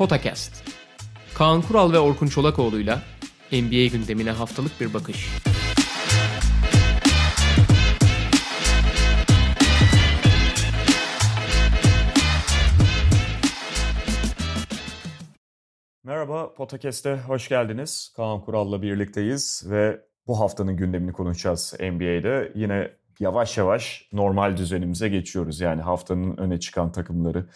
Potakast. 0.00 0.64
Kaan 1.34 1.62
Kural 1.62 1.92
ve 1.92 1.98
Orkun 1.98 2.26
Çolakoğlu'yla 2.26 3.02
NBA 3.52 3.86
gündemine 3.96 4.30
haftalık 4.30 4.80
bir 4.80 4.94
bakış. 4.94 5.28
Merhaba, 16.04 16.54
Potakest'e 16.54 17.16
hoş 17.16 17.48
geldiniz. 17.48 18.12
Kaan 18.16 18.40
Kural'la 18.40 18.82
birlikteyiz 18.82 19.64
ve 19.70 20.00
bu 20.26 20.40
haftanın 20.40 20.76
gündemini 20.76 21.12
konuşacağız 21.12 21.74
NBA'de. 21.80 22.52
Yine 22.54 22.90
yavaş 23.18 23.58
yavaş 23.58 24.08
normal 24.12 24.56
düzenimize 24.56 25.08
geçiyoruz. 25.08 25.60
Yani 25.60 25.82
haftanın 25.82 26.36
öne 26.36 26.60
çıkan 26.60 26.92
takımları 26.92 27.46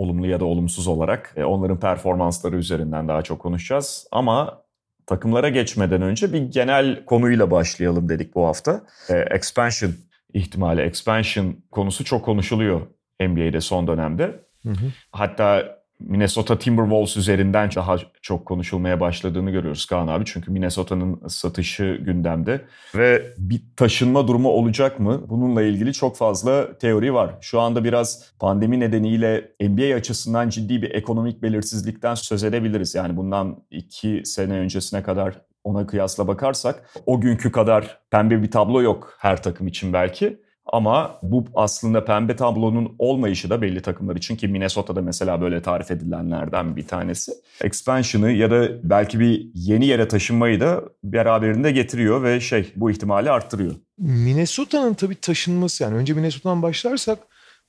olumlu 0.00 0.26
ya 0.26 0.40
da 0.40 0.44
olumsuz 0.44 0.86
olarak 0.88 1.34
e, 1.36 1.44
onların 1.44 1.80
performansları 1.80 2.56
üzerinden 2.56 3.08
daha 3.08 3.22
çok 3.22 3.38
konuşacağız. 3.38 4.06
Ama 4.12 4.62
takımlara 5.06 5.48
geçmeden 5.48 6.02
önce 6.02 6.32
bir 6.32 6.42
genel 6.42 7.04
konuyla 7.04 7.50
başlayalım 7.50 8.08
dedik 8.08 8.34
bu 8.34 8.46
hafta. 8.46 8.82
E, 9.08 9.16
expansion 9.16 9.92
ihtimali, 10.34 10.80
expansion 10.80 11.56
konusu 11.70 12.04
çok 12.04 12.24
konuşuluyor 12.24 12.80
NBA'de 13.20 13.60
son 13.60 13.86
dönemde. 13.86 14.24
Hı 14.62 14.70
hı. 14.70 14.92
Hatta 15.12 15.79
Minnesota 16.00 16.58
Timberwolves 16.58 17.16
üzerinden 17.16 17.70
daha 17.76 17.96
çok 18.22 18.46
konuşulmaya 18.46 19.00
başladığını 19.00 19.50
görüyoruz 19.50 19.86
Kaan 19.86 20.08
abi. 20.08 20.24
Çünkü 20.24 20.50
Minnesota'nın 20.50 21.28
satışı 21.28 21.98
gündemde 22.00 22.64
ve 22.94 23.26
bir 23.38 23.62
taşınma 23.76 24.28
durumu 24.28 24.48
olacak 24.48 25.00
mı? 25.00 25.22
Bununla 25.28 25.62
ilgili 25.62 25.92
çok 25.92 26.16
fazla 26.16 26.78
teori 26.78 27.14
var. 27.14 27.34
Şu 27.40 27.60
anda 27.60 27.84
biraz 27.84 28.32
pandemi 28.38 28.80
nedeniyle 28.80 29.50
NBA 29.60 29.96
açısından 29.96 30.48
ciddi 30.48 30.82
bir 30.82 30.90
ekonomik 30.90 31.42
belirsizlikten 31.42 32.14
söz 32.14 32.44
edebiliriz. 32.44 32.94
Yani 32.94 33.16
bundan 33.16 33.56
iki 33.70 34.22
sene 34.24 34.52
öncesine 34.52 35.02
kadar 35.02 35.34
ona 35.64 35.86
kıyasla 35.86 36.28
bakarsak 36.28 36.90
o 37.06 37.20
günkü 37.20 37.52
kadar 37.52 37.98
pembe 38.10 38.42
bir 38.42 38.50
tablo 38.50 38.82
yok 38.82 39.16
her 39.18 39.42
takım 39.42 39.66
için 39.66 39.92
belki. 39.92 40.40
Ama 40.72 41.18
bu 41.22 41.44
aslında 41.54 42.04
pembe 42.04 42.36
tablonun 42.36 42.94
olmayışı 42.98 43.50
da 43.50 43.62
belli 43.62 43.82
takımlar 43.82 44.16
için 44.16 44.36
ki 44.36 44.48
Minnesota'da 44.48 45.02
mesela 45.02 45.40
böyle 45.40 45.62
tarif 45.62 45.90
edilenlerden 45.90 46.76
bir 46.76 46.86
tanesi. 46.86 47.32
Expansion'ı 47.62 48.30
ya 48.30 48.50
da 48.50 48.90
belki 48.90 49.20
bir 49.20 49.50
yeni 49.54 49.86
yere 49.86 50.08
taşınmayı 50.08 50.60
da 50.60 50.84
beraberinde 51.04 51.72
getiriyor 51.72 52.22
ve 52.22 52.40
şey 52.40 52.72
bu 52.76 52.90
ihtimali 52.90 53.30
arttırıyor. 53.30 53.74
Minnesota'nın 53.98 54.94
tabii 54.94 55.14
taşınması 55.14 55.82
yani 55.82 55.96
önce 55.96 56.14
Minnesota'dan 56.14 56.62
başlarsak 56.62 57.18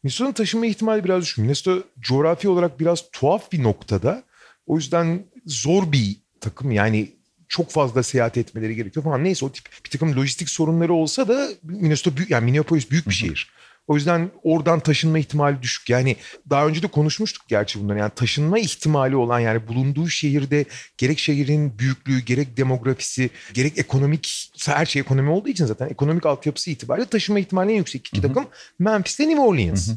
Minnesota'nın 0.04 0.34
taşınma 0.34 0.66
ihtimali 0.66 1.04
biraz 1.04 1.22
düşük. 1.22 1.38
Minnesota 1.38 1.88
coğrafi 2.00 2.50
olarak 2.50 2.80
biraz 2.80 3.12
tuhaf 3.12 3.52
bir 3.52 3.64
noktada. 3.64 4.24
O 4.66 4.76
yüzden 4.76 5.24
zor 5.46 5.92
bir 5.92 6.18
takım 6.42 6.72
yani 6.72 7.10
çok 7.52 7.72
fazla 7.72 8.04
seyahat 8.04 8.38
etmeleri 8.38 8.76
gerekiyor 8.76 9.04
falan. 9.04 9.24
Neyse 9.24 9.46
o 9.46 9.52
tip 9.52 9.66
bir 9.86 9.90
takım 9.90 10.16
lojistik 10.16 10.50
sorunları 10.50 10.94
olsa 10.94 11.28
da 11.28 11.50
Minnesota 11.64 12.18
büyük, 12.18 12.32
yani 12.32 12.46
Minneapolis 12.46 12.92
büyük 12.92 13.10
bir 13.10 13.14
şehir. 13.14 13.52
O 13.88 13.96
yüzden 13.96 14.32
oradan 14.44 14.80
taşınma 14.80 15.20
ihtimali 15.20 15.62
düşük. 15.62 15.90
Yani 15.90 16.16
daha 16.50 16.68
önce 16.68 16.84
de 16.84 16.88
konuşmuştuk 16.88 17.48
gerçi 17.48 17.80
bunları. 17.80 18.00
Yani 18.00 18.12
taşınma 18.16 18.60
ihtimali 18.60 19.16
olan 19.16 19.40
yani 19.40 19.68
bulunduğu 19.68 20.10
şehirde 20.10 20.66
gerek 20.98 21.20
şehrin 21.20 21.80
büyüklüğü, 21.80 22.20
gerek 22.20 22.58
demografisi, 22.58 23.30
gerek 23.54 23.78
ekonomik 23.78 24.52
her 24.66 24.86
şey 24.86 25.00
ekonomi 25.00 25.30
olduğu 25.30 25.50
için 25.50 25.66
zaten 25.66 25.90
ekonomik 25.90 26.26
altyapısı 26.26 26.72
itibariyle 26.72 27.10
taşınma 27.10 27.40
ihtimali 27.40 27.72
en 27.72 27.78
yüksek 27.78 28.08
iki 28.08 28.22
takım 28.22 28.46
Memphis 28.80 29.20
ile 29.20 29.28
New 29.28 29.42
Orleans. 29.42 29.90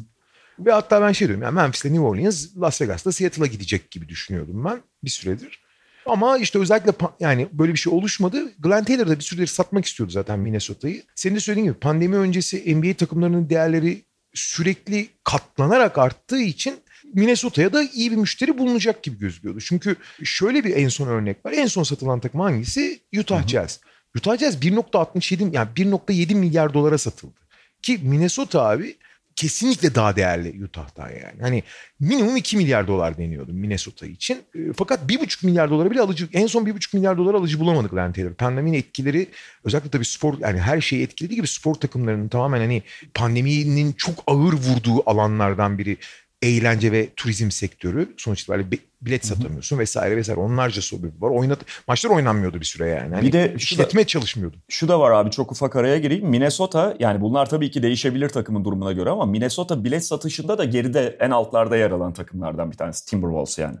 Ve 0.59 0.71
hatta 0.71 1.01
ben 1.01 1.11
şey 1.11 1.27
diyorum 1.27 1.43
yani 1.43 1.55
Memphis 1.55 1.85
ile 1.85 1.93
New 1.93 2.05
Orleans 2.05 2.47
Las 2.57 2.81
Vegas'ta 2.81 3.11
Seattle'a 3.11 3.47
gidecek 3.47 3.91
gibi 3.91 4.09
düşünüyordum 4.09 4.65
ben 4.65 4.81
bir 5.03 5.09
süredir. 5.09 5.64
Ama 6.05 6.37
işte 6.37 6.59
özellikle 6.59 6.91
yani 7.19 7.47
böyle 7.51 7.73
bir 7.73 7.77
şey 7.79 7.93
oluşmadı. 7.93 8.51
Glenn 8.59 8.83
Taylor 8.83 9.07
da 9.07 9.15
bir 9.15 9.23
süredir 9.23 9.47
satmak 9.47 9.85
istiyordu 9.85 10.11
zaten 10.11 10.39
Minnesota'yı. 10.39 11.03
Senin 11.15 11.35
de 11.35 11.39
söylediğin 11.39 11.65
gibi 11.65 11.79
pandemi 11.79 12.15
öncesi 12.15 12.75
NBA 12.75 12.93
takımlarının 12.93 13.49
değerleri 13.49 14.01
sürekli 14.33 15.07
katlanarak 15.23 15.97
arttığı 15.97 16.41
için 16.41 16.75
Minnesota'ya 17.13 17.73
da 17.73 17.83
iyi 17.83 18.11
bir 18.11 18.15
müşteri 18.15 18.57
bulunacak 18.57 19.03
gibi 19.03 19.17
gözüküyordu. 19.17 19.59
Çünkü 19.61 19.95
şöyle 20.23 20.63
bir 20.63 20.75
en 20.75 20.89
son 20.89 21.07
örnek 21.07 21.45
var. 21.45 21.51
En 21.51 21.67
son 21.67 21.83
satılan 21.83 22.19
takım 22.19 22.41
hangisi? 22.41 22.99
Utah 23.19 23.39
Hı-hı. 23.39 23.47
Jazz. 23.47 23.79
Utah 24.15 24.37
Jazz 24.37 24.55
1.67 24.55 25.55
yani 25.55 25.69
1.7 25.75 26.35
milyar 26.35 26.73
dolara 26.73 26.97
satıldı. 26.97 27.39
Ki 27.81 27.99
Minnesota 28.03 28.61
abi 28.69 28.97
kesinlikle 29.35 29.95
daha 29.95 30.15
değerli 30.15 30.63
Utah'tan 30.63 31.09
yani. 31.09 31.41
Hani 31.41 31.63
minimum 31.99 32.37
2 32.37 32.57
milyar 32.57 32.87
dolar 32.87 33.17
deniyordu 33.17 33.53
Minnesota 33.53 34.05
için. 34.05 34.37
E, 34.55 34.73
fakat 34.77 34.99
1,5 35.09 35.45
milyar 35.45 35.69
dolara 35.69 35.91
bile 35.91 36.01
alıcı 36.01 36.27
en 36.33 36.47
son 36.47 36.65
1,5 36.65 36.95
milyar 36.95 37.17
dolar 37.17 37.33
alıcı 37.33 37.59
bulamadık 37.59 37.91
Glenn 37.91 38.11
Taylor. 38.11 38.33
Pandeminin 38.33 38.77
etkileri 38.77 39.27
özellikle 39.63 39.89
tabii 39.89 40.05
spor 40.05 40.39
yani 40.39 40.59
her 40.59 40.81
şeyi 40.81 41.03
etkilediği 41.03 41.35
gibi 41.35 41.47
spor 41.47 41.75
takımlarının 41.75 42.27
tamamen 42.27 42.59
hani 42.59 42.83
pandeminin 43.13 43.93
çok 43.93 44.23
ağır 44.27 44.53
vurduğu 44.53 45.09
alanlardan 45.09 45.77
biri 45.77 45.97
eğlence 46.45 46.91
ve 46.91 47.09
turizm 47.15 47.51
sektörü 47.51 48.13
sonuç 48.17 48.41
itibariyle 48.41 48.77
bilet 49.01 49.25
satamıyorsun 49.25 49.79
vesaire 49.79 50.17
vesaire 50.17 50.39
onlarca 50.39 50.81
sebebi 50.81 51.21
var. 51.21 51.29
Oynat 51.29 51.59
maçlar 51.87 52.09
oynanmıyordu 52.09 52.59
bir 52.59 52.65
süre 52.65 52.89
yani. 52.89 53.15
Hani 53.15 53.27
bir 53.27 53.31
de 53.31 53.53
işletme 53.57 54.01
da, 54.01 54.07
çalışmıyordu. 54.07 54.57
Şu 54.69 54.87
da 54.87 54.99
var 54.99 55.11
abi 55.11 55.31
çok 55.31 55.51
ufak 55.51 55.75
araya 55.75 55.99
gireyim. 55.99 56.27
Minnesota 56.27 56.95
yani 56.99 57.21
bunlar 57.21 57.49
tabii 57.49 57.71
ki 57.71 57.83
değişebilir 57.83 58.29
takımın 58.29 58.65
durumuna 58.65 58.91
göre 58.91 59.09
ama 59.09 59.25
Minnesota 59.25 59.83
bilet 59.83 60.05
satışında 60.05 60.57
da 60.57 60.65
geride 60.65 61.17
en 61.19 61.29
altlarda 61.29 61.77
yer 61.77 61.91
alan 61.91 62.13
takımlardan 62.13 62.71
bir 62.71 62.77
tanesi 62.77 63.05
Timberwolves 63.05 63.57
yani. 63.57 63.77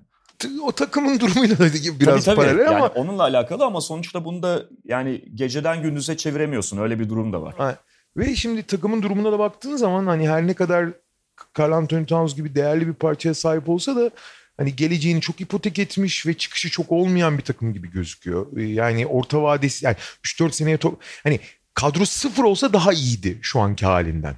O 0.63 0.71
takımın 0.71 1.19
durumuyla 1.19 1.57
da 1.59 1.65
biraz 1.99 1.99
tabii, 1.99 2.21
tabii. 2.21 2.35
paralel 2.35 2.65
yani 2.65 2.75
ama. 2.75 2.87
onunla 2.87 3.23
alakalı 3.23 3.65
ama 3.65 3.81
sonuçta 3.81 4.25
bunu 4.25 4.43
da 4.43 4.63
yani 4.83 5.21
geceden 5.35 5.81
gündüze 5.81 6.17
çeviremiyorsun. 6.17 6.77
Öyle 6.77 6.99
bir 6.99 7.09
durum 7.09 7.33
da 7.33 7.41
var. 7.41 7.53
Ha. 7.57 7.75
Ve 8.17 8.35
şimdi 8.35 8.63
takımın 8.63 9.01
durumuna 9.01 9.31
da 9.31 9.39
baktığın 9.39 9.75
zaman 9.75 10.07
hani 10.07 10.29
her 10.29 10.47
ne 10.47 10.53
kadar 10.53 10.89
Carl 11.59 11.71
Anthony 11.71 12.05
Towns 12.05 12.35
gibi 12.35 12.55
değerli 12.55 12.87
bir 12.87 12.93
parçaya 12.93 13.33
sahip 13.33 13.69
olsa 13.69 13.95
da 13.95 14.11
hani 14.57 14.75
geleceğini 14.75 15.21
çok 15.21 15.41
ipotek 15.41 15.79
etmiş 15.79 16.27
ve 16.27 16.33
çıkışı 16.33 16.69
çok 16.69 16.91
olmayan 16.91 17.37
bir 17.37 17.43
takım 17.43 17.73
gibi 17.73 17.91
gözüküyor. 17.91 18.57
Ee, 18.57 18.63
yani 18.63 19.07
orta 19.07 19.43
vadesi 19.43 19.85
yani 19.85 19.95
3-4 20.23 20.51
seneye 20.51 20.77
top, 20.77 21.01
hani 21.23 21.39
kadro 21.73 22.05
sıfır 22.05 22.43
olsa 22.43 22.73
daha 22.73 22.93
iyiydi 22.93 23.39
şu 23.41 23.59
anki 23.59 23.85
halinden. 23.85 24.35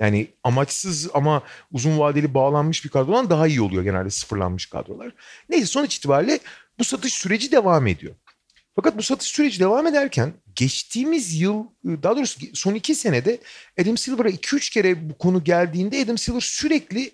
Yani 0.00 0.28
amaçsız 0.44 1.08
ama 1.14 1.42
uzun 1.72 1.98
vadeli 1.98 2.34
bağlanmış 2.34 2.84
bir 2.84 2.90
kadrodan 2.90 3.30
daha 3.30 3.46
iyi 3.46 3.60
oluyor 3.60 3.82
genelde 3.82 4.10
sıfırlanmış 4.10 4.66
kadrolar. 4.66 5.12
Neyse 5.48 5.66
sonuç 5.66 5.96
itibariyle 5.96 6.38
bu 6.78 6.84
satış 6.84 7.14
süreci 7.14 7.52
devam 7.52 7.86
ediyor. 7.86 8.14
Fakat 8.76 8.98
bu 8.98 9.02
satış 9.02 9.28
süreci 9.28 9.60
devam 9.60 9.86
ederken 9.86 10.32
geçtiğimiz 10.54 11.40
yıl 11.40 11.64
daha 11.84 12.16
doğrusu 12.16 12.40
son 12.54 12.74
iki 12.74 12.94
senede 12.94 13.38
Adam 13.82 13.96
Silver'a 13.96 14.28
2-3 14.28 14.72
kere 14.72 15.10
bu 15.10 15.18
konu 15.18 15.44
geldiğinde 15.44 16.02
Adam 16.02 16.18
Silver 16.18 16.40
sürekli 16.40 17.10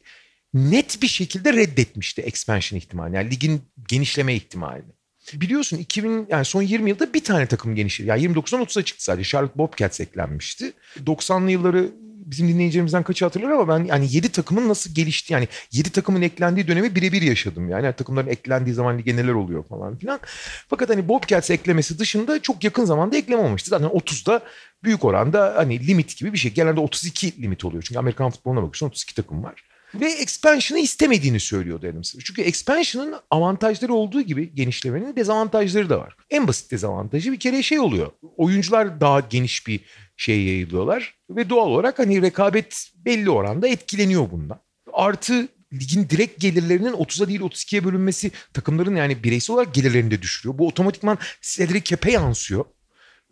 net 0.55 1.03
bir 1.03 1.09
şekilde 1.09 1.53
reddetmişti 1.53 2.23
expansion 2.23 2.78
ihtimalini. 2.78 3.17
Yani 3.17 3.31
ligin 3.31 3.62
genişleme 3.89 4.34
ihtimalini. 4.34 4.93
Biliyorsun 5.33 5.78
2000 5.78 6.27
yani 6.31 6.45
son 6.45 6.62
20 6.62 6.91
yılda 6.91 7.15
bir 7.15 7.25
tane 7.25 7.47
takım 7.47 7.75
genişledi. 7.75 8.09
Yani 8.09 8.23
29'dan 8.23 8.62
30'a 8.62 8.83
çıktı 8.83 9.05
sadece. 9.05 9.29
Charlotte 9.29 9.59
Bobcats 9.59 10.00
eklenmişti. 10.00 10.73
90'lı 11.06 11.50
yılları 11.50 11.91
bizim 12.27 12.49
dinleyicilerimizden 12.49 13.03
kaçı 13.03 13.25
hatırlar 13.25 13.50
ama 13.50 13.69
ben 13.69 13.84
yani 13.84 14.06
7 14.10 14.28
takımın 14.28 14.69
nasıl 14.69 14.94
gelişti 14.94 15.33
yani 15.33 15.49
7 15.72 15.91
takımın 15.91 16.22
eklendiği 16.22 16.69
dönemi 16.69 16.94
birebir 16.94 17.22
yaşadım. 17.22 17.69
Yani, 17.69 17.84
yani 17.84 17.97
takımların 17.97 18.27
eklendiği 18.27 18.75
zaman 18.75 18.99
lige 18.99 19.16
neler 19.16 19.33
oluyor 19.33 19.65
falan 19.65 19.97
filan. 19.97 20.21
Fakat 20.69 20.91
hani 20.91 21.09
Bobcats 21.09 21.50
eklemesi 21.50 21.99
dışında 21.99 22.43
çok 22.43 22.65
yakın 22.65 22.84
zamanda 22.84 23.16
ekleme 23.16 23.43
olmuştu. 23.43 23.71
Zaten 23.71 23.88
30'da 23.88 24.41
büyük 24.84 25.05
oranda 25.05 25.53
hani 25.56 25.87
limit 25.87 26.16
gibi 26.16 26.32
bir 26.32 26.38
şey. 26.38 26.53
Genelde 26.53 26.81
32 26.81 27.43
limit 27.43 27.65
oluyor. 27.65 27.82
Çünkü 27.82 27.99
Amerikan 27.99 28.31
futboluna 28.31 28.59
bakıyorsun 28.59 28.87
32 28.87 29.15
takım 29.15 29.44
var. 29.44 29.71
Ve 29.94 30.12
expansion'ı 30.12 30.81
istemediğini 30.81 31.41
söylüyordu 31.41 31.87
Adam 31.91 32.05
Silver. 32.05 32.25
Çünkü 32.25 32.43
expansion'ın 32.43 33.15
avantajları 33.31 33.94
olduğu 33.94 34.21
gibi 34.21 34.55
genişlemenin 34.55 35.17
dezavantajları 35.17 35.91
da 35.91 35.99
var. 35.99 36.17
En 36.31 36.49
basit 36.49 36.71
dezavantajı 36.71 37.33
bir 37.33 37.41
kere 37.41 37.62
şey 37.62 37.81
oluyor. 37.81 38.12
Oyuncular 38.37 39.00
daha 39.00 39.21
geniş 39.21 39.67
bir 39.67 39.81
şey 40.17 40.44
yayılıyorlar. 40.44 41.15
Ve 41.31 41.50
doğal 41.50 41.67
olarak 41.67 41.99
hani 41.99 42.23
rekabet 42.23 42.91
belli 42.97 43.31
oranda 43.31 43.69
etkileniyor 43.69 44.31
bundan. 44.31 44.61
Artı 44.93 45.49
ligin 45.73 46.09
direkt 46.11 46.41
gelirlerinin 46.41 46.93
30'a 46.93 47.29
değil 47.29 47.41
32'ye 47.41 47.85
bölünmesi 47.85 48.31
takımların 48.55 48.97
yani 48.97 49.25
bireysel 49.25 49.55
olarak 49.55 49.75
gelirlerini 49.75 50.11
de 50.11 50.23
düşürüyor. 50.23 50.59
Bu 50.59 50.67
otomatikman 50.67 51.19
Cedric 51.41 51.85
Cap'e 51.85 52.12
yansıyor. 52.12 52.65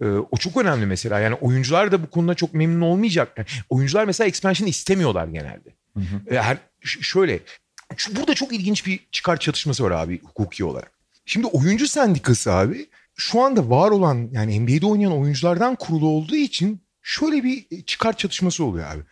Ee, 0.02 0.06
o 0.06 0.36
çok 0.36 0.56
önemli 0.56 0.86
mesela. 0.86 1.20
Yani 1.20 1.34
oyuncular 1.34 1.92
da 1.92 2.02
bu 2.02 2.10
konuda 2.10 2.34
çok 2.34 2.54
memnun 2.54 2.80
olmayacak. 2.80 3.32
Yani 3.36 3.46
oyuncular 3.70 4.04
mesela 4.04 4.28
expansion 4.28 4.68
istemiyorlar 4.68 5.28
genelde. 5.28 5.79
Hı 6.00 6.34
hı. 6.34 6.40
Her, 6.40 6.58
şöyle 6.84 7.40
burada 8.10 8.34
çok 8.34 8.52
ilginç 8.52 8.86
bir 8.86 9.00
çıkar 9.12 9.36
çatışması 9.36 9.84
var 9.84 9.90
abi 9.90 10.20
hukuki 10.20 10.64
olarak. 10.64 10.92
Şimdi 11.26 11.46
oyuncu 11.46 11.88
sendikası 11.88 12.52
abi 12.52 12.86
şu 13.16 13.40
anda 13.40 13.70
var 13.70 13.90
olan 13.90 14.28
yani 14.32 14.60
NBA'de 14.60 14.86
oynayan 14.86 15.18
oyunculardan 15.18 15.74
kurulu 15.74 16.06
olduğu 16.06 16.36
için 16.36 16.80
şöyle 17.02 17.44
bir 17.44 17.84
çıkar 17.86 18.16
çatışması 18.16 18.64
oluyor 18.64 18.86
abi. 18.86 19.02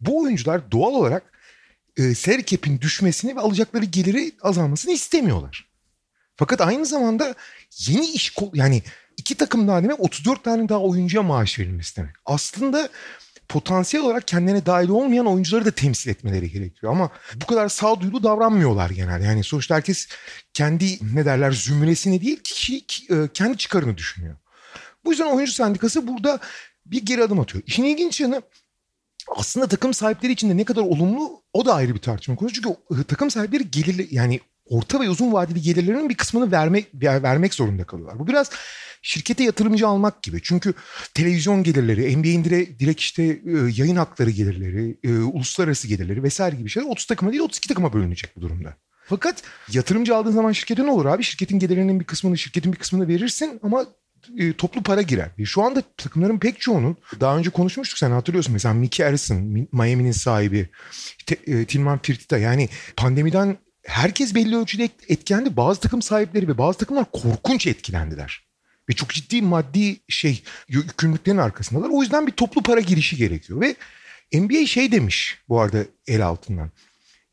Bu 0.00 0.22
oyuncular 0.22 0.72
doğal 0.72 0.92
olarak 0.92 1.22
e, 1.96 2.14
cap'in 2.46 2.80
düşmesini 2.80 3.36
ve 3.36 3.40
alacakları 3.40 3.84
geliri 3.84 4.32
azalmasını 4.42 4.92
istemiyorlar. 4.92 5.68
Fakat 6.36 6.60
aynı 6.60 6.86
zamanda 6.86 7.34
yeni 7.78 8.06
iş 8.06 8.34
yani 8.54 8.82
iki 9.16 9.34
takım 9.34 9.68
daha 9.68 9.82
demek 9.82 10.00
34 10.00 10.44
tane 10.44 10.68
daha 10.68 10.80
oyuncuya 10.80 11.22
maaş 11.22 11.58
verilmesi 11.58 11.96
demek. 11.96 12.14
Aslında 12.26 12.88
potansiyel 13.52 14.06
olarak 14.06 14.28
kendilerine 14.28 14.66
dahil 14.66 14.88
olmayan 14.88 15.26
oyuncuları 15.26 15.64
da 15.64 15.70
temsil 15.70 16.10
etmeleri 16.10 16.50
gerekiyor. 16.50 16.92
Ama 16.92 17.10
bu 17.34 17.46
kadar 17.46 17.68
sağduyulu 17.68 18.22
davranmıyorlar 18.22 18.90
genelde. 18.90 19.24
Yani 19.24 19.44
sonuçta 19.44 19.74
herkes 19.74 20.08
kendi 20.54 20.98
ne 21.14 21.24
derler 21.24 21.52
zümresini 21.52 22.20
değil 22.22 22.40
ki, 22.44 22.84
e, 23.10 23.28
kendi 23.34 23.56
çıkarını 23.56 23.96
düşünüyor. 23.98 24.36
Bu 25.04 25.10
yüzden 25.10 25.26
oyuncu 25.26 25.52
sendikası 25.52 26.08
burada 26.08 26.38
bir 26.86 27.06
geri 27.06 27.22
adım 27.24 27.40
atıyor. 27.40 27.64
İşin 27.66 27.84
ilginç 27.84 28.20
yanı 28.20 28.42
aslında 29.36 29.66
takım 29.66 29.94
sahipleri 29.94 30.32
için 30.32 30.50
de 30.50 30.56
ne 30.56 30.64
kadar 30.64 30.82
olumlu 30.82 31.42
o 31.52 31.66
da 31.66 31.74
ayrı 31.74 31.94
bir 31.94 32.00
tartışma 32.00 32.36
konusu. 32.36 32.54
Çünkü 32.54 32.70
e, 32.70 33.04
takım 33.08 33.30
sahipleri 33.30 33.70
gelir 33.70 34.08
yani 34.10 34.40
orta 34.66 35.00
ve 35.00 35.10
uzun 35.10 35.32
vadeli 35.32 35.62
gelirlerinin 35.62 36.08
bir 36.08 36.14
kısmını 36.14 36.52
vermek 36.52 36.86
vermek 37.02 37.54
zorunda 37.54 37.84
kalıyorlar. 37.84 38.18
Bu 38.18 38.26
biraz 38.26 38.50
şirkete 39.02 39.44
yatırımcı 39.44 39.86
almak 39.86 40.22
gibi. 40.22 40.40
Çünkü 40.42 40.74
televizyon 41.14 41.62
gelirleri, 41.62 42.16
NBA'in 42.16 42.44
direkt, 42.44 42.80
direkt 42.80 43.00
işte 43.00 43.22
e, 43.22 43.40
yayın 43.76 43.96
hakları 43.96 44.30
gelirleri, 44.30 44.98
e, 45.04 45.12
uluslararası 45.12 45.88
gelirleri 45.88 46.22
vesaire 46.22 46.56
gibi 46.56 46.68
şeyler 46.68 46.88
30 46.88 47.06
takıma 47.06 47.32
değil 47.32 47.42
32 47.42 47.68
takıma 47.68 47.92
bölünecek 47.92 48.36
bu 48.36 48.40
durumda. 48.40 48.76
Fakat 49.06 49.42
yatırımcı 49.72 50.16
aldığın 50.16 50.30
zaman 50.30 50.52
şirkete 50.52 50.86
ne 50.86 50.90
olur 50.90 51.06
abi? 51.06 51.22
Şirketin 51.22 51.58
gelirlerinin 51.58 52.00
bir 52.00 52.04
kısmını, 52.04 52.38
şirketin 52.38 52.72
bir 52.72 52.78
kısmını 52.78 53.08
verirsin 53.08 53.60
ama 53.62 53.86
e, 54.38 54.52
toplu 54.52 54.82
para 54.82 55.02
girer. 55.02 55.30
E, 55.38 55.44
şu 55.44 55.62
anda 55.62 55.82
takımların 55.96 56.38
pek 56.38 56.60
çoğunun 56.60 56.96
daha 57.20 57.38
önce 57.38 57.50
konuşmuştuk 57.50 57.98
sen 57.98 58.10
hatırlıyorsun 58.10 58.52
mesela 58.52 58.74
Mickey 58.74 59.06
Harrison, 59.06 59.68
Miami'nin 59.72 60.12
sahibi, 60.12 60.68
te, 61.26 61.36
e, 61.46 61.64
Tilman 61.64 61.98
Fertitta 62.02 62.38
yani 62.38 62.68
pandemiden 62.96 63.58
herkes 63.86 64.34
belli 64.34 64.56
ölçüde 64.56 64.88
etkilendi. 65.08 65.56
Bazı 65.56 65.80
takım 65.80 66.02
sahipleri 66.02 66.48
ve 66.48 66.58
bazı 66.58 66.78
takımlar 66.78 67.04
korkunç 67.12 67.66
etkilendiler. 67.66 68.44
Ve 68.88 68.92
çok 68.92 69.10
ciddi 69.10 69.42
maddi 69.42 70.00
şey 70.08 70.42
yükümlülüklerin 70.68 71.38
arkasındalar. 71.38 71.88
O 71.92 72.02
yüzden 72.02 72.26
bir 72.26 72.32
toplu 72.32 72.62
para 72.62 72.80
girişi 72.80 73.16
gerekiyor. 73.16 73.60
Ve 73.60 73.76
NBA 74.32 74.66
şey 74.66 74.92
demiş 74.92 75.38
bu 75.48 75.60
arada 75.60 75.84
el 76.06 76.26
altından. 76.26 76.70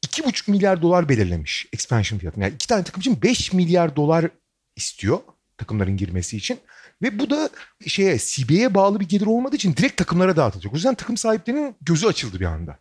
2,5 0.06 0.52
milyar 0.52 0.82
dolar 0.82 1.10
belirlemiş 1.10 1.68
expansion 1.74 2.20
fiyatını. 2.20 2.44
Yani 2.44 2.54
iki 2.56 2.68
tane 2.68 2.84
takım 2.84 3.02
için 3.02 3.22
5 3.22 3.54
milyar 3.54 3.96
dolar 3.96 4.30
istiyor 4.76 5.20
takımların 5.58 5.98
girmesi 5.98 6.38
için. 6.38 6.60
Ve 7.02 7.20
bu 7.20 7.30
da 7.30 7.50
şeye 7.88 8.18
CBA'ye 8.20 8.74
bağlı 8.74 9.00
bir 9.00 9.10
gelir 9.10 9.26
olmadığı 9.26 9.56
için 9.56 9.76
direkt 9.76 9.98
takımlara 9.98 10.36
dağıtılacak. 10.36 10.74
O 10.74 10.76
yüzden 10.76 10.96
takım 10.96 11.18
sahiplerinin 11.18 11.76
gözü 11.82 12.08
açıldı 12.08 12.40
bir 12.40 12.46
anda. 12.46 12.80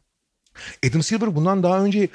Adam 0.88 1.02
Silver 1.02 1.36
bundan 1.36 1.62
daha 1.62 1.84
önce 1.84 2.08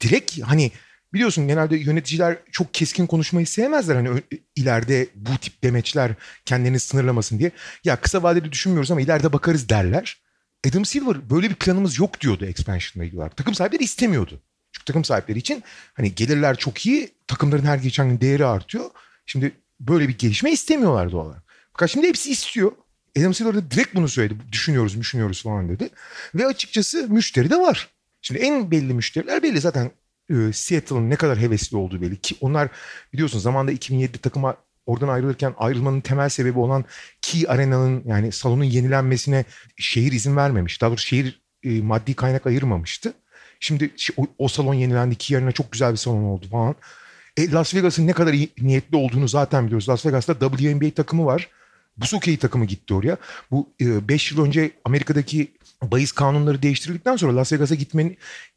direkt 0.00 0.42
hani 0.42 0.72
biliyorsun 1.14 1.48
genelde 1.48 1.76
yöneticiler 1.76 2.38
çok 2.52 2.74
keskin 2.74 3.06
konuşmayı 3.06 3.46
sevmezler. 3.46 3.94
Hani 3.94 4.22
ileride 4.56 5.08
bu 5.14 5.38
tip 5.38 5.62
demeçler 5.62 6.14
kendini 6.44 6.80
sınırlamasın 6.80 7.38
diye. 7.38 7.50
Ya 7.84 7.96
kısa 7.96 8.22
vadede 8.22 8.52
düşünmüyoruz 8.52 8.90
ama 8.90 9.00
ileride 9.00 9.32
bakarız 9.32 9.68
derler. 9.68 10.24
Adam 10.68 10.84
Silver 10.84 11.30
böyle 11.30 11.50
bir 11.50 11.54
planımız 11.54 11.98
yok 11.98 12.20
diyordu 12.20 12.46
expansion'la 12.46 13.04
ilgili 13.04 13.18
olarak. 13.18 13.36
Takım 13.36 13.54
sahipleri 13.54 13.84
istemiyordu. 13.84 14.40
Çünkü 14.72 14.84
takım 14.84 15.04
sahipleri 15.04 15.38
için 15.38 15.62
hani 15.94 16.14
gelirler 16.14 16.56
çok 16.56 16.86
iyi, 16.86 17.14
takımların 17.26 17.64
her 17.64 17.78
geçen 17.78 18.08
gün 18.08 18.20
değeri 18.20 18.46
artıyor. 18.46 18.90
Şimdi 19.26 19.52
böyle 19.80 20.08
bir 20.08 20.18
gelişme 20.18 20.52
istemiyorlar 20.52 21.12
doğal 21.12 21.26
olarak. 21.26 21.42
Fakat 21.72 21.90
şimdi 21.90 22.08
hepsi 22.08 22.30
istiyor. 22.30 22.72
Adam 23.18 23.34
Silver 23.34 23.54
de 23.54 23.70
direkt 23.70 23.94
bunu 23.94 24.08
söyledi. 24.08 24.34
Düşünüyoruz, 24.52 25.00
düşünüyoruz 25.00 25.42
falan 25.42 25.68
dedi. 25.68 25.88
Ve 26.34 26.46
açıkçası 26.46 27.08
müşteri 27.08 27.50
de 27.50 27.56
var. 27.56 27.88
Şimdi 28.22 28.40
en 28.40 28.70
belli 28.70 28.94
müşteriler 28.94 29.42
belli 29.42 29.60
zaten 29.60 29.90
e, 30.30 30.52
Seattle'ın 30.52 31.10
ne 31.10 31.16
kadar 31.16 31.38
hevesli 31.38 31.76
olduğu 31.76 32.00
belli 32.00 32.16
ki 32.16 32.36
onlar 32.40 32.68
biliyorsun 33.12 33.38
zamanda 33.38 33.72
2007 33.72 34.18
takıma 34.18 34.56
oradan 34.86 35.08
ayrılırken 35.08 35.54
ayrılmanın 35.58 36.00
temel 36.00 36.28
sebebi 36.28 36.58
olan 36.58 36.84
Key 37.22 37.44
Arena'nın 37.48 38.02
yani 38.06 38.32
salonun 38.32 38.64
yenilenmesine 38.64 39.44
şehir 39.76 40.12
izin 40.12 40.36
vermemiş. 40.36 40.80
Daha 40.80 40.90
doğrusu 40.90 41.06
şehir 41.06 41.42
e, 41.62 41.82
maddi 41.82 42.14
kaynak 42.14 42.46
ayırmamıştı. 42.46 43.12
Şimdi 43.60 43.90
o, 44.38 44.48
salon 44.48 44.74
yenilendi. 44.74 45.14
Key 45.14 45.36
Arena 45.36 45.52
çok 45.52 45.72
güzel 45.72 45.92
bir 45.92 45.96
salon 45.96 46.22
oldu 46.22 46.46
falan. 46.50 46.74
E, 47.36 47.50
Las 47.50 47.74
Vegas'ın 47.74 48.06
ne 48.06 48.12
kadar 48.12 48.32
iyi, 48.32 48.48
niyetli 48.60 48.96
olduğunu 48.96 49.28
zaten 49.28 49.66
biliyoruz. 49.66 49.88
Las 49.88 50.06
Vegas'ta 50.06 50.38
WNBA 50.38 50.90
takımı 50.90 51.26
var. 51.26 51.48
Bu 51.96 52.02
Busokey 52.02 52.36
takımı 52.36 52.64
gitti 52.64 52.94
oraya. 52.94 53.16
Bu 53.50 53.68
5 53.80 54.32
e, 54.32 54.34
yıl 54.34 54.44
önce 54.44 54.70
Amerika'daki 54.84 55.52
bahis 55.82 56.12
kanunları 56.12 56.62
değiştirildikten 56.62 57.16
sonra 57.16 57.36
Las 57.36 57.52
Vegas'a 57.52 57.74
gitmenin 57.74 58.16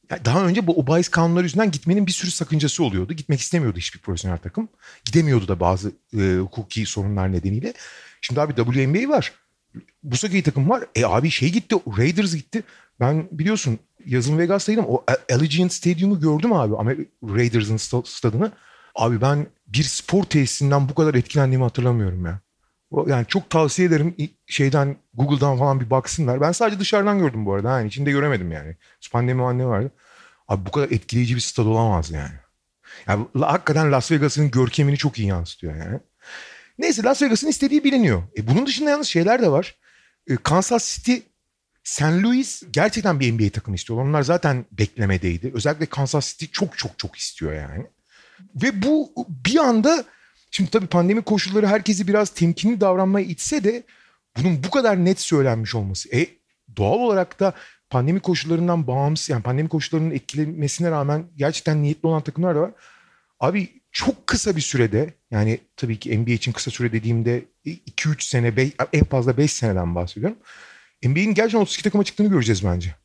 yani 0.09 0.25
daha 0.25 0.45
önce 0.45 0.67
bu 0.67 0.79
o 0.79 1.01
kanunları 1.11 1.43
yüzünden 1.43 1.71
gitmenin 1.71 2.07
bir 2.07 2.11
sürü 2.11 2.31
sakıncası 2.31 2.83
oluyordu. 2.83 3.13
Gitmek 3.13 3.39
istemiyordu 3.39 3.77
hiçbir 3.77 3.99
profesyonel 3.99 4.37
takım. 4.37 4.69
Gidemiyordu 5.05 5.47
da 5.47 5.59
bazı 5.59 5.91
e, 6.19 6.37
hukuki 6.37 6.85
sorunlar 6.85 7.31
nedeniyle. 7.31 7.73
Şimdi 8.21 8.41
abi 8.41 8.55
WNBA 8.55 9.09
var. 9.09 9.33
Bu 9.75 9.81
Busokey 10.11 10.43
takım 10.43 10.69
var. 10.69 10.83
E 10.95 11.05
abi 11.05 11.29
şey 11.29 11.51
gitti. 11.51 11.75
Raiders 11.97 12.35
gitti. 12.35 12.63
Ben 12.99 13.27
biliyorsun 13.31 13.79
yazın 14.05 14.37
Vegas'taydım. 14.37 14.85
O 14.87 15.03
Allegiant 15.31 15.73
Stadium'u 15.73 16.19
gördüm 16.19 16.53
abi. 16.53 17.07
Raiders'ın 17.23 18.01
stadını. 18.05 18.51
Abi 18.95 19.21
ben 19.21 19.47
bir 19.67 19.83
spor 19.83 20.23
tesisinden 20.23 20.89
bu 20.89 20.95
kadar 20.95 21.15
etkilendiğimi 21.15 21.63
hatırlamıyorum 21.63 22.25
ya. 22.25 22.39
Yani 23.07 23.25
çok 23.27 23.49
tavsiye 23.49 23.87
ederim 23.87 24.15
şeyden 24.45 24.97
Google'dan 25.13 25.57
falan 25.57 25.79
bir 25.79 25.89
baksınlar. 25.89 26.41
Ben 26.41 26.51
sadece 26.51 26.79
dışarıdan 26.79 27.19
gördüm 27.19 27.45
bu 27.45 27.53
arada. 27.53 27.79
Yani 27.79 27.87
içinde 27.87 28.11
göremedim 28.11 28.51
yani. 28.51 28.75
Pandemi 29.11 29.43
anne 29.43 29.65
vardı. 29.65 29.91
Abi 30.47 30.65
bu 30.65 30.71
kadar 30.71 30.91
etkileyici 30.91 31.35
bir 31.35 31.41
stad 31.41 31.65
olamaz 31.65 32.11
yani. 32.11 32.33
Yani 33.07 33.25
hakikaten 33.39 33.91
Las 33.91 34.11
Vegas'ın 34.11 34.51
görkemini 34.51 34.97
çok 34.97 35.19
iyi 35.19 35.27
yansıtıyor 35.27 35.75
yani. 35.75 35.99
Neyse 36.79 37.03
Las 37.03 37.21
Vegas'ın 37.21 37.47
istediği 37.47 37.83
biliniyor. 37.83 38.23
E 38.37 38.47
bunun 38.47 38.65
dışında 38.65 38.89
yalnız 38.89 39.07
şeyler 39.07 39.41
de 39.41 39.51
var. 39.51 39.75
E, 40.27 40.35
Kansas 40.35 40.95
City, 40.95 41.15
St. 41.83 42.01
Louis 42.01 42.63
gerçekten 42.71 43.19
bir 43.19 43.33
NBA 43.33 43.49
takımı 43.49 43.75
istiyor. 43.75 43.99
Onlar 43.99 44.21
zaten 44.21 44.65
beklemedeydi. 44.71 45.51
Özellikle 45.53 45.85
Kansas 45.85 46.31
City 46.31 46.45
çok 46.51 46.77
çok 46.77 46.99
çok 46.99 47.15
istiyor 47.15 47.53
yani. 47.53 47.85
Ve 48.55 48.81
bu 48.81 49.13
bir 49.45 49.57
anda 49.57 50.03
Şimdi 50.57 50.69
tabii 50.69 50.87
pandemi 50.87 51.21
koşulları 51.21 51.67
herkesi 51.67 52.07
biraz 52.07 52.29
temkinli 52.29 52.81
davranmaya 52.81 53.25
itse 53.25 53.63
de 53.63 53.83
bunun 54.37 54.63
bu 54.63 54.69
kadar 54.69 55.05
net 55.05 55.19
söylenmiş 55.19 55.75
olması. 55.75 56.15
E 56.15 56.27
doğal 56.77 56.99
olarak 56.99 57.39
da 57.39 57.53
pandemi 57.89 58.19
koşullarından 58.19 58.87
bağımsız 58.87 59.29
yani 59.29 59.43
pandemi 59.43 59.69
koşullarının 59.69 60.11
etkilemesine 60.11 60.91
rağmen 60.91 61.25
gerçekten 61.35 61.83
niyetli 61.83 62.07
olan 62.07 62.21
takımlar 62.21 62.55
da 62.55 62.61
var. 62.61 62.71
Abi 63.39 63.69
çok 63.91 64.27
kısa 64.27 64.55
bir 64.55 64.61
sürede 64.61 65.13
yani 65.31 65.59
tabii 65.75 65.99
ki 65.99 66.19
NBA 66.19 66.31
için 66.31 66.51
kısa 66.51 66.71
süre 66.71 66.91
dediğimde 66.91 67.45
2-3 67.65 68.23
sene 68.23 68.53
en 68.93 69.03
fazla 69.03 69.37
5 69.37 69.51
seneden 69.51 69.95
bahsediyorum. 69.95 70.37
NBA'in 71.03 71.33
gerçekten 71.33 71.61
32 71.61 71.83
takıma 71.83 72.03
çıktığını 72.03 72.27
göreceğiz 72.29 72.65
bence. 72.65 72.95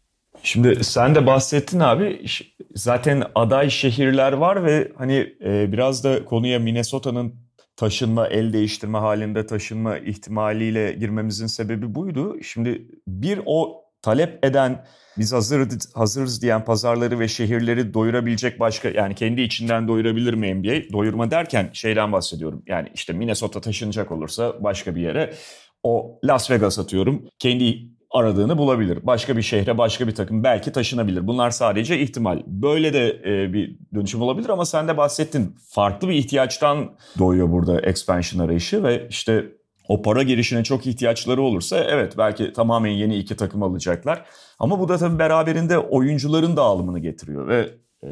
Şimdi 0.42 0.84
sen 0.84 1.14
de 1.14 1.26
bahsettin 1.26 1.80
abi. 1.80 2.26
Zaten 2.74 3.24
aday 3.34 3.70
şehirler 3.70 4.32
var 4.32 4.64
ve 4.64 4.92
hani 4.98 5.34
e, 5.44 5.72
biraz 5.72 6.04
da 6.04 6.24
konuya 6.24 6.58
Minnesota'nın 6.58 7.41
taşınma, 7.76 8.26
el 8.26 8.52
değiştirme 8.52 8.98
halinde 8.98 9.46
taşınma 9.46 9.98
ihtimaliyle 9.98 10.92
girmemizin 10.92 11.46
sebebi 11.46 11.94
buydu. 11.94 12.42
Şimdi 12.42 12.88
bir 13.06 13.40
o 13.46 13.82
talep 14.02 14.44
eden 14.44 14.84
biz 15.18 15.32
hazır, 15.32 15.68
hazırız 15.94 16.42
diyen 16.42 16.64
pazarları 16.64 17.20
ve 17.20 17.28
şehirleri 17.28 17.94
doyurabilecek 17.94 18.60
başka 18.60 18.88
yani 18.88 19.14
kendi 19.14 19.42
içinden 19.42 19.88
doyurabilir 19.88 20.34
mi 20.34 20.54
NBA? 20.54 20.92
Doyurma 20.92 21.30
derken 21.30 21.70
şeyden 21.72 22.12
bahsediyorum. 22.12 22.62
Yani 22.66 22.88
işte 22.94 23.12
Minnesota 23.12 23.60
taşınacak 23.60 24.12
olursa 24.12 24.64
başka 24.64 24.94
bir 24.94 25.00
yere 25.00 25.34
o 25.82 26.18
Las 26.24 26.50
Vegas 26.50 26.78
atıyorum. 26.78 27.28
Kendi 27.38 27.88
aradığını 28.12 28.58
bulabilir. 28.58 28.98
Başka 29.02 29.36
bir 29.36 29.42
şehre, 29.42 29.78
başka 29.78 30.06
bir 30.06 30.14
takım 30.14 30.44
belki 30.44 30.72
taşınabilir. 30.72 31.26
Bunlar 31.26 31.50
sadece 31.50 32.00
ihtimal. 32.00 32.42
Böyle 32.46 32.92
de 32.92 33.08
e, 33.08 33.52
bir 33.52 33.76
dönüşüm 33.94 34.22
olabilir 34.22 34.48
ama 34.48 34.64
sen 34.64 34.88
de 34.88 34.96
bahsettin. 34.96 35.56
Farklı 35.68 36.08
bir 36.08 36.14
ihtiyaçtan 36.14 36.90
doğuyor 37.18 37.50
burada 37.50 37.80
expansion 37.80 38.44
arayışı 38.44 38.84
ve 38.84 39.06
işte 39.08 39.46
o 39.88 40.02
para 40.02 40.22
girişine 40.22 40.64
çok 40.64 40.86
ihtiyaçları 40.86 41.42
olursa 41.42 41.78
evet 41.78 42.18
belki 42.18 42.52
tamamen 42.52 42.90
yeni 42.90 43.16
iki 43.16 43.36
takım 43.36 43.62
alacaklar. 43.62 44.24
Ama 44.58 44.80
bu 44.80 44.88
da 44.88 44.98
tabii 44.98 45.18
beraberinde 45.18 45.78
oyuncuların 45.78 46.56
dağılımını 46.56 46.98
getiriyor 46.98 47.48
ve 47.48 47.70
e, 48.04 48.10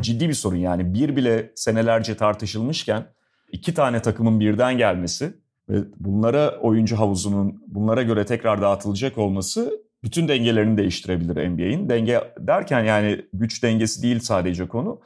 ciddi 0.00 0.28
bir 0.28 0.34
sorun 0.34 0.56
yani 0.56 0.94
bir 0.94 1.16
bile 1.16 1.52
senelerce 1.54 2.16
tartışılmışken 2.16 3.06
iki 3.52 3.74
tane 3.74 4.02
takımın 4.02 4.40
birden 4.40 4.78
gelmesi 4.78 5.41
ve 5.72 5.76
bunlara 6.00 6.58
oyuncu 6.60 6.98
havuzunun 6.98 7.62
bunlara 7.66 8.02
göre 8.02 8.26
tekrar 8.26 8.62
dağıtılacak 8.62 9.18
olması 9.18 9.82
bütün 10.04 10.28
dengelerini 10.28 10.76
değiştirebilir 10.78 11.50
NBA'in. 11.50 11.88
Denge 11.88 12.20
derken 12.38 12.84
yani 12.84 13.22
güç 13.32 13.62
dengesi 13.62 14.02
değil 14.02 14.20
sadece 14.20 14.68
konu. 14.68 15.00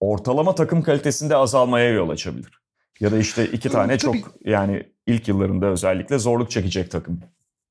Ortalama 0.00 0.54
takım 0.54 0.82
kalitesinde 0.82 1.36
azalmaya 1.36 1.90
yol 1.90 2.08
açabilir. 2.08 2.62
Ya 3.00 3.12
da 3.12 3.18
işte 3.18 3.46
iki 3.46 3.68
tane 3.68 3.98
çok 3.98 4.16
yani 4.44 4.82
ilk 5.06 5.28
yıllarında 5.28 5.66
özellikle 5.66 6.18
zorluk 6.18 6.50
çekecek 6.50 6.90
takım 6.90 7.20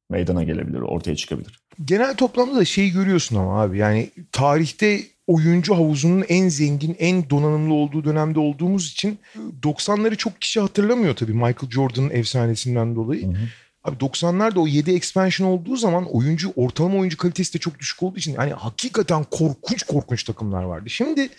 meydana 0.10 0.44
gelebilir, 0.44 0.80
ortaya 0.82 1.16
çıkabilir. 1.16 1.60
Genel 1.86 2.16
toplamda 2.16 2.56
da 2.56 2.66
şeyi 2.66 2.92
görüyorsun 2.92 3.36
ama 3.36 3.62
abi 3.62 3.78
yani 3.78 4.12
tarihte 4.32 5.00
oyuncu 5.28 5.76
havuzunun 5.76 6.26
en 6.30 6.50
zengin, 6.50 6.96
en 7.00 7.30
donanımlı 7.30 7.74
olduğu 7.74 8.04
dönemde 8.04 8.40
olduğumuz 8.40 8.92
için 8.92 9.20
90'ları 9.64 10.16
çok 10.16 10.42
kişi 10.42 10.60
hatırlamıyor 10.60 11.16
tabii 11.16 11.34
Michael 11.34 11.72
Jordan'ın 11.72 12.10
efsanesinden 12.10 12.96
dolayı. 12.96 13.28
Hı 13.28 13.32
hı. 13.32 13.48
Abi 13.84 13.96
90'larda 13.96 14.60
o 14.60 14.68
7 14.68 14.92
expansion 14.92 15.48
olduğu 15.48 15.76
zaman 15.76 16.16
oyuncu 16.16 16.54
ortalama 16.56 16.98
oyuncu 16.98 17.18
kalitesi 17.18 17.54
de 17.54 17.58
çok 17.58 17.80
düşük 17.80 18.04
olduğu 18.04 18.18
için 18.18 18.36
hani 18.36 18.54
hakikaten 18.54 19.24
korkunç 19.24 19.84
korkunç 19.84 20.24
takımlar 20.24 20.64
vardı. 20.64 20.90
Şimdi 20.90 21.30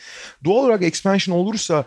doğal 0.44 0.64
olarak 0.64 0.82
expansion 0.82 1.36
olursa 1.36 1.84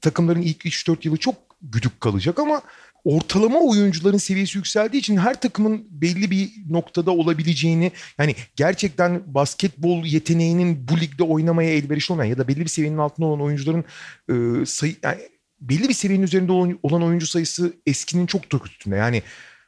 takımların 0.00 0.42
ilk 0.42 0.64
3-4 0.64 0.96
yılı 1.02 1.16
çok 1.16 1.34
güdük 1.62 2.00
kalacak 2.00 2.38
ama 2.38 2.62
ortalama 3.04 3.60
oyuncuların 3.60 4.18
seviyesi 4.18 4.58
yükseldiği 4.58 5.00
için 5.00 5.16
her 5.16 5.40
takımın 5.40 5.86
belli 5.90 6.30
bir 6.30 6.50
noktada 6.70 7.10
olabileceğini 7.10 7.92
yani 8.18 8.34
gerçekten 8.56 9.22
basketbol 9.26 10.04
yeteneğinin 10.04 10.88
bu 10.88 11.00
ligde 11.00 11.22
oynamaya 11.22 11.70
elverişli 11.70 12.12
olmayan 12.12 12.30
ya 12.30 12.38
da 12.38 12.48
belli 12.48 12.60
bir 12.60 12.68
seviyenin 12.68 12.98
altında 12.98 13.26
olan 13.26 13.42
oyuncuların 13.42 13.84
e, 14.30 14.66
sayı 14.66 14.96
yani 15.02 15.18
belli 15.60 15.88
bir 15.88 15.94
seviyenin 15.94 16.24
üzerinde 16.24 16.52
olan 16.82 17.02
oyuncu 17.02 17.26
sayısı 17.26 17.72
eskinin 17.86 18.26
çok 18.26 18.50
çok 18.50 18.66
üstünde. 18.66 18.96
Yani 18.96 19.22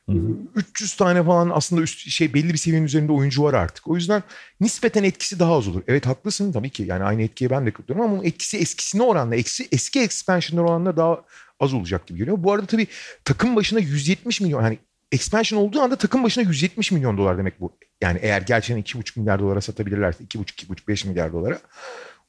Hı 0.08 0.12
hı. 0.12 0.36
300 0.54 0.96
tane 0.96 1.24
falan 1.24 1.50
aslında 1.54 1.82
üst, 1.82 2.10
şey 2.10 2.34
belli 2.34 2.52
bir 2.52 2.58
seviyenin 2.58 2.86
üzerinde 2.86 3.12
oyuncu 3.12 3.42
var 3.42 3.54
artık. 3.54 3.88
O 3.88 3.96
yüzden 3.96 4.22
nispeten 4.60 5.04
etkisi 5.04 5.38
daha 5.38 5.56
az 5.56 5.68
olur. 5.68 5.82
Evet 5.88 6.06
haklısın 6.06 6.52
tabii 6.52 6.70
ki 6.70 6.82
yani 6.82 7.04
aynı 7.04 7.22
etkiye 7.22 7.50
ben 7.50 7.66
de 7.66 7.70
katılıyorum 7.70 8.12
ama 8.12 8.24
etkisi 8.24 8.58
eskisine 8.58 9.02
oranla 9.02 9.36
eksi, 9.36 9.68
eski 9.72 10.00
expansionlar 10.00 10.62
oranla 10.62 10.96
daha 10.96 11.22
az 11.60 11.74
olacak 11.74 12.06
gibi 12.06 12.18
geliyor. 12.18 12.36
Bu 12.40 12.52
arada 12.52 12.66
tabii 12.66 12.86
takım 13.24 13.56
başına 13.56 13.78
170 13.78 14.40
milyon 14.40 14.62
hani 14.62 14.78
expansion 15.12 15.60
olduğu 15.60 15.80
anda 15.80 15.96
takım 15.96 16.24
başına 16.24 16.44
170 16.44 16.92
milyon 16.92 17.18
dolar 17.18 17.38
demek 17.38 17.60
bu. 17.60 17.76
Yani 18.00 18.18
eğer 18.22 18.42
gerçekten 18.42 19.00
2,5 19.00 19.18
milyar 19.20 19.40
dolara 19.40 19.60
satabilirlerse 19.60 20.24
2,5-2,5-5 20.24 21.08
milyar 21.08 21.32
dolara 21.32 21.58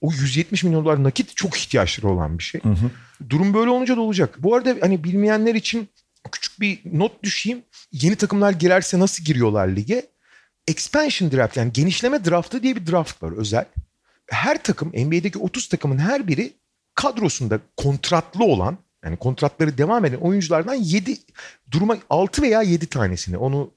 o 0.01 0.11
170 0.11 0.63
milyon 0.63 0.85
dolar 0.85 1.03
nakit 1.03 1.35
çok 1.35 1.57
ihtiyaçları 1.57 2.13
olan 2.13 2.37
bir 2.37 2.43
şey. 2.43 2.61
Hı 2.61 2.69
hı. 2.69 2.91
Durum 3.29 3.53
böyle 3.53 3.69
olunca 3.69 3.97
da 3.97 4.01
olacak. 4.01 4.35
Bu 4.39 4.55
arada 4.55 4.75
hani 4.81 5.03
bilmeyenler 5.03 5.55
için 5.55 5.89
küçük 6.31 6.59
bir 6.59 6.81
not 6.85 7.23
düşeyim. 7.23 7.63
Yeni 7.91 8.15
takımlar 8.15 8.51
girerse 8.51 8.99
nasıl 8.99 9.23
giriyorlar 9.23 9.67
lige? 9.67 10.07
Expansion 10.67 11.31
draft 11.31 11.57
yani 11.57 11.73
genişleme 11.73 12.25
draftı 12.25 12.63
diye 12.63 12.75
bir 12.75 12.87
draft 12.87 13.23
var 13.23 13.31
özel. 13.31 13.65
Her 14.29 14.63
takım 14.63 14.89
NBA'deki 14.89 15.39
30 15.39 15.69
takımın 15.69 15.97
her 15.97 16.27
biri 16.27 16.53
kadrosunda 16.95 17.59
kontratlı 17.77 18.45
olan 18.45 18.77
yani 19.03 19.17
kontratları 19.17 19.77
devam 19.77 20.05
eden 20.05 20.17
oyunculardan 20.17 20.73
7 20.73 21.17
duruma 21.71 21.97
6 22.09 22.41
veya 22.41 22.61
7 22.61 22.87
tanesini 22.87 23.37
onu 23.37 23.71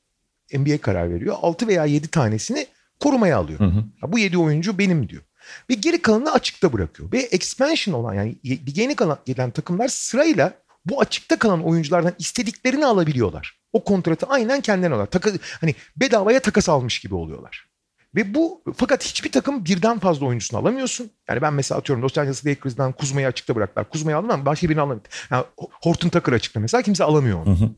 NBA 0.53 0.79
karar 0.79 1.15
veriyor. 1.15 1.37
6 1.43 1.69
veya 1.69 1.85
7 1.85 2.09
tanesini 2.09 2.67
korumaya 3.01 3.39
alıyor. 3.39 3.61
Hı 3.61 3.65
hı. 3.65 4.13
bu 4.13 4.19
7 4.19 4.39
oyuncu 4.39 4.79
benim 4.79 5.09
diyor. 5.09 5.23
Ve 5.71 5.75
geri 5.75 6.03
kalanını 6.03 6.33
açıkta 6.33 6.73
bırakıyor. 6.73 7.13
Ve 7.13 7.19
expansion 7.19 7.95
olan 7.95 8.15
yani 8.15 8.37
yeni 8.77 8.97
kalan 8.97 9.19
gelen 9.25 9.51
takımlar 9.51 9.89
sırayla 9.89 10.63
bu 10.87 11.00
açıkta 11.00 11.38
kalan 11.38 11.64
oyunculardan 11.64 12.14
istediklerini 12.19 12.87
alabiliyorlar. 12.87 13.61
O 13.73 13.85
kontratı 13.85 14.26
aynen 14.26 14.61
kendilerine 14.61 14.95
alıyorlar. 14.95 15.41
Hani 15.61 15.75
bedavaya 15.97 16.41
takas 16.41 16.69
almış 16.69 16.99
gibi 16.99 17.14
oluyorlar. 17.14 17.67
Ve 18.14 18.35
bu 18.35 18.62
fakat 18.76 19.05
hiçbir 19.05 19.33
takım 19.33 19.64
birden 19.64 19.99
fazla 19.99 20.26
oyuncusunu 20.26 20.61
alamıyorsun. 20.61 21.11
Yani 21.29 21.43
ben 21.43 21.55
mesela 21.55 21.79
atıyorum 21.79 22.03
Los 22.03 22.19
Angeles 22.19 22.47
Lakers'dan 22.47 22.93
Kuzma'yı 22.93 23.26
açıkta 23.26 23.57
bıraktılar. 23.57 23.88
Kuzma'yı 23.88 24.17
aldım 24.17 24.31
ama 24.31 24.47
başka 24.47 24.69
birini 24.69 24.81
alamıyorum. 24.81 25.11
Yani 25.31 25.45
Horton 25.57 26.09
Tucker 26.09 26.33
açıkta 26.33 26.61
mesela 26.61 26.83
kimse 26.83 27.05
alamıyor 27.05 27.47
onu. 27.47 27.61
Hı 27.61 27.64
hı 27.64 27.71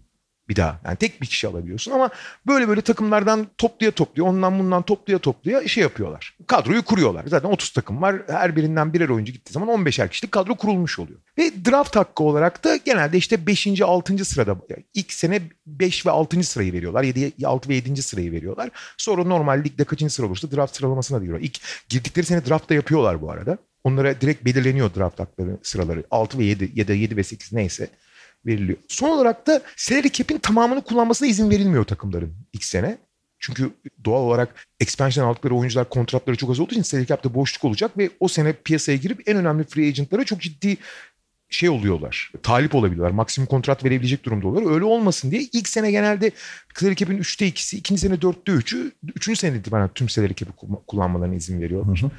bir 0.49 0.57
daha. 0.57 0.81
Yani 0.85 0.97
tek 0.97 1.23
bir 1.23 1.27
kişi 1.27 1.49
alabiliyorsun 1.49 1.93
ama 1.93 2.11
böyle 2.47 2.69
böyle 2.69 2.81
takımlardan 2.81 3.47
topluya 3.59 3.91
topluya 3.91 4.29
ondan 4.29 4.59
bundan 4.59 4.83
topluya 4.83 5.19
topluya 5.19 5.69
şey 5.69 5.83
yapıyorlar. 5.83 6.37
Kadroyu 6.47 6.83
kuruyorlar. 6.83 7.25
Zaten 7.27 7.49
30 7.49 7.71
takım 7.71 8.03
var. 8.03 8.17
Her 8.29 8.57
birinden 8.57 8.93
birer 8.93 9.09
oyuncu 9.09 9.33
gittiği 9.33 9.53
zaman 9.53 9.69
15'er 9.69 10.09
kişilik 10.09 10.33
kadro 10.33 10.55
kurulmuş 10.55 10.99
oluyor. 10.99 11.19
Ve 11.39 11.53
draft 11.65 11.97
hakkı 11.97 12.25
olarak 12.25 12.65
da 12.65 12.77
genelde 12.77 13.19
işte 13.19 13.47
5. 13.47 13.83
6. 13.83 14.25
sırada 14.25 14.57
yani 14.69 14.85
ilk 14.95 15.13
sene 15.13 15.41
5 15.67 16.07
ve 16.07 16.11
6. 16.11 16.43
sırayı 16.43 16.73
veriyorlar. 16.73 17.03
7, 17.03 17.47
6 17.47 17.69
ve 17.69 17.75
7. 17.75 18.03
sırayı 18.03 18.33
veriyorlar. 18.33 18.71
Sonra 18.97 19.25
normal 19.25 19.65
ligde 19.65 19.85
kaçıncı 19.85 20.15
sıra 20.15 20.27
olursa 20.27 20.51
draft 20.51 20.77
sıralamasına 20.77 21.23
diyorlar. 21.23 21.41
İlk 21.41 21.61
girdikleri 21.89 22.27
sene 22.27 22.47
draftta 22.47 22.75
yapıyorlar 22.75 23.23
bu 23.23 23.31
arada. 23.31 23.59
Onlara 23.85 24.21
direkt 24.21 24.45
belirleniyor 24.45 24.95
draft 24.95 25.21
hakları 25.21 25.59
sıraları. 25.63 26.05
6 26.11 26.39
ve 26.39 26.45
7 26.45 26.73
ya 26.75 26.89
da 26.89 26.93
7 26.93 27.17
ve 27.17 27.23
8 27.23 27.53
neyse 27.53 27.89
veriliyor. 28.47 28.79
Son 28.89 29.09
olarak 29.09 29.47
da 29.47 29.63
salary 29.77 30.09
cap'in 30.09 30.39
tamamını 30.39 30.81
kullanmasına 30.81 31.29
izin 31.29 31.51
verilmiyor 31.51 31.85
takımların 31.85 32.35
ilk 32.53 32.65
sene. 32.65 32.99
Çünkü 33.39 33.71
doğal 34.05 34.23
olarak 34.23 34.67
expansion 34.81 35.25
aldıkları 35.25 35.55
oyuncular 35.55 35.89
kontratları 35.89 36.37
çok 36.37 36.51
az 36.51 36.61
olduğu 36.61 36.73
için 36.73 36.83
salary 36.83 37.07
cap'te 37.07 37.35
boşluk 37.35 37.65
olacak 37.65 37.99
ve 37.99 38.11
o 38.21 38.29
sene 38.29 38.53
piyasaya 38.53 38.99
girip 38.99 39.29
en 39.29 39.37
önemli 39.37 39.65
free 39.65 39.89
agentlara 39.89 40.25
çok 40.25 40.41
ciddi 40.41 40.77
şey 41.49 41.69
oluyorlar. 41.69 42.33
Talip 42.43 42.75
olabiliyorlar. 42.75 43.11
Maksimum 43.11 43.47
kontrat 43.47 43.85
verebilecek 43.85 44.25
durumda 44.25 44.47
oluyorlar. 44.47 44.75
Öyle 44.75 44.85
olmasın 44.85 45.31
diye 45.31 45.43
ilk 45.53 45.69
sene 45.69 45.91
genelde 45.91 46.31
salary 46.75 46.95
cap'in 46.95 47.19
3'te 47.19 47.49
2'si, 47.49 47.77
ikinci 47.77 48.01
sene 48.01 48.15
4'te 48.15 48.53
3'ü, 48.53 48.91
üçüncü 49.15 49.41
sene 49.41 49.57
itibaren 49.57 49.91
tüm 49.95 50.09
salary 50.09 50.35
cap'i 50.35 50.53
kullanmalarına 50.87 51.35
izin 51.35 51.61
veriyorlar. 51.61 52.01
Hı 52.01 52.07
hı. 52.07 52.11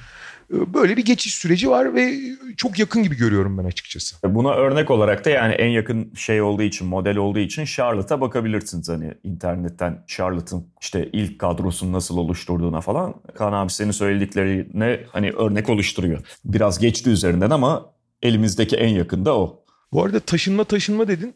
Böyle 0.50 0.98
bir 0.98 1.06
geçiş 1.06 1.34
süreci 1.34 1.70
var 1.70 1.96
ve 1.96 2.13
çok 2.58 2.80
yakın 2.80 3.04
gibi 3.04 3.16
görüyorum 3.16 3.58
ben 3.58 3.63
açıkçası. 3.63 4.16
Buna 4.24 4.54
örnek 4.54 4.92
olarak 4.92 5.25
da 5.25 5.30
yani 5.30 5.54
en 5.54 5.70
yakın 5.70 6.13
şey 6.13 6.42
olduğu 6.42 6.62
için, 6.62 6.88
model 6.88 7.18
olduğu 7.18 7.39
için 7.39 7.66
Charlotte'a 7.66 8.22
bakabilirsiniz. 8.22 8.89
Hani 8.89 9.13
internetten 9.24 10.04
Charlotte'ın 10.08 10.68
işte 10.82 11.10
ilk 11.13 11.39
kadrosunu 11.39 11.92
nasıl 11.92 12.18
oluşturduğuna 12.18 12.82
falan. 12.82 13.16
Kaan 13.36 13.54
abi 13.54 13.72
senin 13.72 13.92
söylediklerine 13.92 15.00
hani 15.12 15.32
örnek 15.32 15.70
oluşturuyor. 15.70 16.39
Biraz 16.46 16.80
geçti 16.80 17.10
üzerinden 17.10 17.50
ama 17.50 17.94
elimizdeki 18.22 18.75
en 18.75 18.89
yakın 18.89 19.25
da 19.25 19.38
o. 19.38 19.63
Bu 19.92 20.04
arada 20.04 20.20
taşınma 20.20 20.63
taşınma 20.63 21.08
dedin. 21.08 21.36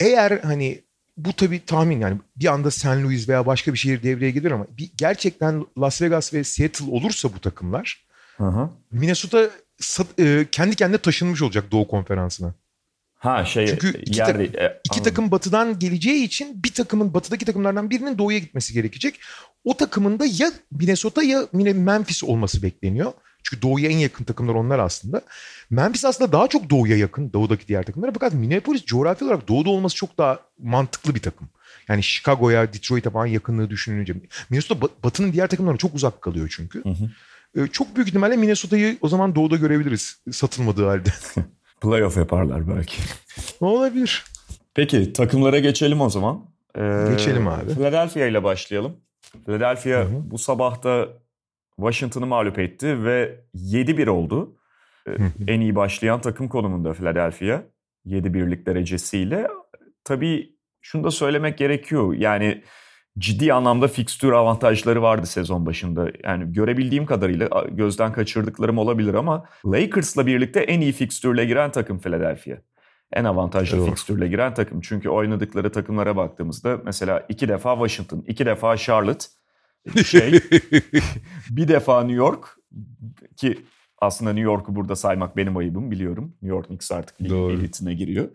Eğer 0.00 0.40
hani 0.42 0.82
bu 1.16 1.32
tabii 1.32 1.64
tahmin 1.64 2.00
yani 2.00 2.18
bir 2.36 2.46
anda 2.46 2.70
St. 2.70 2.86
Louis 2.86 3.28
veya 3.28 3.46
başka 3.46 3.72
bir 3.72 3.78
şehir 3.78 4.02
devreye 4.02 4.30
gelir 4.30 4.50
ama 4.50 4.66
bir, 4.78 4.90
gerçekten 4.96 5.66
Las 5.78 6.02
Vegas 6.02 6.34
ve 6.34 6.44
Seattle 6.44 6.90
olursa 6.90 7.28
bu 7.34 7.40
takımlar 7.40 8.03
Hı 8.36 8.44
hı. 8.44 8.70
Minnesota 8.90 9.50
e, 10.18 10.46
kendi 10.52 10.76
kendine 10.76 10.98
taşınmış 10.98 11.42
olacak 11.42 11.64
Doğu 11.70 11.88
Konferansı'na. 11.88 12.54
Ha 13.14 13.44
şey 13.44 13.66
Çünkü 13.66 14.02
iki, 14.02 14.18
yer, 14.18 14.26
takım, 14.26 14.42
e, 14.42 14.80
iki 14.84 15.02
takım 15.02 15.30
batıdan 15.30 15.78
geleceği 15.78 16.24
için 16.24 16.62
bir 16.64 16.72
takımın 16.72 17.14
batıdaki 17.14 17.44
takımlardan 17.44 17.90
birinin 17.90 18.18
doğuya 18.18 18.38
gitmesi 18.38 18.72
gerekecek. 18.72 19.20
O 19.64 19.76
takımın 19.76 20.18
da 20.18 20.26
ya 20.26 20.52
Minnesota 20.70 21.22
ya 21.22 21.46
Memphis 21.52 22.24
olması 22.24 22.62
bekleniyor. 22.62 23.12
Çünkü 23.42 23.62
doğuya 23.62 23.90
en 23.90 23.98
yakın 23.98 24.24
takımlar 24.24 24.54
onlar 24.54 24.78
aslında. 24.78 25.22
Memphis 25.70 26.04
aslında 26.04 26.32
daha 26.32 26.48
çok 26.48 26.70
doğuya 26.70 26.96
yakın 26.96 27.32
doğudaki 27.32 27.68
diğer 27.68 27.82
takımlara. 27.82 28.12
Fakat 28.12 28.32
Minneapolis 28.32 28.84
coğrafi 28.84 29.24
olarak 29.24 29.48
doğuda 29.48 29.70
olması 29.70 29.96
çok 29.96 30.18
daha 30.18 30.38
mantıklı 30.58 31.14
bir 31.14 31.22
takım. 31.22 31.48
Yani 31.88 32.02
Chicago'ya, 32.02 32.72
Detroit'e 32.72 33.10
falan 33.10 33.26
yakınlığı 33.26 33.70
düşününce. 33.70 34.14
Minnesota 34.50 34.88
batının 35.04 35.32
diğer 35.32 35.48
takımlarına 35.48 35.78
çok 35.78 35.94
uzak 35.94 36.22
kalıyor 36.22 36.54
çünkü. 36.56 36.84
Hı 36.84 36.88
hı. 36.88 37.10
Ee, 37.56 37.66
çok 37.66 37.96
büyük 37.96 38.08
ihtimalle 38.08 38.36
Minnesota'yı 38.36 38.96
o 39.00 39.08
zaman 39.08 39.34
doğuda 39.34 39.56
görebiliriz 39.56 40.22
satılmadığı 40.30 40.86
halde. 40.86 41.08
Playoff 41.80 42.16
yaparlar 42.16 42.76
belki. 42.76 42.96
Olabilir. 43.60 44.24
Peki 44.74 45.12
takımlara 45.12 45.58
geçelim 45.58 46.00
o 46.00 46.10
zaman. 46.10 46.44
Ee, 46.78 47.06
geçelim 47.10 47.48
abi. 47.48 47.74
Philadelphia 47.74 48.26
ile 48.26 48.44
başlayalım. 48.44 48.96
Philadelphia 49.46 49.90
Hı-hı. 49.90 50.30
bu 50.30 50.38
sabahta 50.38 51.08
Washington'ı 51.76 52.26
mağlup 52.26 52.58
etti 52.58 53.04
ve 53.04 53.40
7-1 53.54 54.08
oldu. 54.08 54.56
Ee, 55.08 55.12
en 55.48 55.60
iyi 55.60 55.74
başlayan 55.74 56.20
takım 56.20 56.48
konumunda 56.48 56.92
Philadelphia. 56.92 57.62
7-1'lik 58.06 58.66
derecesiyle. 58.66 59.48
Tabii 60.04 60.54
şunu 60.80 61.04
da 61.04 61.10
söylemek 61.10 61.58
gerekiyor. 61.58 62.14
Yani 62.14 62.62
ciddi 63.18 63.52
anlamda 63.52 63.88
fikstür 63.88 64.32
avantajları 64.32 65.02
vardı 65.02 65.26
sezon 65.26 65.66
başında. 65.66 66.10
Yani 66.24 66.52
görebildiğim 66.52 67.06
kadarıyla 67.06 67.48
gözden 67.70 68.12
kaçırdıklarım 68.12 68.78
olabilir 68.78 69.14
ama 69.14 69.44
Lakers'la 69.66 70.26
birlikte 70.26 70.60
en 70.60 70.80
iyi 70.80 70.92
fikstürle 70.92 71.44
giren 71.44 71.72
takım 71.72 71.98
Philadelphia. 71.98 72.56
En 73.12 73.24
avantajlı 73.24 73.78
Doğru. 73.78 73.86
fikstürle 73.86 74.28
giren 74.28 74.54
takım. 74.54 74.80
Çünkü 74.80 75.08
oynadıkları 75.08 75.72
takımlara 75.72 76.16
baktığımızda 76.16 76.80
mesela 76.84 77.26
iki 77.28 77.48
defa 77.48 77.74
Washington, 77.74 78.24
iki 78.26 78.46
defa 78.46 78.76
Charlotte, 78.76 79.26
şey, 80.04 80.32
bir 81.50 81.68
defa 81.68 82.00
New 82.00 82.16
York 82.16 82.58
ki 83.36 83.58
aslında 83.98 84.32
New 84.32 84.44
York'u 84.44 84.76
burada 84.76 84.96
saymak 84.96 85.36
benim 85.36 85.56
ayıbım 85.56 85.90
biliyorum. 85.90 86.24
New 86.42 86.56
York 86.56 86.66
Knicks 86.66 86.92
artık 86.92 87.22
lig 87.22 87.32
elitine 87.32 87.94
giriyor. 87.94 88.28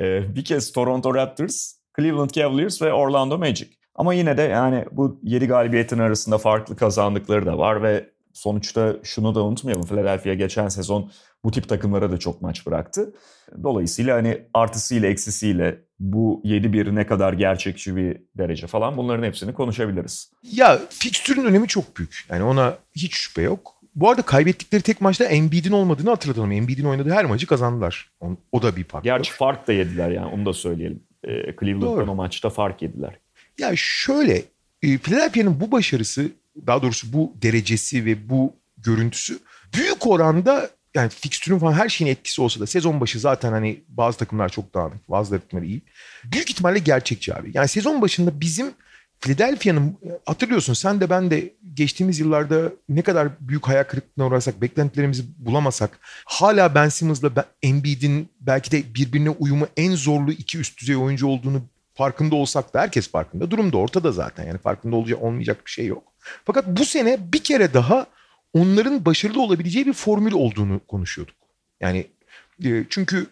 Ee, 0.00 0.36
bir 0.36 0.44
kez 0.44 0.72
Toronto 0.72 1.14
Raptors, 1.14 1.72
Cleveland 1.98 2.30
Cavaliers 2.30 2.82
ve 2.82 2.92
Orlando 2.92 3.38
Magic. 3.38 3.68
Ama 3.96 4.14
yine 4.14 4.36
de 4.36 4.42
yani 4.42 4.84
bu 4.92 5.20
7 5.22 5.46
galibiyetin 5.46 5.98
arasında 5.98 6.38
farklı 6.38 6.76
kazandıkları 6.76 7.46
da 7.46 7.58
var 7.58 7.82
ve 7.82 8.10
sonuçta 8.32 8.96
şunu 9.02 9.34
da 9.34 9.44
unutmayalım. 9.44 9.86
Philadelphia 9.86 10.34
geçen 10.34 10.68
sezon 10.68 11.10
bu 11.44 11.50
tip 11.50 11.68
takımlara 11.68 12.10
da 12.10 12.18
çok 12.18 12.42
maç 12.42 12.66
bıraktı. 12.66 13.14
Dolayısıyla 13.62 14.16
hani 14.16 14.42
artısıyla 14.54 15.08
eksisiyle 15.08 15.78
bu 16.00 16.40
7-1 16.44 16.94
ne 16.94 17.06
kadar 17.06 17.32
gerçekçi 17.32 17.96
bir 17.96 18.22
derece 18.38 18.66
falan 18.66 18.96
bunların 18.96 19.22
hepsini 19.22 19.54
konuşabiliriz. 19.54 20.32
Ya 20.42 20.80
fikstürün 20.90 21.44
önemi 21.44 21.68
çok 21.68 21.96
büyük. 21.96 22.26
Yani 22.30 22.42
ona 22.42 22.78
hiç 22.96 23.14
şüphe 23.14 23.42
yok. 23.42 23.76
Bu 23.94 24.10
arada 24.10 24.22
kaybettikleri 24.22 24.82
tek 24.82 25.00
maçta 25.00 25.24
Embiid'in 25.24 25.72
olmadığını 25.72 26.10
hatırlatalım. 26.10 26.52
Embiid'in 26.52 26.84
oynadığı 26.84 27.10
her 27.10 27.24
maçı 27.24 27.46
kazandılar. 27.46 28.10
O, 28.20 28.26
o 28.52 28.62
da 28.62 28.76
bir 28.76 28.84
fark. 28.84 29.04
Gerçi 29.04 29.32
fark 29.32 29.68
da 29.68 29.72
yediler 29.72 30.10
yani 30.10 30.26
onu 30.26 30.46
da 30.46 30.52
söyleyelim. 30.52 31.02
Ee, 31.24 31.56
Cleveland'dan 31.60 32.06
Doğru. 32.06 32.10
o 32.10 32.14
maçta 32.14 32.50
fark 32.50 32.82
yediler. 32.82 33.18
Ya 33.58 33.72
şöyle 33.76 34.42
e, 34.82 34.98
Philadelphia'nın 34.98 35.60
bu 35.60 35.72
başarısı 35.72 36.30
daha 36.66 36.82
doğrusu 36.82 37.12
bu 37.12 37.32
derecesi 37.42 38.04
ve 38.04 38.28
bu 38.28 38.52
görüntüsü 38.78 39.38
büyük 39.74 40.06
oranda 40.06 40.70
yani 40.94 41.08
fikstürün 41.08 41.58
falan 41.58 41.72
her 41.72 41.88
şeyin 41.88 42.10
etkisi 42.10 42.42
olsa 42.42 42.60
da 42.60 42.66
sezon 42.66 43.00
başı 43.00 43.20
zaten 43.20 43.52
hani 43.52 43.80
bazı 43.88 44.18
takımlar 44.18 44.48
çok 44.48 44.74
dağınık 44.74 45.10
bazı 45.10 45.30
takımlar 45.38 45.62
iyi. 45.62 45.82
Büyük 46.24 46.50
ihtimalle 46.50 46.78
gerçekçi 46.78 47.34
abi. 47.34 47.50
Yani 47.54 47.68
sezon 47.68 48.02
başında 48.02 48.40
bizim 48.40 48.66
Philadelphia'nın 49.20 49.96
hatırlıyorsun 50.26 50.74
sen 50.74 51.00
de 51.00 51.10
ben 51.10 51.30
de 51.30 51.54
geçtiğimiz 51.74 52.18
yıllarda 52.18 52.72
ne 52.88 53.02
kadar 53.02 53.28
büyük 53.40 53.68
hayal 53.68 53.84
kırıklığına 53.84 54.26
uğrasak 54.26 54.62
beklentilerimizi 54.62 55.22
bulamasak 55.38 55.98
hala 56.24 56.74
Ben 56.74 56.88
Simmons'la 56.88 57.44
Embiid'in 57.62 58.28
belki 58.40 58.70
de 58.70 58.94
birbirine 58.94 59.30
uyumu 59.30 59.68
en 59.76 59.94
zorlu 59.94 60.32
iki 60.32 60.58
üst 60.58 60.80
düzey 60.80 60.96
oyuncu 60.96 61.26
olduğunu 61.26 61.62
farkında 61.96 62.34
olsak 62.34 62.74
da 62.74 62.80
herkes 62.80 63.10
farkında. 63.10 63.50
Durum 63.50 63.72
da 63.72 63.76
ortada 63.76 64.12
zaten 64.12 64.46
yani 64.46 64.58
farkında 64.58 64.96
olacak 64.96 65.22
olmayacak 65.22 65.66
bir 65.66 65.70
şey 65.70 65.86
yok. 65.86 66.02
Fakat 66.44 66.66
bu 66.66 66.84
sene 66.84 67.18
bir 67.32 67.44
kere 67.44 67.74
daha 67.74 68.06
onların 68.52 69.04
başarılı 69.04 69.42
olabileceği 69.42 69.86
bir 69.86 69.92
formül 69.92 70.32
olduğunu 70.32 70.80
konuşuyorduk. 70.88 71.36
Yani 71.80 72.06
e, 72.64 72.84
çünkü 72.90 73.26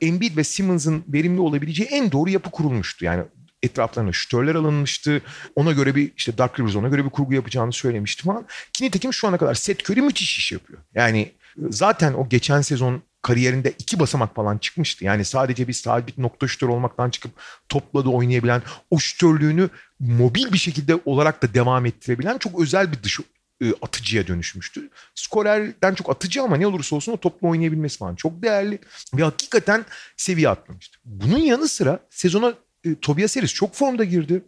Embiid 0.00 0.36
ve 0.36 0.44
Simmons'ın 0.44 1.04
verimli 1.08 1.40
olabileceği 1.40 1.88
en 1.88 2.12
doğru 2.12 2.30
yapı 2.30 2.50
kurulmuştu. 2.50 3.04
Yani 3.04 3.24
etraflarına 3.62 4.12
şütörler 4.12 4.54
alınmıştı. 4.54 5.22
Ona 5.56 5.72
göre 5.72 5.94
bir 5.94 6.12
işte 6.16 6.38
Dark 6.38 6.60
Rivers 6.60 6.76
ona 6.76 6.88
göre 6.88 7.04
bir 7.04 7.10
kurgu 7.10 7.34
yapacağını 7.34 7.72
söylemişti 7.72 8.22
falan. 8.22 8.46
Ki 8.72 8.84
nitekim 8.84 9.12
şu 9.12 9.28
ana 9.28 9.38
kadar 9.38 9.54
Seth 9.54 9.90
Curry 9.90 10.02
müthiş 10.02 10.38
iş 10.38 10.52
yapıyor. 10.52 10.78
Yani 10.94 11.20
e, 11.20 11.62
zaten 11.70 12.14
o 12.14 12.28
geçen 12.28 12.60
sezon 12.60 13.02
kariyerinde 13.22 13.72
iki 13.78 13.98
basamak 14.00 14.34
falan 14.34 14.58
çıkmıştı. 14.58 15.04
Yani 15.04 15.24
sadece 15.24 15.68
bir 15.68 15.72
sabit 15.72 16.18
nokta 16.18 16.48
şütör 16.48 16.68
olmaktan 16.68 17.10
çıkıp 17.10 17.32
topla 17.68 18.04
da 18.04 18.10
oynayabilen, 18.10 18.62
o 18.90 18.98
şütörlüğünü 18.98 19.68
mobil 20.00 20.52
bir 20.52 20.58
şekilde 20.58 21.00
olarak 21.04 21.42
da 21.42 21.54
devam 21.54 21.86
ettirebilen 21.86 22.38
çok 22.38 22.60
özel 22.60 22.92
bir 22.92 23.02
dış 23.02 23.20
e, 23.62 23.72
atıcıya 23.82 24.26
dönüşmüştü. 24.26 24.90
Skorerden 25.14 25.94
çok 25.94 26.10
atıcı 26.10 26.42
ama 26.42 26.56
ne 26.56 26.66
olursa 26.66 26.96
olsun 26.96 27.12
o 27.12 27.16
topla 27.16 27.48
oynayabilmesi 27.48 27.98
falan 27.98 28.14
çok 28.14 28.42
değerli. 28.42 28.78
Ve 29.14 29.22
hakikaten 29.22 29.84
seviye 30.16 30.48
atlamıştı. 30.48 30.98
Bunun 31.04 31.38
yanı 31.38 31.68
sıra 31.68 32.00
sezona 32.10 32.54
e, 32.84 32.94
Tobias 32.94 33.36
Harris 33.36 33.54
çok 33.54 33.74
formda 33.74 34.04
girdi. 34.04 34.42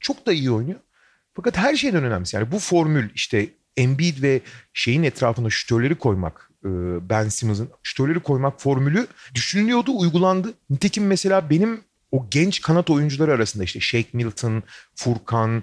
Çok 0.00 0.26
da 0.26 0.32
iyi 0.32 0.50
oynuyor. 0.50 0.80
Fakat 1.34 1.56
her 1.56 1.76
şeyden 1.76 2.04
önemlisi 2.04 2.36
yani 2.36 2.52
bu 2.52 2.58
formül 2.58 3.10
işte 3.14 3.48
Embiid 3.76 4.22
ve 4.22 4.40
şeyin 4.72 5.02
etrafına 5.02 5.50
şütörleri 5.50 5.94
koymak, 5.94 6.49
Ben 7.10 7.28
Simmons'ın 7.28 7.68
şütörleri 7.82 8.20
koymak 8.20 8.60
formülü 8.60 9.06
düşünülüyordu, 9.34 9.98
uygulandı. 9.98 10.54
Nitekim 10.70 11.06
mesela 11.06 11.50
benim 11.50 11.80
o 12.12 12.26
genç 12.30 12.60
kanat 12.60 12.90
oyuncuları 12.90 13.32
arasında 13.32 13.64
işte 13.64 13.80
Shake 13.80 14.08
Milton, 14.12 14.62
Furkan, 14.94 15.62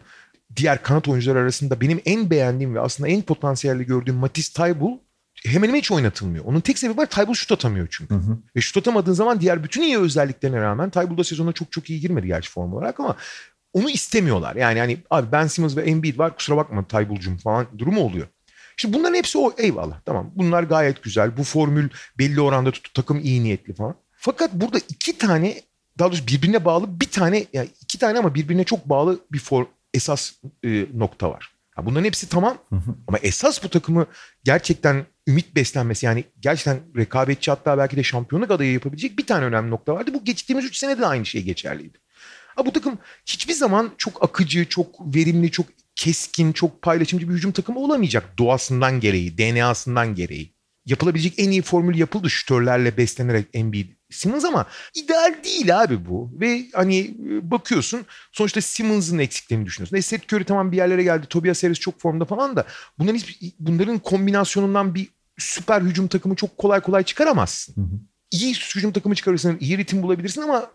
diğer 0.56 0.84
kanat 0.84 1.08
oyuncular 1.08 1.36
arasında 1.36 1.82
benim 1.82 2.02
en 2.06 2.30
beğendiğim 2.30 2.76
ve 2.76 2.80
aslında 2.80 3.10
en 3.10 3.22
potansiyelli 3.22 3.86
gördüğüm 3.86 4.16
Matisse 4.16 4.54
Taybul 4.54 4.98
hemen 5.46 5.68
hemen 5.68 5.80
hiç 5.80 5.92
oynatılmıyor. 5.92 6.46
Onun 6.46 6.60
tek 6.60 6.80
sebebi 6.80 6.98
var 6.98 7.06
Taybul 7.06 7.34
şut 7.34 7.52
atamıyor 7.52 7.88
çünkü. 7.92 8.16
Ve 8.56 8.62
şut 8.62 8.78
atamadığın 8.78 9.14
zaman 9.14 9.42
diğer 9.42 9.64
bütün 9.64 9.82
iyi 9.82 9.98
özelliklerine 9.98 10.62
rağmen 10.62 10.90
Taybul 10.90 11.18
da 11.18 11.24
sezona 11.24 11.52
çok 11.52 11.72
çok 11.72 11.90
iyi 11.90 12.00
girmedi 12.00 12.28
gerçi 12.28 12.52
form 12.52 12.74
olarak 12.74 13.00
ama 13.00 13.16
onu 13.74 13.90
istemiyorlar. 13.90 14.56
Yani 14.56 14.80
hani 14.80 14.98
abi 15.10 15.32
Ben 15.32 15.48
Simmons 15.48 15.78
ve 15.78 15.82
Embiid 15.82 16.18
var 16.18 16.36
kusura 16.36 16.58
bakma 16.58 16.88
Taybul'cum 16.88 17.38
falan 17.38 17.68
durumu 17.78 18.02
oluyor. 18.02 18.28
Şimdi 18.78 18.98
bunların 18.98 19.16
hepsi 19.16 19.38
o 19.38 19.54
eyvallah 19.58 20.02
tamam 20.06 20.32
bunlar 20.36 20.64
gayet 20.64 21.04
güzel. 21.04 21.38
Bu 21.38 21.44
formül 21.44 21.90
belli 22.20 22.42
oranda 22.42 22.72
tuttu 22.72 22.94
takım 22.94 23.20
iyi 23.20 23.44
niyetli 23.44 23.74
falan. 23.74 23.96
Fakat 24.18 24.54
burada 24.54 24.78
iki 24.78 25.18
tane 25.18 25.62
daha 26.00 26.08
doğrusu 26.12 26.28
birbirine 26.28 26.66
bağlı 26.66 27.00
bir 27.02 27.12
tane 27.12 27.46
yani 27.54 27.70
iki 27.82 28.00
tane 28.00 28.20
ama 28.20 28.36
birbirine 28.36 28.64
çok 28.64 28.90
bağlı 28.90 29.20
bir 29.32 29.40
for, 29.40 29.66
esas 29.94 30.32
e, 30.64 30.86
nokta 30.94 31.30
var. 31.30 31.52
Ha, 31.76 31.86
bunların 31.86 32.06
hepsi 32.06 32.30
tamam 32.30 32.58
ama 33.08 33.18
esas 33.18 33.64
bu 33.64 33.70
takımı 33.70 34.06
gerçekten 34.44 35.06
ümit 35.28 35.56
beslenmesi 35.56 36.06
yani 36.06 36.24
gerçekten 36.40 36.80
rekabetçi 36.98 37.52
hatta 37.52 37.78
belki 37.78 37.98
de 37.98 38.04
şampiyonluk 38.04 38.52
adayı 38.52 38.74
yapabilecek 38.74 39.20
bir 39.20 39.26
tane 39.26 39.46
önemli 39.46 39.72
nokta 39.72 39.94
vardı. 39.94 40.12
Bu 40.14 40.24
geçtiğimiz 40.24 40.66
3 40.66 40.78
senede 40.78 41.02
de 41.02 41.06
aynı 41.06 41.26
şey 41.26 41.44
geçerliydi. 41.44 41.98
Ha, 42.56 42.66
bu 42.66 42.74
takım 42.74 42.98
hiçbir 43.26 43.54
zaman 43.54 43.92
çok 43.98 44.24
akıcı, 44.24 44.70
çok 44.70 45.16
verimli, 45.16 45.52
çok 45.52 45.66
keskin, 45.98 46.52
çok 46.52 46.82
paylaşımcı 46.82 47.30
bir 47.30 47.34
hücum 47.34 47.52
takımı 47.52 47.80
olamayacak 47.80 48.38
doğasından 48.40 49.00
gereği, 49.00 49.38
DNA'sından 49.38 50.16
gereği. 50.16 50.54
Yapılabilecek 50.86 51.34
en 51.38 51.52
iyi 51.52 51.62
formül 51.62 51.98
yapıldı 51.98 52.30
şütörlerle 52.30 52.98
beslenerek 52.98 53.48
Embiid 53.54 53.88
Simmons 54.10 54.46
ama 54.46 54.66
ideal 54.96 55.36
değil 55.44 55.82
abi 55.82 56.06
bu. 56.10 56.32
Ve 56.34 56.66
hani 56.74 57.00
e, 57.00 57.52
bakıyorsun 57.52 58.06
sonuçta 58.32 58.62
Simmons'ın 58.62 59.20
eksiklerini 59.20 59.66
düşünüyorsun. 59.66 59.98
E 59.98 60.02
Seth 60.02 60.34
Curry 60.34 60.44
tamam 60.44 60.72
bir 60.72 60.78
yerlere 60.78 61.04
geldi. 61.04 61.28
Tobias 61.30 61.64
Harris 61.64 61.80
çok 61.80 62.00
formda 62.02 62.26
falan 62.26 62.56
da 62.56 62.66
bunların, 63.00 63.18
hiçbir, 63.18 63.54
bunların 63.60 64.00
kombinasyonundan 64.00 64.96
bir 64.96 65.08
süper 65.38 65.82
hücum 65.82 66.08
takımı 66.08 66.36
çok 66.36 66.58
kolay 66.58 66.80
kolay 66.80 67.04
çıkaramazsın. 67.04 67.76
İyi 68.32 68.54
hücum 68.54 68.92
takımı 68.92 69.16
çıkarırsın, 69.16 69.58
iyi 69.60 69.78
ritim 69.78 70.04
bulabilirsin 70.04 70.42
ama 70.42 70.72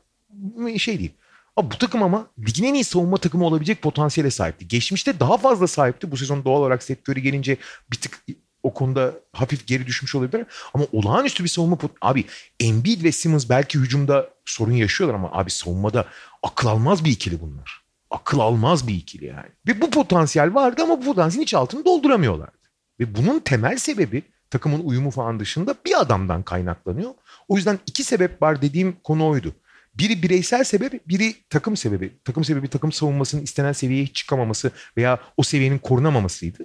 şey 0.79 0.99
değil. 0.99 1.13
Abi 1.57 1.71
bu 1.71 1.79
takım 1.79 2.03
ama 2.03 2.27
ligin 2.47 2.65
en 2.65 2.75
iyi 2.75 2.85
savunma 2.85 3.17
takımı 3.17 3.45
olabilecek 3.47 3.83
potansiyele 3.83 4.31
sahipti. 4.31 4.69
Geçmişte 4.69 5.21
daha 5.21 5.37
fazla 5.39 5.67
sahipti. 5.67 6.11
Bu 6.11 6.17
sezon 6.17 6.45
doğal 6.45 6.61
olarak 6.61 6.83
Seth 6.83 7.09
Curry 7.09 7.23
gelince 7.23 7.57
bir 7.91 7.97
tık 7.97 8.25
o 8.63 8.75
konuda 8.75 9.15
hafif 9.33 9.67
geri 9.67 9.87
düşmüş 9.87 10.15
olabilir. 10.15 10.47
Ama 10.75 10.85
olağanüstü 10.93 11.45
bir 11.45 11.49
savunma 11.49 11.77
pot- 11.77 11.97
Abi 12.01 12.25
Embiid 12.61 13.05
ve 13.05 13.13
Simmons 13.13 13.49
belki 13.49 13.79
hücumda 13.79 14.31
sorun 14.45 14.73
yaşıyorlar 14.73 15.15
ama 15.19 15.31
abi 15.33 15.51
savunmada 15.51 16.07
akıl 16.43 16.69
almaz 16.69 17.05
bir 17.05 17.11
ikili 17.11 17.41
bunlar. 17.41 17.83
Akıl 18.11 18.39
almaz 18.39 18.89
bir 18.89 18.95
ikili 18.95 19.25
yani. 19.25 19.49
Ve 19.69 19.81
bu 19.81 19.91
potansiyel 19.91 20.55
vardı 20.55 20.83
ama 20.83 21.01
bu 21.01 21.05
potansiyelin 21.05 21.45
iç 21.45 21.55
altını 21.55 21.85
dolduramıyorlardı. 21.85 22.59
Ve 23.01 23.15
bunun 23.15 23.41
temel 23.41 23.77
sebebi 23.77 24.23
takımın 24.51 24.81
uyumu 24.85 25.11
falan 25.11 25.41
dışında 25.41 25.75
bir 25.87 26.01
adamdan 26.01 26.43
kaynaklanıyor. 26.43 27.11
O 27.49 27.57
yüzden 27.57 27.79
iki 27.87 28.05
sebep 28.05 28.43
var 28.43 28.63
dediğim 28.63 28.97
konu 29.05 29.29
oydu. 29.29 29.55
Biri 29.95 30.23
bireysel 30.23 30.65
sebep, 30.65 31.09
biri 31.09 31.35
takım 31.51 31.77
sebebi. 31.77 32.13
Takım 32.25 32.45
sebebi 32.45 32.69
takım 32.69 32.93
savunmasının 32.93 33.43
istenen 33.43 33.73
seviyeye 33.73 34.05
hiç 34.05 34.17
çıkamaması 34.17 34.71
veya 34.97 35.21
o 35.37 35.43
seviyenin 35.43 35.79
korunamamasıydı. 35.79 36.59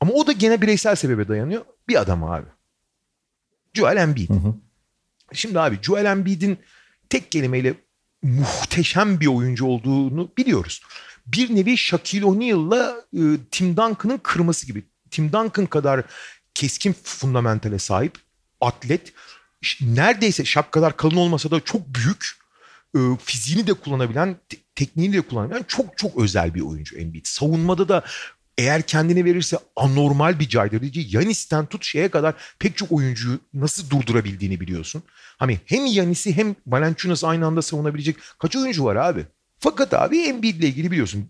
Ama 0.00 0.12
o 0.12 0.26
da 0.26 0.32
gene 0.32 0.62
bireysel 0.62 0.96
sebebe 0.96 1.28
dayanıyor. 1.28 1.64
Bir 1.88 2.00
adam 2.00 2.24
abi. 2.24 2.46
Joel 3.74 3.96
Embiid. 3.96 4.30
Şimdi 5.32 5.60
abi 5.60 5.78
Joel 5.82 6.04
Embiid'in 6.04 6.58
tek 7.10 7.32
kelimeyle 7.32 7.74
muhteşem 8.22 9.20
bir 9.20 9.26
oyuncu 9.26 9.66
olduğunu 9.66 10.30
biliyoruz. 10.38 10.82
Bir 11.26 11.54
nevi 11.54 11.76
Shaquille 11.76 12.24
O'Neal'la 12.24 13.04
e, 13.12 13.20
Tim 13.50 13.76
Duncan'ın 13.76 14.18
kırması 14.18 14.66
gibi. 14.66 14.84
Tim 15.10 15.32
Duncan 15.32 15.66
kadar 15.66 16.02
keskin 16.54 16.94
fundamentale 17.04 17.78
sahip 17.78 18.18
atlet. 18.60 19.12
Neredeyse 19.80 20.44
Shaq 20.44 20.64
kadar 20.70 20.96
kalın 20.96 21.16
olmasa 21.16 21.50
da 21.50 21.60
çok 21.60 21.94
büyük 21.94 22.26
fiziğini 23.24 23.66
de 23.66 23.72
kullanabilen, 23.72 24.36
te- 24.48 24.56
tekniğini 24.74 25.12
de 25.16 25.20
kullanabilen 25.20 25.64
çok 25.68 25.98
çok 25.98 26.16
özel 26.22 26.54
bir 26.54 26.60
oyuncu 26.60 26.96
Embiid. 26.98 27.26
Savunmada 27.26 27.88
da 27.88 28.04
eğer 28.58 28.82
kendine 28.82 29.24
verirse 29.24 29.58
anormal 29.76 30.38
bir 30.40 30.48
caydırıcı. 30.48 31.00
Yanis'ten 31.08 31.66
tut 31.66 31.84
şeye 31.84 32.08
kadar 32.08 32.34
pek 32.58 32.76
çok 32.76 32.92
oyuncuyu 32.92 33.38
nasıl 33.54 33.90
durdurabildiğini 33.90 34.60
biliyorsun. 34.60 35.02
Hani 35.36 35.60
hem 35.66 35.86
Yanis'i 35.86 36.36
hem 36.36 36.56
Valanciunas'ı 36.66 37.28
aynı 37.28 37.46
anda 37.46 37.62
savunabilecek 37.62 38.16
kaç 38.38 38.56
oyuncu 38.56 38.84
var 38.84 38.96
abi? 38.96 39.26
Fakat 39.58 39.94
abi 39.94 40.18
Embiid'le 40.18 40.62
ilgili 40.62 40.90
biliyorsun. 40.90 41.28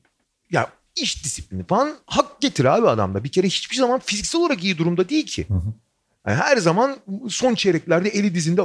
Ya 0.50 0.66
iş 0.96 1.24
disiplini 1.24 1.66
falan 1.66 1.96
hak 2.07 2.40
getir 2.40 2.64
abi 2.64 2.88
adamda. 2.88 3.24
Bir 3.24 3.29
kere 3.33 3.46
hiçbir 3.46 3.76
zaman 3.76 4.00
fiziksel 4.05 4.40
olarak 4.40 4.64
iyi 4.64 4.79
durumda 4.79 5.09
değil 5.09 5.26
ki. 5.26 5.46
Yani 6.26 6.37
her 6.37 6.57
zaman 6.57 6.96
son 7.29 7.55
çeyreklerde 7.55 8.09
eli 8.09 8.35
dizinde 8.35 8.62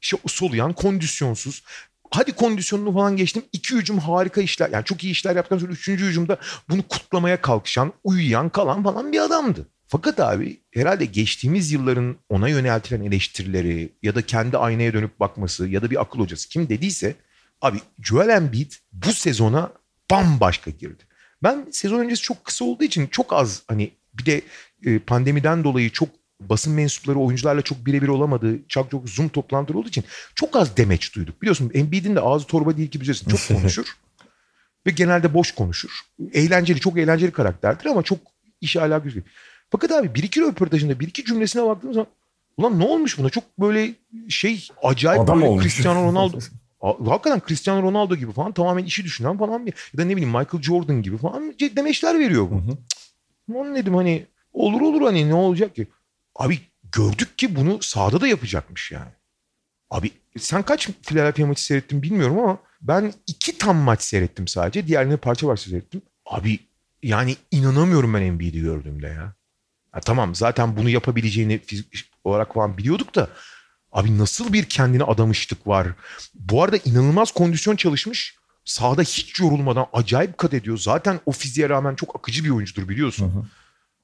şey 0.00 0.20
soluyan, 0.26 0.72
kondisyonsuz. 0.72 1.62
Hadi 2.10 2.32
kondisyonunu 2.32 2.92
falan 2.94 3.16
geçtim. 3.16 3.42
İki 3.52 3.76
hücum 3.76 3.98
harika 3.98 4.40
işler. 4.40 4.70
Yani 4.70 4.84
çok 4.84 5.04
iyi 5.04 5.10
işler 5.10 5.36
yaptıktan 5.36 5.58
sonra 5.58 5.72
üçüncü 5.72 6.06
hücumda 6.06 6.36
bunu 6.68 6.82
kutlamaya 6.82 7.40
kalkışan, 7.40 7.92
uyuyan, 8.04 8.48
kalan 8.48 8.82
falan 8.82 9.12
bir 9.12 9.20
adamdı. 9.20 9.66
Fakat 9.88 10.20
abi 10.20 10.60
herhalde 10.74 11.04
geçtiğimiz 11.04 11.72
yılların 11.72 12.16
ona 12.28 12.48
yöneltilen 12.48 13.02
eleştirileri 13.04 13.92
ya 14.02 14.14
da 14.14 14.22
kendi 14.22 14.58
aynaya 14.58 14.92
dönüp 14.92 15.20
bakması 15.20 15.68
ya 15.68 15.82
da 15.82 15.90
bir 15.90 16.00
akıl 16.00 16.18
hocası 16.18 16.48
kim 16.48 16.68
dediyse 16.68 17.14
abi 17.62 17.78
Joel 18.02 18.28
Embiid 18.28 18.72
bu 18.92 19.12
sezona 19.12 19.72
bambaşka 20.10 20.70
girdi. 20.70 21.02
Ben 21.42 21.66
sezon 21.70 21.98
öncesi 22.00 22.22
çok 22.22 22.44
kısa 22.44 22.64
olduğu 22.64 22.84
için 22.84 23.06
çok 23.06 23.32
az 23.32 23.62
hani 23.68 23.90
bir 24.14 24.26
de 24.26 24.42
e, 24.84 24.98
pandemiden 24.98 25.64
dolayı 25.64 25.90
çok 25.90 26.08
basın 26.40 26.72
mensupları 26.72 27.18
oyuncularla 27.18 27.62
çok 27.62 27.86
birebir 27.86 28.08
olamadığı 28.08 28.68
çok 28.68 28.90
çok 28.90 29.08
zoom 29.08 29.28
toplantıları 29.28 29.78
olduğu 29.78 29.88
için 29.88 30.04
çok 30.34 30.56
az 30.56 30.76
demeç 30.76 31.14
duyduk. 31.14 31.42
Biliyorsun 31.42 31.70
Embiid'in 31.74 32.16
de 32.16 32.20
ağzı 32.20 32.46
torba 32.46 32.76
değil 32.76 32.90
ki 32.90 33.00
bilirsin 33.00 33.30
çok 33.30 33.48
konuşur 33.58 33.96
ve 34.86 34.90
genelde 34.90 35.34
boş 35.34 35.52
konuşur. 35.52 36.00
Eğlenceli 36.32 36.80
çok 36.80 36.98
eğlenceli 36.98 37.30
karakterdir 37.30 37.86
ama 37.86 38.02
çok 38.02 38.18
işe 38.60 38.80
alakası 38.80 39.18
yok. 39.18 39.26
Fakat 39.70 39.92
abi 39.92 40.14
bir 40.14 40.22
iki 40.22 40.40
röportajında 40.40 41.00
bir 41.00 41.08
iki 41.08 41.24
cümlesine 41.24 41.66
baktığım 41.66 41.94
zaman 41.94 42.06
ulan 42.56 42.78
ne 42.78 42.84
olmuş 42.84 43.18
buna? 43.18 43.30
Çok 43.30 43.44
böyle 43.58 43.94
şey 44.28 44.68
acayip 44.82 45.20
Adam 45.20 45.36
böyle 45.36 45.48
olmuş. 45.48 45.62
Cristiano 45.64 46.12
Ronaldo. 46.12 46.38
Hakikaten 46.80 47.42
Cristiano 47.48 47.82
Ronaldo 47.82 48.16
gibi 48.16 48.32
falan 48.32 48.52
tamamen 48.52 48.84
işi 48.84 49.04
düşünen 49.04 49.38
falan 49.38 49.66
bir 49.66 49.74
ya 49.94 49.98
da 49.98 50.04
ne 50.04 50.16
bileyim 50.16 50.28
Michael 50.28 50.62
Jordan 50.62 51.02
gibi 51.02 51.18
falan 51.18 51.54
demeçler 51.76 52.18
veriyor 52.18 52.50
bu. 52.50 52.54
Hı 52.54 52.58
hı. 52.58 52.78
Lan 53.58 53.74
dedim 53.74 53.94
hani 53.94 54.26
olur 54.52 54.80
olur 54.80 55.02
hani 55.02 55.28
ne 55.28 55.34
olacak 55.34 55.76
ki? 55.76 55.86
Abi 56.36 56.60
gördük 56.92 57.38
ki 57.38 57.56
bunu 57.56 57.82
sahada 57.82 58.20
da 58.20 58.26
yapacakmış 58.26 58.92
yani. 58.92 59.10
Abi 59.90 60.10
sen 60.38 60.62
kaç 60.62 60.88
Philadelphia 61.02 61.46
maçı 61.46 61.64
seyrettin 61.64 62.02
bilmiyorum 62.02 62.38
ama 62.38 62.58
ben 62.80 63.12
iki 63.26 63.58
tam 63.58 63.76
maç 63.76 64.02
seyrettim 64.02 64.48
sadece. 64.48 64.86
Diğerlerini 64.86 65.16
parça 65.16 65.46
parça 65.46 65.70
seyrettim. 65.70 66.02
Abi 66.26 66.58
yani 67.02 67.36
inanamıyorum 67.50 68.14
ben 68.14 68.22
Embiid'i 68.22 68.60
gördüğümde 68.60 69.06
ya. 69.06 69.34
ya. 69.94 70.00
Tamam 70.00 70.34
zaten 70.34 70.76
bunu 70.76 70.88
yapabileceğini 70.90 71.58
fizik 71.58 72.10
olarak 72.24 72.54
falan 72.54 72.78
biliyorduk 72.78 73.14
da 73.14 73.28
abi 73.92 74.18
nasıl 74.18 74.52
bir 74.52 74.64
kendine 74.64 75.04
adamışlık 75.04 75.66
var. 75.66 75.88
Bu 76.34 76.62
arada 76.62 76.76
inanılmaz 76.84 77.32
kondisyon 77.32 77.76
çalışmış. 77.76 78.36
Sahada 78.64 79.02
hiç 79.02 79.40
yorulmadan 79.40 79.86
acayip 79.92 80.38
kat 80.38 80.54
ediyor. 80.54 80.78
Zaten 80.78 81.20
o 81.26 81.32
fiziğe 81.32 81.68
rağmen 81.68 81.94
çok 81.94 82.16
akıcı 82.16 82.44
bir 82.44 82.50
oyuncudur 82.50 82.88
biliyorsun. 82.88 83.32
Hı 83.34 83.38
hı. 83.38 83.44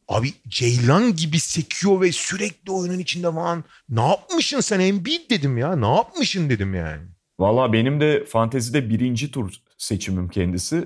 Abi 0.09 0.33
Ceylan 0.49 1.17
gibi 1.17 1.41
sekiyor 1.41 2.01
ve 2.01 2.13
sürekli 2.13 2.73
oyunun 2.73 2.99
içinde 2.99 3.33
falan. 3.33 3.65
Ne 3.89 4.01
yapmışsın 4.09 4.61
sen 4.61 4.81
Embiid 4.81 5.31
dedim 5.31 5.59
ya. 5.59 5.77
Ne 5.77 5.95
yapmışsın 5.95 6.51
dedim 6.51 6.75
yani. 6.75 7.03
Valla 7.39 7.73
benim 7.73 8.01
de 8.01 8.25
fantezide 8.25 8.91
birinci 8.91 9.31
tur 9.31 9.53
seçimim 9.79 10.29
kendisi. 10.29 10.77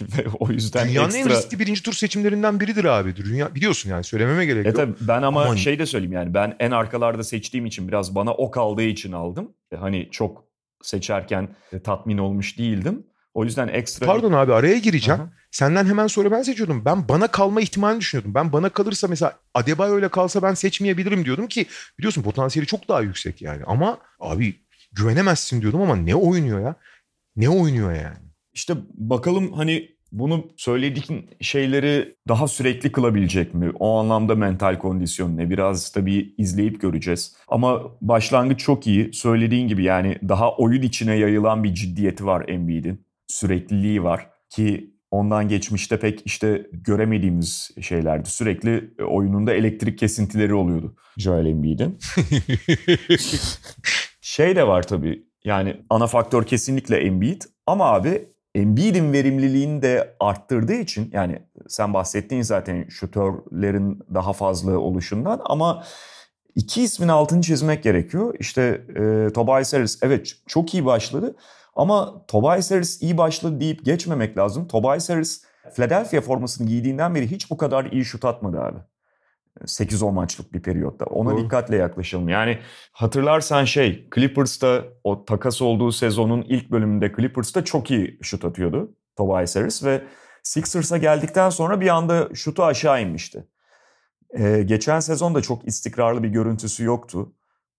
Ve 0.00 0.26
o 0.40 0.50
yüzden 0.50 0.88
Dünyanın 0.88 1.14
en 1.14 1.18
ekstra... 1.18 1.34
riskli 1.38 1.58
birinci 1.58 1.82
tur 1.82 1.92
seçimlerinden 1.92 2.60
biridir 2.60 2.84
abi. 2.84 3.16
Dünya, 3.16 3.54
biliyorsun 3.54 3.90
yani 3.90 4.04
söylememe 4.04 4.46
gerek 4.46 4.66
E 4.66 4.68
yok. 4.68 4.76
tabii 4.76 4.94
ben 5.00 5.22
ama 5.22 5.42
Aman. 5.44 5.56
şey 5.56 5.78
de 5.78 5.86
söyleyeyim 5.86 6.12
yani 6.12 6.34
ben 6.34 6.56
en 6.60 6.70
arkalarda 6.70 7.24
seçtiğim 7.24 7.66
için 7.66 7.88
biraz 7.88 8.14
bana 8.14 8.32
o 8.34 8.50
kaldığı 8.50 8.82
için 8.82 9.12
aldım. 9.12 9.52
E, 9.72 9.76
Hani 9.76 10.08
çok 10.10 10.44
seçerken 10.82 11.48
e, 11.72 11.82
tatmin 11.82 12.18
olmuş 12.18 12.58
değildim. 12.58 13.06
O 13.36 13.44
yüzden 13.44 13.68
ekstra... 13.68 14.06
Pardon 14.06 14.32
abi 14.32 14.52
araya 14.52 14.78
gireceğim. 14.78 15.20
Aha. 15.20 15.30
Senden 15.50 15.86
hemen 15.86 16.06
sonra 16.06 16.30
ben 16.30 16.42
seçiyordum. 16.42 16.84
Ben 16.84 17.08
bana 17.08 17.26
kalma 17.26 17.60
ihtimalini 17.60 18.00
düşünüyordum. 18.00 18.34
Ben 18.34 18.52
bana 18.52 18.68
kalırsa 18.68 19.08
mesela 19.08 19.38
Adebayo 19.54 19.94
öyle 19.94 20.08
kalsa 20.08 20.42
ben 20.42 20.54
seçmeyebilirim 20.54 21.24
diyordum 21.24 21.46
ki 21.46 21.66
biliyorsun 21.98 22.22
potansiyeli 22.22 22.66
çok 22.66 22.88
daha 22.88 23.00
yüksek 23.00 23.42
yani. 23.42 23.64
Ama 23.66 23.98
abi 24.20 24.54
güvenemezsin 24.92 25.60
diyordum 25.62 25.82
ama 25.82 25.96
ne 25.96 26.14
oynuyor 26.14 26.60
ya? 26.60 26.74
Ne 27.36 27.48
oynuyor 27.48 27.92
yani? 27.92 28.16
İşte 28.52 28.74
bakalım 28.94 29.52
hani 29.52 29.96
bunu 30.12 30.46
söylediğin 30.56 31.30
şeyleri 31.40 32.16
daha 32.28 32.48
sürekli 32.48 32.92
kılabilecek 32.92 33.54
mi? 33.54 33.72
O 33.78 33.98
anlamda 33.98 34.34
mental 34.34 34.78
kondisyon 34.78 35.36
ne? 35.36 35.50
Biraz 35.50 35.92
tabii 35.92 36.34
izleyip 36.38 36.80
göreceğiz. 36.80 37.36
Ama 37.48 37.82
başlangıç 38.00 38.60
çok 38.60 38.86
iyi. 38.86 39.12
Söylediğin 39.12 39.68
gibi 39.68 39.84
yani 39.84 40.18
daha 40.28 40.56
oyun 40.56 40.82
içine 40.82 41.14
yayılan 41.16 41.64
bir 41.64 41.74
ciddiyeti 41.74 42.26
var 42.26 42.48
Embiid'in. 42.48 43.05
Sürekliliği 43.28 44.02
var 44.02 44.30
ki 44.50 44.96
ondan 45.10 45.48
geçmişte 45.48 45.98
pek 45.98 46.22
işte 46.24 46.66
göremediğimiz 46.72 47.70
şeylerdi. 47.80 48.30
Sürekli 48.30 48.94
e, 48.98 49.02
oyununda 49.02 49.54
elektrik 49.54 49.98
kesintileri 49.98 50.54
oluyordu 50.54 50.96
Joel 51.16 51.46
Embiid'in. 51.46 51.98
Şey 54.20 54.56
de 54.56 54.66
var 54.66 54.82
tabii 54.82 55.26
yani 55.44 55.76
ana 55.90 56.06
faktör 56.06 56.44
kesinlikle 56.44 56.96
Embiid 56.96 57.42
ama 57.66 57.84
abi 57.84 58.28
Embiid'in 58.54 59.12
verimliliğini 59.12 59.82
de 59.82 60.16
arttırdığı 60.20 60.74
için 60.74 61.10
yani 61.12 61.42
sen 61.68 61.94
bahsettiğin 61.94 62.42
zaten 62.42 62.88
şutörlerin 62.88 64.02
daha 64.14 64.32
fazla 64.32 64.78
oluşundan 64.78 65.40
ama 65.44 65.84
iki 66.54 66.82
ismin 66.82 67.08
altını 67.08 67.42
çizmek 67.42 67.82
gerekiyor. 67.82 68.34
İşte 68.40 68.62
e, 68.96 69.32
Tobias 69.32 69.72
Harris 69.72 69.98
evet 70.02 70.32
çok 70.46 70.74
iyi 70.74 70.84
başladı 70.84 71.36
ama 71.76 72.26
Tobias 72.28 72.70
Harris 72.70 73.02
iyi 73.02 73.18
başladı 73.18 73.60
deyip 73.60 73.84
geçmemek 73.84 74.38
lazım. 74.38 74.68
Tobias 74.68 75.10
Harris 75.10 75.44
Philadelphia 75.74 76.20
formasını 76.20 76.66
giydiğinden 76.66 77.14
beri 77.14 77.30
hiç 77.30 77.50
bu 77.50 77.56
kadar 77.56 77.84
iyi 77.84 78.04
şut 78.04 78.24
atmadı 78.24 78.60
abi. 78.60 78.78
8-10 79.60 80.12
maçlık 80.12 80.52
bir 80.52 80.62
periyotta. 80.62 81.04
Ona 81.04 81.30
Doğru. 81.30 81.44
dikkatle 81.44 81.76
yaklaşalım. 81.76 82.28
Yani 82.28 82.58
hatırlarsan 82.92 83.64
şey 83.64 84.08
Clippers'ta 84.14 84.84
o 85.04 85.24
takas 85.24 85.62
olduğu 85.62 85.92
sezonun 85.92 86.42
ilk 86.42 86.70
bölümünde 86.70 87.12
Clippers'ta 87.16 87.64
çok 87.64 87.90
iyi 87.90 88.18
şut 88.22 88.44
atıyordu 88.44 88.94
Tobias 89.16 89.56
Harris 89.56 89.84
ve 89.84 90.02
Sixers'a 90.42 90.96
geldikten 90.96 91.50
sonra 91.50 91.80
bir 91.80 91.88
anda 91.88 92.28
şutu 92.34 92.64
aşağı 92.64 93.02
inmişti. 93.02 93.46
Ee, 94.38 94.62
geçen 94.62 95.00
sezon 95.00 95.34
da 95.34 95.42
çok 95.42 95.68
istikrarlı 95.68 96.22
bir 96.22 96.28
görüntüsü 96.28 96.84
yoktu 96.84 97.32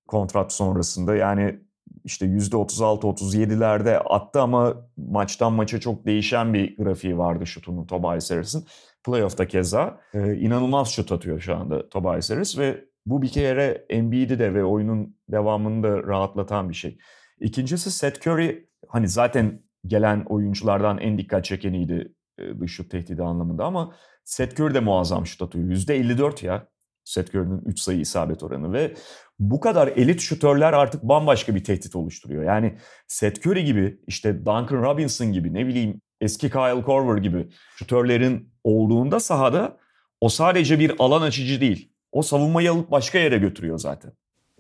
kontrat 0.08 0.54
sonrasında. 0.54 1.16
Yani 1.16 1.60
işte 2.04 2.26
%36-37'lerde 2.26 3.98
attı 3.98 4.42
ama 4.42 4.76
maçtan 4.98 5.54
maça 5.54 5.80
çok 5.80 6.06
değişen 6.06 6.54
bir 6.54 6.78
grafiği 6.78 7.18
vardı 7.18 7.48
şutunun 7.48 7.86
Tobias 7.86 8.32
Harris'in. 8.32 8.66
Playoff'ta 9.06 9.48
keza 9.48 10.00
e, 10.14 10.36
inanılmaz 10.36 10.90
şut 10.90 11.12
atıyor 11.12 11.40
şu 11.40 11.56
anda 11.56 11.90
Tobias 11.90 12.30
Harris 12.30 12.58
ve 12.58 12.86
bu 13.06 13.22
bir 13.22 13.30
kere 13.30 13.86
Embiid'i 13.90 14.40
de 14.40 14.54
ve 14.54 14.64
oyunun 14.64 15.18
devamını 15.32 15.84
da 15.84 16.04
rahatlatan 16.04 16.70
bir 16.70 16.74
şey. 16.74 16.98
İkincisi 17.40 17.92
Seth 17.92 18.28
Curry 18.28 18.70
hani 18.88 19.08
zaten 19.08 19.62
gelen 19.86 20.26
oyunculardan 20.30 20.98
en 20.98 21.18
dikkat 21.18 21.46
çekeniydi 21.46 22.14
e, 22.40 22.60
dış 22.60 22.72
şut 22.72 22.92
tehdidi 22.92 23.24
anlamında 23.24 23.66
ama 23.66 23.96
Seth 24.24 24.60
Curry 24.60 24.74
de 24.74 24.80
muazzam 24.80 25.26
şut 25.26 25.42
atıyor. 25.42 25.66
%54 25.66 26.46
ya 26.46 26.68
Seth 27.04 27.36
Curry'nin 27.36 27.62
3 27.66 27.80
sayı 27.80 28.00
isabet 28.00 28.44
oranı 28.44 28.74
ve 28.74 28.94
bu 29.40 29.60
kadar 29.60 29.88
elit 29.88 30.22
şutörler 30.22 30.74
artık 30.74 31.04
bambaşka 31.04 31.56
bir 31.56 31.64
tehdit 31.64 31.96
oluşturuyor. 31.96 32.44
Yani 32.44 32.78
Seth 33.08 33.48
Curry 33.48 33.64
gibi 33.64 33.98
işte 34.08 34.40
Duncan 34.40 34.84
Robinson 34.84 35.34
gibi 35.34 35.54
ne 35.54 35.68
bileyim 35.68 36.02
eski 36.22 36.50
Kyle 36.50 36.82
Korver 36.82 37.18
gibi 37.18 37.48
şutörlerin 37.76 38.54
olduğunda 38.64 39.20
sahada 39.20 39.78
o 40.22 40.30
sadece 40.30 40.80
bir 40.80 40.92
alan 41.00 41.22
açıcı 41.22 41.62
değil. 41.62 41.92
O 42.12 42.22
savunmayı 42.22 42.72
alıp 42.72 42.92
başka 42.92 43.20
yere 43.20 43.38
götürüyor 43.38 43.78
zaten. 43.78 44.12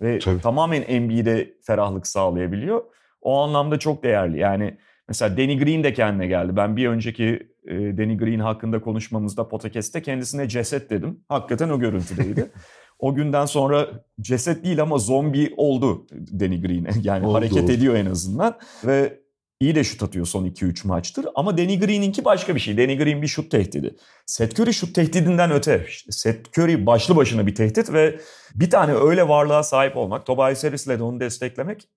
Ve 0.01 0.19
Tabii. 0.19 0.41
tamamen 0.41 0.81
NBA'de 0.81 1.53
ferahlık 1.63 2.07
sağlayabiliyor. 2.07 2.83
O 3.21 3.39
anlamda 3.39 3.79
çok 3.79 4.03
değerli. 4.03 4.39
Yani 4.39 4.77
mesela 5.07 5.37
Danny 5.37 5.57
Green 5.57 5.83
de 5.83 5.93
kendine 5.93 6.27
geldi. 6.27 6.55
Ben 6.55 6.77
bir 6.77 6.87
önceki 6.87 7.49
e, 7.67 7.75
Danny 7.97 8.17
Green 8.17 8.39
hakkında 8.39 8.81
konuşmamızda 8.81 9.47
podcast'te 9.47 10.01
kendisine 10.01 10.49
ceset 10.49 10.89
dedim. 10.89 11.19
Hakikaten 11.29 11.69
o 11.69 11.79
görüntüdeydi. 11.79 12.51
o 12.99 13.15
günden 13.15 13.45
sonra 13.45 14.05
ceset 14.21 14.63
değil 14.63 14.81
ama 14.81 14.97
zombi 14.97 15.53
oldu 15.57 16.07
Danny 16.39 16.61
Green. 16.61 16.87
Yani 17.03 17.27
Oldu, 17.27 17.37
hareket 17.37 17.69
ediyor 17.69 17.95
en 17.95 18.05
azından. 18.05 18.57
Ve 18.85 19.19
iyi 19.59 19.75
de 19.75 19.83
şut 19.83 20.03
atıyor 20.03 20.25
son 20.25 20.45
2-3 20.45 20.87
maçtır. 20.87 21.25
Ama 21.35 21.57
Danny 21.57 21.79
Green'inki 21.79 22.25
başka 22.25 22.55
bir 22.55 22.59
şey. 22.59 22.77
Danny 22.77 22.97
Green 22.97 23.21
bir 23.21 23.27
şut 23.27 23.51
tehdidi. 23.51 23.95
Seth 24.25 24.59
Curry 24.59 24.73
şut 24.73 24.95
tehdidinden 24.95 25.51
öte. 25.51 25.85
Seth 26.09 26.59
Curry 26.59 26.85
başlı 26.85 27.15
başına 27.15 27.47
bir 27.47 27.55
tehdit 27.55 27.93
ve 27.93 28.19
bir 28.55 28.69
tane 28.69 28.93
öyle 28.93 29.27
varlığa 29.27 29.63
sahip 29.63 29.97
olmak, 29.97 30.25
Tobias 30.25 30.63
Harris'le 30.63 30.87
de 30.87 31.03
onu 31.03 31.19
desteklemek 31.19 31.87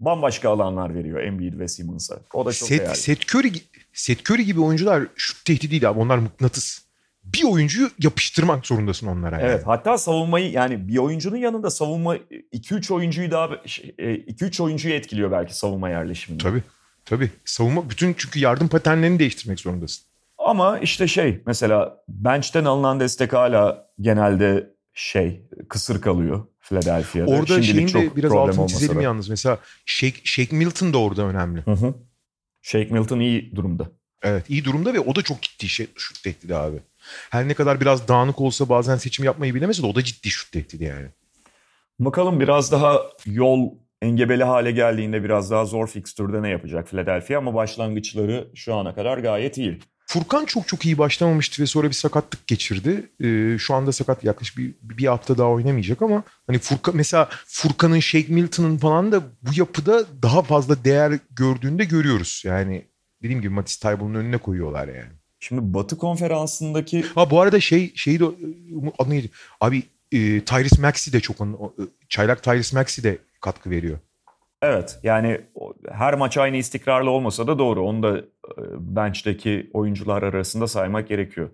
bambaşka 0.00 0.50
alanlar 0.50 0.94
veriyor 0.94 1.20
Embiid 1.20 1.58
ve 1.58 1.68
Simmons'a. 1.68 2.20
O 2.34 2.46
da 2.46 2.52
çok 2.52 2.68
Seth, 2.68 2.80
değerli. 2.80 2.96
Seth, 2.96 3.34
Curry, 3.34 3.52
Seth 3.92 4.30
Curry 4.30 4.44
gibi 4.44 4.60
oyuncular 4.60 5.06
şut 5.16 5.44
tehdidi 5.44 5.70
değil 5.70 5.90
abi. 5.90 6.00
Onlar 6.00 6.18
mıknatıs. 6.18 6.89
Bir 7.24 7.44
oyuncuyu 7.44 7.90
yapıştırmak 7.98 8.66
zorundasın 8.66 9.06
onlara. 9.06 9.40
Yani. 9.40 9.50
Evet 9.50 9.66
hatta 9.66 9.98
savunmayı 9.98 10.50
yani 10.50 10.88
bir 10.88 10.96
oyuncunun 10.96 11.36
yanında 11.36 11.70
savunma 11.70 12.16
2-3 12.16 12.92
oyuncuyu 12.92 13.30
daha 13.30 13.46
2-3 13.46 14.62
oyuncuyu 14.62 14.94
etkiliyor 14.94 15.32
belki 15.32 15.56
savunma 15.56 15.88
yerleşiminde. 15.88 16.42
Tabii. 16.42 16.62
Tabii. 17.04 17.30
Savunma 17.44 17.90
bütün 17.90 18.14
çünkü 18.18 18.38
yardım 18.40 18.68
paternlerini 18.68 19.18
değiştirmek 19.18 19.60
zorundasın. 19.60 20.04
Ama 20.38 20.78
işte 20.78 21.08
şey 21.08 21.42
mesela 21.46 22.04
bench'ten 22.08 22.64
alınan 22.64 23.00
destek 23.00 23.32
hala 23.32 23.90
genelde 24.00 24.70
şey 24.94 25.42
kısır 25.68 26.00
kalıyor 26.00 26.46
Philadelphia'da. 26.60 27.30
Orada 27.30 27.62
Şimdilik 27.62 27.88
şeyin 27.88 28.10
de 28.10 28.16
biraz 28.16 28.30
problem 28.32 28.48
altını 28.50 28.66
çizelim 28.66 28.96
da. 28.96 29.02
yalnız. 29.02 29.28
Mesela 29.28 29.58
Shake, 29.86 30.20
Shake 30.24 30.56
Milton 30.56 30.92
da 30.92 30.98
orada 30.98 31.22
önemli. 31.22 31.60
Hı 31.60 31.72
hı. 31.72 31.94
Shake 32.62 32.88
Milton 32.94 33.20
iyi 33.20 33.56
durumda. 33.56 33.90
Evet 34.22 34.50
iyi 34.50 34.64
durumda 34.64 34.94
ve 34.94 35.00
o 35.00 35.14
da 35.14 35.22
çok 35.22 35.42
ciddi 35.42 35.68
şey, 35.68 35.86
şut 35.96 36.22
tehdidi 36.22 36.56
abi. 36.56 36.76
Her 37.30 37.48
ne 37.48 37.54
kadar 37.54 37.80
biraz 37.80 38.08
dağınık 38.08 38.40
olsa 38.40 38.68
bazen 38.68 38.96
seçim 38.96 39.24
yapmayı 39.24 39.54
bilemese 39.54 39.82
de 39.82 39.86
o 39.86 39.94
da 39.94 40.04
ciddi 40.04 40.30
şut 40.30 40.52
tehdidi 40.52 40.84
yani. 40.84 41.06
Bakalım 41.98 42.40
biraz 42.40 42.72
daha 42.72 43.00
yol 43.26 43.70
engebeli 44.02 44.44
hale 44.44 44.70
geldiğinde 44.70 45.24
biraz 45.24 45.50
daha 45.50 45.64
zor 45.64 45.86
fikstürde 45.86 46.42
ne 46.42 46.48
yapacak 46.48 46.88
Philadelphia 46.88 47.38
ama 47.38 47.54
başlangıçları 47.54 48.48
şu 48.54 48.74
ana 48.74 48.94
kadar 48.94 49.18
gayet 49.18 49.58
iyi. 49.58 49.78
Furkan 50.06 50.44
çok 50.44 50.68
çok 50.68 50.86
iyi 50.86 50.98
başlamamıştı 50.98 51.62
ve 51.62 51.66
sonra 51.66 51.88
bir 51.88 51.94
sakatlık 51.94 52.46
geçirdi. 52.46 53.10
Ee, 53.24 53.58
şu 53.58 53.74
anda 53.74 53.92
sakat 53.92 54.24
yaklaşık 54.24 54.58
bir, 54.58 54.74
bir 54.82 55.06
hafta 55.06 55.38
daha 55.38 55.48
oynamayacak 55.48 56.02
ama 56.02 56.22
hani 56.46 56.58
Furkan 56.58 56.96
mesela 56.96 57.28
Furkan'ın 57.46 58.00
Shake 58.00 58.32
Milton'ın 58.32 58.78
falan 58.78 59.12
da 59.12 59.22
bu 59.42 59.50
yapıda 59.56 60.04
daha 60.22 60.42
fazla 60.42 60.84
değer 60.84 61.18
gördüğünde 61.30 61.84
görüyoruz. 61.84 62.42
Yani 62.46 62.84
dediğim 63.22 63.40
gibi 63.40 63.54
Matisse 63.54 63.82
Taibul'un 63.82 64.14
önüne 64.14 64.38
koyuyorlar 64.38 64.88
yani. 64.88 65.19
Şimdi 65.40 65.74
Batı 65.74 65.98
konferansındaki... 65.98 67.02
Ha 67.02 67.30
bu 67.30 67.40
arada 67.40 67.60
şey 67.60 67.92
şeyi 67.94 68.20
de 68.20 68.24
adını 68.98 69.14
neydi? 69.14 69.30
Abi 69.60 69.82
e, 70.12 70.44
Tyrese 70.44 70.82
Maxey 70.82 71.12
de 71.12 71.20
çok 71.20 71.40
onun, 71.40 71.54
e, 71.54 71.82
çaylak 72.08 72.42
Tyrese 72.42 72.76
Maxey 72.76 73.04
de 73.04 73.18
katkı 73.40 73.70
veriyor. 73.70 73.98
Evet 74.62 74.98
yani 75.02 75.40
her 75.90 76.14
maç 76.14 76.38
aynı 76.38 76.56
istikrarlı 76.56 77.10
olmasa 77.10 77.46
da 77.46 77.58
doğru. 77.58 77.86
Onu 77.86 78.02
da 78.02 78.18
e, 78.18 78.24
bench'teki 78.78 79.70
oyuncular 79.72 80.22
arasında 80.22 80.66
saymak 80.66 81.08
gerekiyor. 81.08 81.50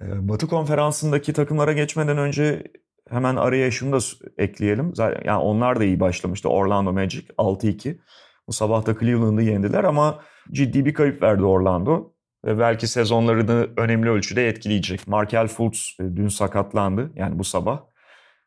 E, 0.00 0.28
Batı 0.28 0.46
konferansındaki 0.46 1.32
takımlara 1.32 1.72
geçmeden 1.72 2.18
önce 2.18 2.62
hemen 3.10 3.36
araya 3.36 3.70
şunu 3.70 3.92
da 3.92 3.98
ekleyelim. 4.38 4.92
Yani 4.98 5.38
onlar 5.38 5.80
da 5.80 5.84
iyi 5.84 6.00
başlamıştı. 6.00 6.48
Orlando 6.48 6.92
Magic 6.92 7.26
6-2. 7.38 7.98
Bu 8.48 8.52
sabah 8.52 8.86
da 8.86 8.98
Cleveland'ı 8.98 9.42
yendiler 9.42 9.84
ama 9.84 10.20
ciddi 10.52 10.84
bir 10.84 10.94
kayıp 10.94 11.22
verdi 11.22 11.44
Orlando. 11.44 12.12
Ve 12.44 12.58
belki 12.58 12.86
sezonlarını 12.86 13.68
önemli 13.76 14.10
ölçüde 14.10 14.48
etkileyecek. 14.48 15.08
Markel 15.08 15.48
Fultz 15.48 15.96
e, 16.00 16.04
dün 16.16 16.28
sakatlandı 16.28 17.10
yani 17.16 17.38
bu 17.38 17.44
sabah. 17.44 17.80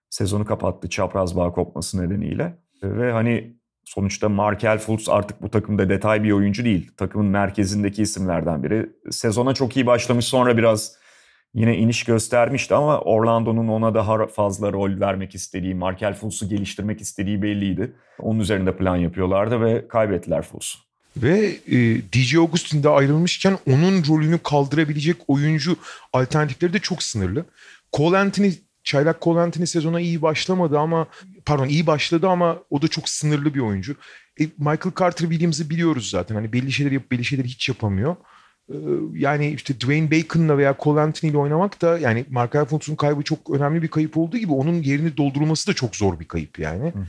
Sezonu 0.10 0.46
kapattı 0.46 0.90
çapraz 0.90 1.36
bağ 1.38 1.52
kopması 1.52 2.06
nedeniyle. 2.06 2.58
Ve 2.84 3.12
hani 3.12 3.58
sonuçta 3.86 4.30
Markel 4.30 4.78
Fultz 4.78 5.10
artık 5.10 5.42
bu 5.42 5.50
takımda 5.50 5.90
detay 5.90 6.24
bir 6.24 6.32
oyuncu 6.32 6.66
değil. 6.66 6.92
Takımın 6.98 7.28
merkezindeki 7.28 8.02
isimlerden 8.02 8.64
biri. 8.64 8.90
Sezona 9.12 9.54
çok 9.54 9.78
iyi 9.78 9.86
başlamış 9.86 10.26
sonra 10.26 10.58
biraz 10.58 10.98
yine 11.54 11.78
iniş 11.78 12.04
göstermişti 12.04 12.76
ama 12.76 13.02
Orlando'nun 13.02 13.68
ona 13.68 13.94
daha 13.94 14.28
fazla 14.28 14.74
rol 14.74 15.00
vermek 15.00 15.36
istediği, 15.36 15.76
Markel 15.76 16.14
Fultz'u 16.14 16.50
geliştirmek 16.50 17.02
istediği 17.02 17.42
belliydi. 17.42 17.96
Onun 18.20 18.40
üzerinde 18.40 18.78
plan 18.78 18.96
yapıyorlardı 18.96 19.62
ve 19.62 19.88
kaybettiler 19.88 20.42
Fultz'u. 20.42 20.93
Ve 21.18 21.60
e, 21.72 22.02
DJ 22.14 22.36
Augustin 22.36 22.84
ayrılmışken 22.84 23.58
onun 23.68 24.06
rolünü 24.08 24.40
kaldırabilecek 24.44 25.18
oyuncu 25.28 25.76
alternatifleri 26.14 26.74
de 26.74 26.80
çok 26.80 27.04
sınırlı. 27.04 27.46
Cole 27.94 28.18
Anthony, 28.18 28.52
Çaylak 28.84 29.22
Cole 29.22 29.40
Anthony 29.40 29.66
sezona 29.66 30.00
iyi 30.00 30.22
başlamadı 30.22 30.80
ama 30.80 31.08
pardon 31.46 31.68
iyi 31.68 31.88
başladı 31.88 32.30
ama 32.30 32.60
o 32.70 32.82
da 32.82 32.88
çok 32.88 33.10
sınırlı 33.10 33.54
bir 33.54 33.60
oyuncu. 33.60 33.96
E, 34.40 34.44
Michael 34.58 34.94
Carter 35.00 35.30
Williams'ı 35.30 35.70
biliyoruz 35.70 36.10
zaten. 36.10 36.36
Hani 36.36 36.54
belli 36.54 36.72
şeyler 36.72 36.92
yapıp 36.92 37.12
belli 37.12 37.26
şeyleri 37.26 37.48
hiç 37.48 37.70
yapamıyor. 37.70 38.16
E, 38.70 38.76
yani 39.14 39.52
işte 39.52 39.76
Dwayne 39.80 40.12
Bacon'la 40.12 40.58
veya 40.58 40.76
Cole 40.80 41.02
Anthony 41.02 41.32
ile 41.32 41.38
oynamak 41.38 41.82
da 41.82 42.00
yani 42.00 42.26
Mark 42.30 42.56
Alfonso'nun 42.56 42.96
kaybı 42.96 43.24
çok 43.24 43.50
önemli 43.50 43.82
bir 43.82 43.88
kayıp 43.88 44.18
olduğu 44.18 44.38
gibi 44.38 44.54
onun 44.54 44.82
yerini 44.84 45.18
doldurulması 45.18 45.68
da 45.68 45.74
çok 45.74 45.96
zor 45.96 46.20
bir 46.20 46.26
kayıp 46.26 46.60
yani. 46.60 46.84
Hı 46.84 47.00
hı 47.00 47.06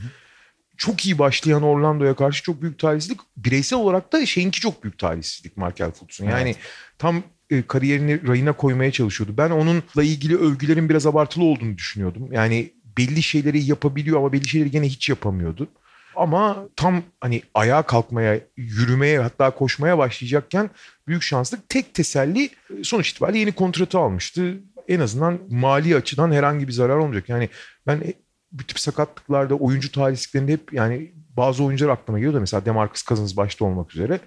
çok 0.77 1.05
iyi 1.05 1.19
başlayan 1.19 1.63
Orlando'ya 1.63 2.15
karşı 2.15 2.43
çok 2.43 2.61
büyük 2.61 2.79
talihsizlik. 2.79 3.19
Bireysel 3.37 3.79
olarak 3.79 4.13
da 4.13 4.25
şeyinki 4.25 4.59
çok 4.59 4.83
büyük 4.83 4.99
talihsizlik 4.99 5.57
Markel 5.57 5.91
Fultz'un. 5.91 6.25
Yani 6.25 6.49
evet. 6.49 6.57
tam 6.97 7.23
e, 7.49 7.61
kariyerini 7.61 8.27
rayına 8.27 8.53
koymaya 8.53 8.91
çalışıyordu. 8.91 9.33
Ben 9.37 9.49
onunla 9.49 10.03
ilgili 10.03 10.37
övgülerin 10.37 10.89
biraz 10.89 11.05
abartılı 11.07 11.43
olduğunu 11.43 11.77
düşünüyordum. 11.77 12.31
Yani 12.31 12.73
belli 12.97 13.23
şeyleri 13.23 13.63
yapabiliyor 13.63 14.17
ama 14.17 14.33
belli 14.33 14.47
şeyleri 14.47 14.71
gene 14.71 14.85
hiç 14.85 15.09
yapamıyordu. 15.09 15.67
Ama 16.15 16.67
tam 16.75 17.03
hani 17.21 17.41
ayağa 17.53 17.83
kalkmaya, 17.83 18.39
yürümeye 18.57 19.19
hatta 19.19 19.51
koşmaya 19.51 19.97
başlayacakken 19.97 20.69
büyük 21.07 21.23
şanslık 21.23 21.69
tek 21.69 21.93
teselli 21.93 22.49
e, 22.79 22.83
sonuç 22.83 23.09
itibariyle 23.09 23.39
yeni 23.39 23.51
kontratı 23.51 23.99
almıştı. 23.99 24.57
En 24.87 24.99
azından 24.99 25.39
mali 25.49 25.95
açıdan 25.95 26.31
herhangi 26.31 26.67
bir 26.67 26.73
zarar 26.73 26.97
olmayacak. 26.97 27.29
Yani 27.29 27.49
ben 27.87 28.13
bu 28.51 28.63
tip 28.63 28.79
sakatlıklarda 28.79 29.55
oyuncu 29.55 29.91
talihsizliklerinde 29.91 30.53
hep 30.53 30.73
yani 30.73 31.11
bazı 31.37 31.63
oyuncular 31.63 31.89
aklıma 31.89 32.19
geliyor 32.19 32.33
da 32.33 32.39
mesela 32.39 32.65
Demarcus 32.65 33.05
Cousins 33.05 33.37
başta 33.37 33.65
olmak 33.65 33.95
üzere 33.95 34.19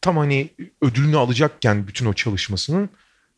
tam 0.00 0.16
hani 0.16 0.50
ödülünü 0.82 1.16
alacakken 1.16 1.86
bütün 1.86 2.06
o 2.06 2.12
çalışmasının 2.12 2.88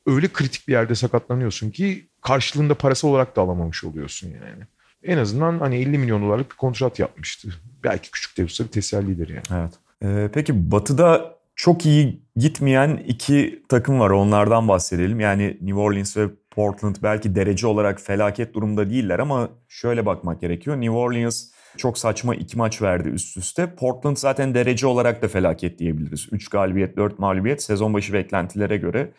öyle 0.07 0.29
kritik 0.29 0.68
bir 0.68 0.73
yerde 0.73 0.95
sakatlanıyorsun 0.95 1.71
ki 1.71 2.07
karşılığında 2.21 2.75
parası 2.75 3.07
olarak 3.07 3.37
da 3.37 3.40
alamamış 3.40 3.85
oluyorsun 3.85 4.29
yani. 4.29 4.62
En 5.03 5.18
azından 5.18 5.59
hani 5.59 5.77
50 5.77 5.99
milyon 5.99 6.23
dolarlık 6.23 6.51
bir 6.51 6.57
kontrat 6.57 6.99
yapmıştı. 6.99 7.49
Belki 7.85 8.11
küçük 8.11 8.38
de 8.38 8.45
bir 8.45 8.68
tesellidir 8.73 9.29
yani. 9.29 9.62
Evet. 9.62 9.73
Ee, 10.03 10.31
peki 10.35 10.71
Batı'da 10.71 11.38
çok 11.57 11.87
iyi 11.87 12.23
gitmeyen 12.37 13.05
iki 13.07 13.62
takım 13.68 14.01
var. 14.01 14.11
Onlardan 14.11 14.68
bahsedelim. 14.68 15.21
Yani 15.21 15.59
New 15.61 15.81
Orleans 15.81 16.16
ve 16.16 16.29
Portland 16.55 16.97
belki 17.03 17.35
derece 17.35 17.67
olarak 17.67 18.01
felaket 18.01 18.55
durumda 18.55 18.91
değiller 18.91 19.19
ama 19.19 19.49
şöyle 19.69 20.07
bakmak 20.07 20.41
gerekiyor. 20.41 20.77
New 20.77 20.91
Orleans 20.97 21.53
çok 21.77 21.99
saçma 21.99 22.35
iki 22.35 22.59
maç 22.59 22.83
verdi 22.83 23.09
üst 23.09 23.37
üste. 23.37 23.75
Portland 23.75 24.17
zaten 24.17 24.55
derece 24.55 24.87
olarak 24.87 25.23
da 25.23 25.29
felaket 25.29 25.79
diyebiliriz. 25.79 26.29
3 26.33 26.49
galibiyet, 26.49 26.97
4 26.97 27.19
mağlubiyet 27.19 27.62
sezon 27.62 27.95
başı 27.95 28.12
beklentilere 28.12 28.77
göre 28.77 29.12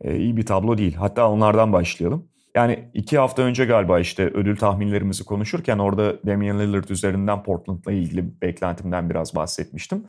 e, 0.00 0.16
iyi 0.16 0.36
bir 0.36 0.46
tablo 0.46 0.78
değil. 0.78 0.94
Hatta 0.94 1.30
onlardan 1.30 1.72
başlayalım. 1.72 2.28
Yani 2.54 2.90
iki 2.94 3.18
hafta 3.18 3.42
önce 3.42 3.64
galiba 3.64 4.00
işte 4.00 4.24
ödül 4.24 4.56
tahminlerimizi 4.56 5.24
konuşurken 5.24 5.78
orada 5.78 6.26
Damian 6.26 6.58
Lillard 6.58 6.88
üzerinden 6.88 7.42
Portland'la 7.42 7.92
ilgili 7.92 8.40
beklentimden 8.40 9.10
biraz 9.10 9.34
bahsetmiştim. 9.34 10.04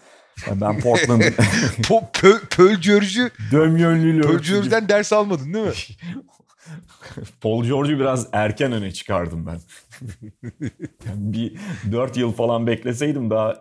Ben 0.51 0.79
George'u... 2.81 3.29
Damian 3.51 4.03
Lillard. 4.03 4.23
Pearl 4.23 4.43
George'den 4.43 4.89
ders 4.89 5.13
almadın 5.13 5.53
değil 5.53 5.65
mi? 5.65 5.71
Paul 7.41 7.63
George'u 7.63 7.99
biraz 7.99 8.27
erken 8.31 8.71
öne 8.71 8.91
çıkardım 8.91 9.45
ben. 9.45 9.59
yani 11.05 11.33
bir 11.33 11.57
4 11.91 12.17
yıl 12.17 12.31
falan 12.31 12.67
bekleseydim 12.67 13.29
daha 13.29 13.59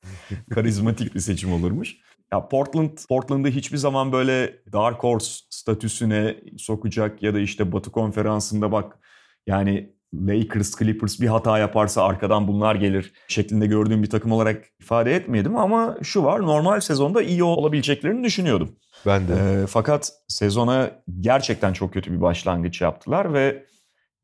karizmatik 0.50 1.14
bir 1.14 1.20
seçim 1.20 1.52
olurmuş. 1.52 1.96
Ya 2.32 2.48
Portland, 2.48 2.98
Portland'ı 3.08 3.48
hiçbir 3.48 3.76
zaman 3.76 4.12
böyle 4.12 4.56
Dark 4.72 5.04
Horse 5.04 5.44
statüsüne 5.50 6.36
sokacak 6.58 7.22
ya 7.22 7.34
da 7.34 7.40
işte 7.40 7.72
Batı 7.72 7.90
konferansında 7.90 8.72
bak 8.72 8.98
yani 9.46 9.94
Lakers, 10.14 10.78
Clippers 10.78 11.20
bir 11.20 11.26
hata 11.26 11.58
yaparsa 11.58 12.04
arkadan 12.04 12.48
bunlar 12.48 12.74
gelir 12.74 13.12
şeklinde 13.28 13.66
gördüğüm 13.66 14.02
bir 14.02 14.10
takım 14.10 14.32
olarak 14.32 14.64
ifade 14.80 15.14
etmedim 15.14 15.56
ama 15.56 15.96
şu 16.02 16.24
var 16.24 16.40
normal 16.40 16.80
sezonda 16.80 17.22
iyi 17.22 17.44
olabileceklerini 17.44 18.24
düşünüyordum. 18.24 18.76
Ben 19.06 19.28
de. 19.28 19.32
E, 19.32 19.66
fakat 19.66 20.12
sezona 20.28 20.90
gerçekten 21.20 21.72
çok 21.72 21.92
kötü 21.92 22.12
bir 22.12 22.20
başlangıç 22.20 22.80
yaptılar 22.80 23.34
ve 23.34 23.64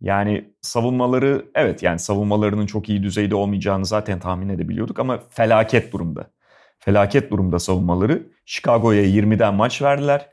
yani 0.00 0.54
savunmaları 0.60 1.46
evet 1.54 1.82
yani 1.82 1.98
savunmalarının 1.98 2.66
çok 2.66 2.88
iyi 2.88 3.02
düzeyde 3.02 3.34
olmayacağını 3.34 3.86
zaten 3.86 4.20
tahmin 4.20 4.48
edebiliyorduk 4.48 4.98
ama 4.98 5.22
felaket 5.30 5.92
durumda. 5.92 6.30
Felaket 6.78 7.30
durumda 7.30 7.58
savunmaları. 7.58 8.26
Chicago'ya 8.44 9.02
20'den 9.02 9.54
maç 9.54 9.82
verdiler. 9.82 10.28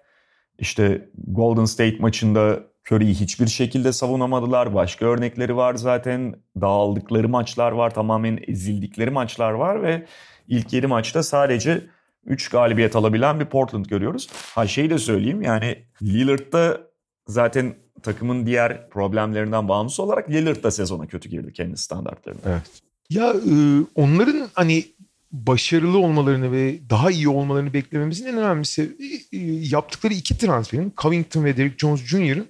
İşte 0.59 1.09
Golden 1.27 1.65
State 1.65 1.97
maçında 1.99 2.59
Curry'i 2.91 3.13
hiçbir 3.13 3.47
şekilde 3.47 3.93
savunamadılar. 3.93 4.73
Başka 4.73 5.05
örnekleri 5.05 5.55
var 5.55 5.75
zaten. 5.75 6.35
Dağıldıkları 6.61 7.29
maçlar 7.29 7.71
var. 7.71 7.93
Tamamen 7.93 8.39
ezildikleri 8.47 9.09
maçlar 9.09 9.51
var 9.51 9.83
ve 9.83 10.05
ilk 10.47 10.73
7 10.73 10.87
maçta 10.87 11.23
sadece 11.23 11.81
3 12.25 12.49
galibiyet 12.49 12.95
alabilen 12.95 13.39
bir 13.39 13.45
Portland 13.45 13.85
görüyoruz. 13.85 14.27
Ha 14.55 14.67
şeyi 14.67 14.89
de 14.89 14.97
söyleyeyim 14.97 15.41
yani 15.41 15.77
Lillard'da 16.01 16.81
zaten 17.27 17.75
takımın 18.03 18.45
diğer 18.45 18.89
problemlerinden 18.89 19.67
bağımsız 19.67 19.99
olarak 19.99 20.29
Lillard 20.29 20.63
da 20.63 20.71
sezona 20.71 21.07
kötü 21.07 21.29
girdi 21.29 21.53
kendi 21.53 21.77
standartlarına. 21.77 22.41
Evet. 22.45 22.61
Ya 23.09 23.33
e, 23.33 23.55
onların 23.95 24.47
hani 24.53 24.85
başarılı 25.31 25.97
olmalarını 25.97 26.51
ve 26.51 26.89
daha 26.89 27.11
iyi 27.11 27.29
olmalarını 27.29 27.73
beklememizin 27.73 28.25
en 28.25 28.37
önemli 28.37 28.65
sebebi 28.65 29.21
e, 29.31 29.37
yaptıkları 29.69 30.13
iki 30.13 30.37
transferin 30.37 30.93
Covington 30.97 31.43
ve 31.43 31.57
Derrick 31.57 31.77
Jones 31.77 32.01
Jr.'ın 32.01 32.47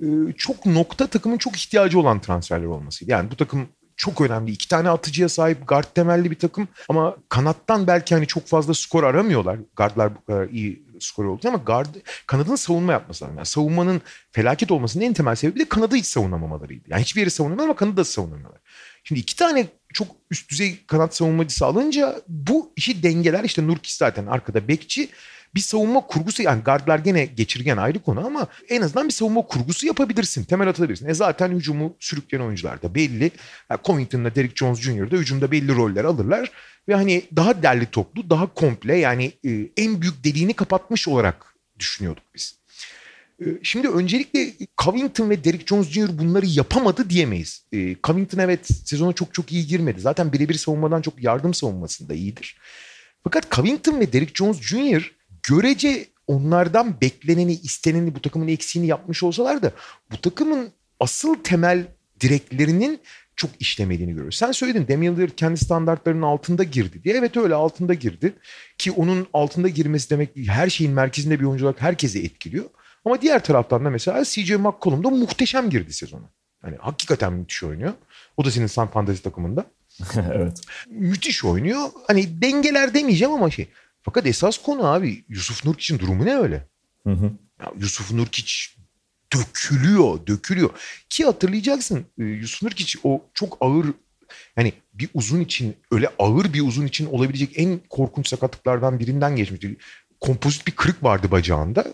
e, 0.00 0.32
çok 0.32 0.66
nokta 0.66 1.06
takımın 1.06 1.38
çok 1.38 1.56
ihtiyacı 1.56 2.00
olan 2.00 2.20
transferler 2.20 2.66
olmasıydı. 2.66 3.10
Yani 3.10 3.30
bu 3.30 3.36
takım 3.36 3.68
çok 3.96 4.20
önemli. 4.20 4.50
İki 4.50 4.68
tane 4.68 4.90
atıcıya 4.90 5.28
sahip 5.28 5.68
guard 5.68 5.84
temelli 5.94 6.30
bir 6.30 6.38
takım 6.38 6.68
ama 6.88 7.16
kanattan 7.28 7.86
belki 7.86 8.14
hani 8.14 8.26
çok 8.26 8.46
fazla 8.46 8.74
skor 8.74 9.04
aramıyorlar. 9.04 9.58
Guardlar 9.76 10.16
bu 10.16 10.24
kadar 10.24 10.48
iyi 10.48 10.82
skor 11.00 11.24
oldu 11.24 11.48
ama 11.48 11.58
guard, 11.58 11.94
kanadın 12.26 12.56
savunma 12.56 12.92
yapması 12.92 13.24
lazım. 13.24 13.36
Yani 13.36 13.46
savunmanın 13.46 14.02
felaket 14.30 14.70
olmasının 14.70 15.04
en 15.04 15.12
temel 15.12 15.34
sebebi 15.34 15.60
de 15.60 15.68
kanadı 15.68 15.96
hiç 15.96 16.06
savunamamalarıydı. 16.06 16.84
Yani 16.88 17.02
hiçbir 17.02 17.20
yeri 17.20 17.30
savunamıyorlar 17.30 17.64
ama 17.64 17.76
kanadı 17.76 17.96
da 17.96 18.04
savunamıyorlar. 18.04 18.60
Şimdi 19.04 19.20
iki 19.20 19.36
tane 19.36 19.66
çok 19.92 20.08
üst 20.30 20.50
düzey 20.50 20.78
kanat 20.86 21.16
savunmacısı 21.16 21.66
alınca 21.66 22.22
bu 22.28 22.72
işi 22.76 23.02
dengeler. 23.02 23.44
işte 23.44 23.66
Nurkis 23.66 23.96
zaten 23.96 24.26
arkada 24.26 24.68
bekçi 24.68 25.08
bir 25.54 25.60
savunma 25.60 26.00
kurgusu 26.00 26.42
yani 26.42 26.62
gardlar 26.62 26.98
gene 26.98 27.24
geçirgen 27.24 27.76
ayrı 27.76 27.98
konu 27.98 28.26
ama 28.26 28.46
en 28.68 28.82
azından 28.82 29.08
bir 29.08 29.12
savunma 29.12 29.42
kurgusu 29.42 29.86
yapabilirsin. 29.86 30.44
Temel 30.44 30.68
atabilirsin. 30.68 31.08
E 31.08 31.14
zaten 31.14 31.50
hücumu 31.50 31.96
sürükleyen 32.00 32.44
oyuncular 32.44 32.82
da 32.82 32.94
belli. 32.94 33.30
Yani 33.70 33.80
Covington'la 33.84 34.34
Derrick 34.34 34.56
Jones 34.56 34.80
Jr. 34.80 35.10
da 35.10 35.16
hücumda 35.16 35.50
belli 35.50 35.74
roller 35.74 36.04
alırlar. 36.04 36.50
Ve 36.88 36.94
hani 36.94 37.22
daha 37.36 37.62
derli 37.62 37.86
toplu, 37.86 38.30
daha 38.30 38.54
komple 38.54 38.96
yani 38.96 39.32
e, 39.44 39.68
en 39.76 40.00
büyük 40.00 40.24
deliğini 40.24 40.54
kapatmış 40.54 41.08
olarak 41.08 41.54
düşünüyorduk 41.78 42.24
biz. 42.34 42.58
E, 43.40 43.44
şimdi 43.62 43.88
öncelikle 43.88 44.52
Covington 44.82 45.30
ve 45.30 45.44
Derrick 45.44 45.66
Jones 45.66 45.88
Jr. 45.88 46.18
bunları 46.18 46.46
yapamadı 46.46 47.10
diyemeyiz. 47.10 47.64
E, 47.72 47.96
Covington 48.04 48.38
evet 48.38 48.66
sezona 48.84 49.12
çok 49.12 49.34
çok 49.34 49.52
iyi 49.52 49.66
girmedi. 49.66 50.00
Zaten 50.00 50.32
birebir 50.32 50.54
savunmadan 50.54 51.02
çok 51.02 51.22
yardım 51.22 51.54
savunmasında 51.54 52.14
iyidir. 52.14 52.58
Fakat 53.24 53.50
Covington 53.50 54.00
ve 54.00 54.12
Derrick 54.12 54.34
Jones 54.34 54.60
Jr 54.60 55.12
görece 55.42 56.06
onlardan 56.26 57.00
bekleneni, 57.00 57.52
isteneni, 57.52 58.14
bu 58.14 58.20
takımın 58.22 58.48
eksiğini 58.48 58.88
yapmış 58.88 59.22
olsalar 59.22 59.62
da 59.62 59.72
bu 60.12 60.20
takımın 60.20 60.72
asıl 61.00 61.34
temel 61.34 61.86
direklerinin 62.20 63.00
çok 63.36 63.50
işlemediğini 63.60 64.12
görüyoruz. 64.12 64.36
Sen 64.36 64.52
söyledin 64.52 64.88
Damian 64.88 65.16
Lillard 65.16 65.30
kendi 65.36 65.56
standartlarının 65.56 66.22
altında 66.22 66.62
girdi 66.62 67.04
diye. 67.04 67.16
Evet 67.16 67.36
öyle 67.36 67.54
altında 67.54 67.94
girdi. 67.94 68.32
Ki 68.78 68.92
onun 68.92 69.26
altında 69.32 69.68
girmesi 69.68 70.10
demek 70.10 70.30
her 70.36 70.70
şeyin 70.70 70.92
merkezinde 70.92 71.40
bir 71.40 71.44
oyuncu 71.44 71.64
olarak 71.64 71.82
herkesi 71.82 72.22
etkiliyor. 72.22 72.64
Ama 73.04 73.22
diğer 73.22 73.44
taraftan 73.44 73.84
da 73.84 73.90
mesela 73.90 74.24
CJ 74.24 74.50
McCollum 74.50 75.04
da 75.04 75.10
muhteşem 75.10 75.70
girdi 75.70 75.92
sezona. 75.92 76.30
Yani 76.64 76.76
hakikaten 76.80 77.32
müthiş 77.32 77.62
oynuyor. 77.62 77.92
O 78.36 78.44
da 78.44 78.50
senin 78.50 78.66
San 78.66 78.88
Fantasy 78.88 79.22
takımında. 79.22 79.66
evet. 80.32 80.60
Müthiş 80.88 81.44
oynuyor. 81.44 81.88
Hani 82.06 82.42
dengeler 82.42 82.94
demeyeceğim 82.94 83.34
ama 83.34 83.50
şey. 83.50 83.68
Fakat 84.02 84.26
esas 84.26 84.58
konu 84.58 84.86
abi 84.86 85.24
Yusuf 85.28 85.64
Nurkic'in 85.64 85.98
durumu 85.98 86.24
ne 86.24 86.36
öyle? 86.36 86.68
Hı 87.06 87.12
hı. 87.12 87.24
Ya 87.60 87.72
Yusuf 87.80 88.12
Nurkic 88.12 88.52
dökülüyor, 89.34 90.26
dökülüyor. 90.26 90.70
Ki 91.08 91.24
hatırlayacaksın 91.24 92.06
e, 92.18 92.24
Yusuf 92.24 92.62
Nurkic 92.62 92.98
o 93.04 93.24
çok 93.34 93.58
ağır 93.60 93.86
yani 94.56 94.72
bir 94.94 95.08
uzun 95.14 95.40
için 95.40 95.76
öyle 95.90 96.08
ağır 96.18 96.52
bir 96.52 96.60
uzun 96.60 96.86
için 96.86 97.06
olabilecek 97.06 97.58
en 97.58 97.80
korkunç 97.90 98.28
sakatlıklardan 98.28 98.98
birinden 98.98 99.36
geçmişti. 99.36 99.76
Kompozit 100.20 100.66
bir 100.66 100.72
kırık 100.72 101.02
vardı 101.02 101.30
bacağında. 101.30 101.84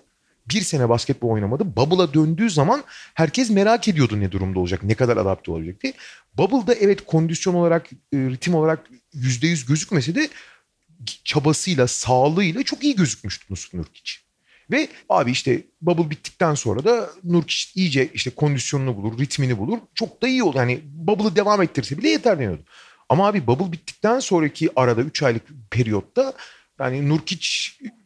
Bir 0.50 0.60
sene 0.60 0.88
basketbol 0.88 1.30
oynamadı. 1.30 1.76
Bubble'a 1.76 2.14
döndüğü 2.14 2.50
zaman 2.50 2.84
herkes 3.14 3.50
merak 3.50 3.88
ediyordu 3.88 4.20
ne 4.20 4.32
durumda 4.32 4.60
olacak, 4.60 4.82
ne 4.82 4.94
kadar 4.94 5.16
adapte 5.16 5.50
olacak 5.52 5.82
diye. 5.82 5.92
Bubble'da 6.34 6.74
evet 6.74 7.04
kondisyon 7.04 7.54
olarak, 7.54 7.86
e, 7.92 8.16
ritim 8.16 8.54
olarak 8.54 8.90
%100 9.14 9.66
gözükmese 9.66 10.14
de 10.14 10.28
çabasıyla, 11.24 11.86
sağlığıyla 11.86 12.62
çok 12.62 12.84
iyi 12.84 12.96
gözükmüştü 12.96 13.46
Yusuf 13.50 13.74
Nurkic. 13.74 14.12
Ve 14.70 14.88
abi 15.08 15.30
işte 15.30 15.62
bubble 15.80 16.10
bittikten 16.10 16.54
sonra 16.54 16.84
da 16.84 17.10
Nurkic 17.24 17.70
iyice 17.74 18.08
işte 18.14 18.30
kondisyonunu 18.30 18.96
bulur, 18.96 19.18
ritmini 19.18 19.58
bulur. 19.58 19.78
Çok 19.94 20.22
da 20.22 20.28
iyi 20.28 20.42
oldu. 20.42 20.58
Yani 20.58 20.80
bubble'ı 20.84 21.36
devam 21.36 21.62
ettirse 21.62 21.98
bile 21.98 22.08
yeter 22.08 22.38
deniyordu. 22.38 22.62
Ama 23.08 23.26
abi 23.26 23.46
bubble 23.46 23.72
bittikten 23.72 24.20
sonraki 24.20 24.70
arada 24.76 25.00
3 25.00 25.22
aylık 25.22 25.42
periyotta 25.70 26.32
yani 26.80 27.08
Nurkic 27.08 27.48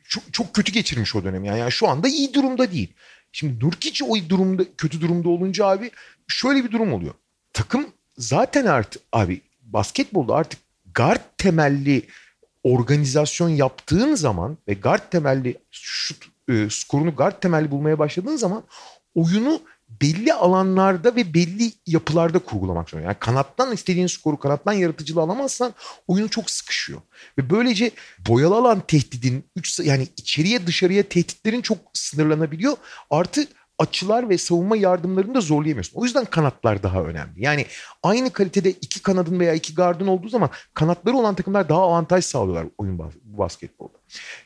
çok, 0.08 0.32
çok 0.32 0.54
kötü 0.54 0.72
geçirmiş 0.72 1.16
o 1.16 1.24
dönemi. 1.24 1.48
Yani, 1.48 1.58
yani 1.58 1.72
şu 1.72 1.88
anda 1.88 2.08
iyi 2.08 2.34
durumda 2.34 2.72
değil. 2.72 2.92
Şimdi 3.32 3.64
Nurkic 3.64 4.04
o 4.04 4.16
durumda 4.28 4.62
kötü 4.78 5.00
durumda 5.00 5.28
olunca 5.28 5.66
abi 5.66 5.90
şöyle 6.28 6.64
bir 6.64 6.70
durum 6.70 6.92
oluyor. 6.92 7.14
Takım 7.52 7.86
zaten 8.18 8.66
artık 8.66 9.02
abi 9.12 9.40
basketbolda 9.62 10.34
artık 10.34 10.60
guard 10.94 11.20
temelli 11.38 12.02
organizasyon 12.64 13.48
yaptığın 13.48 14.14
zaman 14.14 14.58
ve 14.68 14.74
guard 14.74 15.10
temelli 15.10 15.58
şut 15.70 16.24
e, 16.48 16.70
skorunu 16.70 17.14
guard 17.16 17.40
temelli 17.40 17.70
bulmaya 17.70 17.98
başladığın 17.98 18.36
zaman 18.36 18.62
oyunu 19.14 19.60
belli 20.00 20.34
alanlarda 20.34 21.16
ve 21.16 21.34
belli 21.34 21.72
yapılarda 21.86 22.38
kurgulamak 22.38 22.90
zorunda. 22.90 23.06
Yani 23.06 23.16
kanattan 23.20 23.72
istediğin 23.72 24.06
skoru, 24.06 24.38
kanattan 24.38 24.72
yaratıcılığı 24.72 25.20
alamazsan 25.20 25.74
oyunu 26.08 26.28
çok 26.28 26.50
sıkışıyor. 26.50 27.00
Ve 27.38 27.50
böylece 27.50 27.90
boyalı 28.28 28.56
alan 28.56 28.80
tehdidin, 28.80 29.44
üç, 29.56 29.80
yani 29.80 30.08
içeriye 30.16 30.66
dışarıya 30.66 31.02
tehditlerin 31.02 31.62
çok 31.62 31.78
sınırlanabiliyor. 31.94 32.76
Artı 33.10 33.46
açılar 33.82 34.28
ve 34.28 34.38
savunma 34.38 34.76
yardımlarını 34.76 35.34
da 35.34 35.40
zorlayamıyorsun. 35.40 36.00
O 36.00 36.04
yüzden 36.04 36.24
kanatlar 36.24 36.82
daha 36.82 37.02
önemli. 37.02 37.44
Yani 37.44 37.66
aynı 38.02 38.30
kalitede 38.30 38.70
iki 38.70 39.02
kanadın 39.02 39.40
veya 39.40 39.54
iki 39.54 39.74
gardın 39.74 40.06
olduğu 40.06 40.28
zaman 40.28 40.50
kanatları 40.74 41.16
olan 41.16 41.34
takımlar 41.34 41.68
daha 41.68 41.82
avantaj 41.82 42.24
sağlıyorlar 42.24 42.66
oyun 42.78 42.98
basketbolda. 43.24 43.98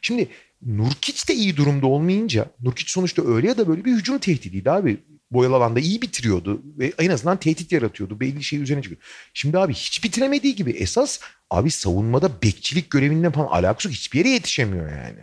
Şimdi 0.02 0.28
Nurkic 0.62 1.28
de 1.28 1.34
iyi 1.34 1.56
durumda 1.56 1.86
olmayınca 1.86 2.46
Nurkic 2.62 2.92
sonuçta 2.92 3.26
öyle 3.26 3.48
ya 3.48 3.58
da 3.58 3.68
böyle 3.68 3.84
bir 3.84 3.92
hücum 3.92 4.18
tehdidiydi 4.18 4.70
abi. 4.70 4.96
Boyalı 5.30 5.56
alanda 5.56 5.80
iyi 5.80 6.02
bitiriyordu 6.02 6.62
ve 6.78 6.92
en 6.98 7.10
azından 7.10 7.36
tehdit 7.36 7.72
yaratıyordu. 7.72 8.20
Belli 8.20 8.44
şey 8.44 8.62
üzerine 8.62 8.82
çıkıyor. 8.82 9.02
Şimdi 9.34 9.58
abi 9.58 9.74
hiç 9.74 10.04
bitiremediği 10.04 10.54
gibi 10.54 10.70
esas 10.70 11.20
abi 11.50 11.70
savunmada 11.70 12.30
bekçilik 12.42 12.90
görevinden 12.90 13.32
falan 13.32 13.46
alakası 13.46 13.88
yok. 13.88 13.94
Hiçbir 13.94 14.18
yere 14.18 14.28
yetişemiyor 14.28 14.90
yani. 14.90 15.18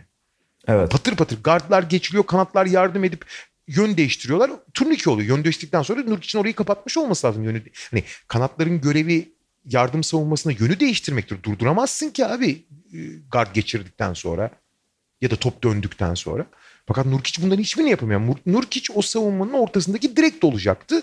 Evet. 0.68 0.90
Patır 0.90 1.16
patır 1.16 1.42
gardlar 1.42 1.82
geçiliyor 1.82 2.26
kanatlar 2.26 2.66
yardım 2.66 3.04
edip 3.04 3.24
yön 3.68 3.96
değiştiriyorlar. 3.96 4.50
Turnike 4.74 5.10
oluyor. 5.10 5.28
Yön 5.28 5.44
değiştirdikten 5.44 5.82
sonra 5.82 6.02
Nurkic'in 6.02 6.42
orayı 6.42 6.54
kapatmış 6.54 6.98
olması 6.98 7.26
lazım. 7.26 7.44
Yönü, 7.44 7.62
hani 7.90 8.04
kanatların 8.28 8.80
görevi 8.80 9.34
yardım 9.64 10.04
savunmasında 10.04 10.54
yönü 10.58 10.80
değiştirmektir. 10.80 11.42
Durduramazsın 11.42 12.10
ki 12.10 12.26
abi 12.26 12.64
e, 12.92 12.98
guard 13.32 13.54
geçirdikten 13.54 14.14
sonra 14.14 14.50
ya 15.20 15.30
da 15.30 15.36
top 15.36 15.64
döndükten 15.64 16.14
sonra. 16.14 16.46
Fakat 16.86 17.06
Nurkic 17.06 17.42
bunların 17.42 17.62
hiçbirini 17.62 17.90
yapamıyor. 17.90 18.20
Nurkic 18.46 18.92
o 18.94 19.02
savunmanın 19.02 19.52
ortasındaki 19.52 20.16
direkt 20.16 20.44
olacaktı. 20.44 21.02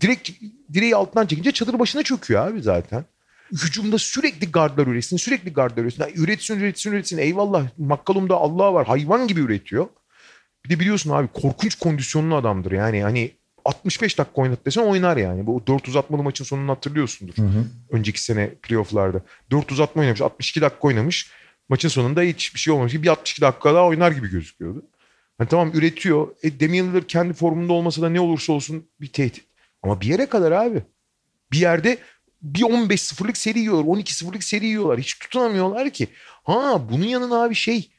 Direkt 0.00 0.30
direği 0.72 0.96
altından 0.96 1.26
çekince 1.26 1.52
çadır 1.52 1.78
başına 1.78 2.02
çöküyor 2.02 2.46
abi 2.46 2.62
zaten. 2.62 3.04
Hücumda 3.52 3.98
sürekli 3.98 4.52
gardlar 4.52 4.86
üretsin, 4.86 5.16
sürekli 5.16 5.52
gardlar 5.52 5.82
üretsin. 5.82 6.04
Üretsin, 6.14 6.60
üretsin, 6.60 6.92
üretsin. 6.92 7.18
Eyvallah 7.18 7.66
Makkalum'da 7.78 8.34
Allah 8.34 8.74
var. 8.74 8.86
Hayvan 8.86 9.28
gibi 9.28 9.40
üretiyor. 9.40 9.88
Bir 10.64 10.70
de 10.70 10.80
biliyorsun 10.80 11.10
abi 11.10 11.28
korkunç 11.28 11.74
kondisyonlu 11.74 12.36
adamdır. 12.36 12.72
Yani 12.72 13.02
hani 13.02 13.30
65 13.64 14.18
dakika 14.18 14.42
oynat 14.42 14.66
desen 14.66 14.82
oynar 14.82 15.16
yani. 15.16 15.46
Bu 15.46 15.66
4 15.66 15.88
uzatmalı 15.88 16.22
maçın 16.22 16.44
sonunu 16.44 16.70
hatırlıyorsundur. 16.70 17.36
Hı 17.36 17.42
hı. 17.42 17.64
Önceki 17.90 18.22
sene 18.22 18.50
playofflarda. 18.62 19.20
4 19.50 19.72
uzatma 19.72 20.02
oynamış. 20.02 20.20
62 20.20 20.60
dakika 20.60 20.88
oynamış. 20.88 21.30
Maçın 21.68 21.88
sonunda 21.88 22.22
hiçbir 22.22 22.60
şey 22.60 22.74
olmamış. 22.74 22.94
Bir 22.94 23.08
62 23.08 23.40
dakika 23.40 23.74
daha 23.74 23.86
oynar 23.86 24.12
gibi 24.12 24.30
gözüküyordu. 24.30 24.82
Hani 25.38 25.48
tamam 25.48 25.70
üretiyor. 25.74 26.28
E, 26.42 26.60
Damian 26.60 26.88
Lillard 26.88 27.06
kendi 27.08 27.34
formunda 27.34 27.72
olmasa 27.72 28.02
da 28.02 28.08
ne 28.08 28.20
olursa 28.20 28.52
olsun 28.52 28.88
bir 29.00 29.12
tehdit. 29.12 29.44
Ama 29.82 30.00
bir 30.00 30.06
yere 30.06 30.26
kadar 30.26 30.52
abi. 30.52 30.82
Bir 31.52 31.58
yerde 31.58 31.98
bir 32.42 32.60
15-0'lık 32.60 33.36
seri 33.36 33.58
yiyorlar. 33.58 33.84
12-0'lık 33.84 34.44
seri 34.44 34.66
yiyorlar. 34.66 34.98
Hiç 34.98 35.18
tutunamıyorlar 35.18 35.90
ki. 35.90 36.08
Ha 36.44 36.82
bunun 36.90 37.04
yanına 37.04 37.42
abi 37.42 37.54
şey 37.54 37.90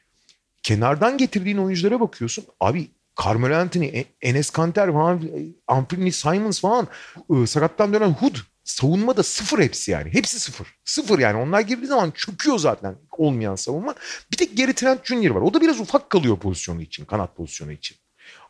kenardan 0.66 1.18
getirdiğin 1.18 1.58
oyunculara 1.58 2.00
bakıyorsun. 2.00 2.44
Abi 2.60 2.90
Carmelo 3.24 3.54
Anthony, 3.54 3.86
e, 3.86 4.04
Enes 4.22 4.50
Kanter 4.50 4.92
falan, 4.92 5.22
Anthony 5.68 6.10
Simons 6.10 6.60
falan, 6.60 6.88
ıı, 7.30 7.46
sakattan 7.46 7.94
dönen 7.94 8.10
Hood 8.10 8.36
savunma 8.64 9.16
da 9.16 9.22
sıfır 9.22 9.58
hepsi 9.58 9.90
yani. 9.90 10.14
Hepsi 10.14 10.40
sıfır. 10.40 10.66
Sıfır 10.84 11.18
yani. 11.18 11.36
Onlar 11.36 11.60
girdiği 11.60 11.86
zaman 11.86 12.10
çöküyor 12.10 12.58
zaten 12.58 12.94
olmayan 13.12 13.54
savunma. 13.54 13.94
Bir 14.32 14.36
tek 14.36 14.56
Gary 14.56 14.72
Trent 14.72 15.04
Jr. 15.06 15.30
var. 15.30 15.40
O 15.40 15.54
da 15.54 15.60
biraz 15.60 15.80
ufak 15.80 16.10
kalıyor 16.10 16.38
pozisyonu 16.38 16.82
için. 16.82 17.04
Kanat 17.04 17.36
pozisyonu 17.36 17.72
için. 17.72 17.96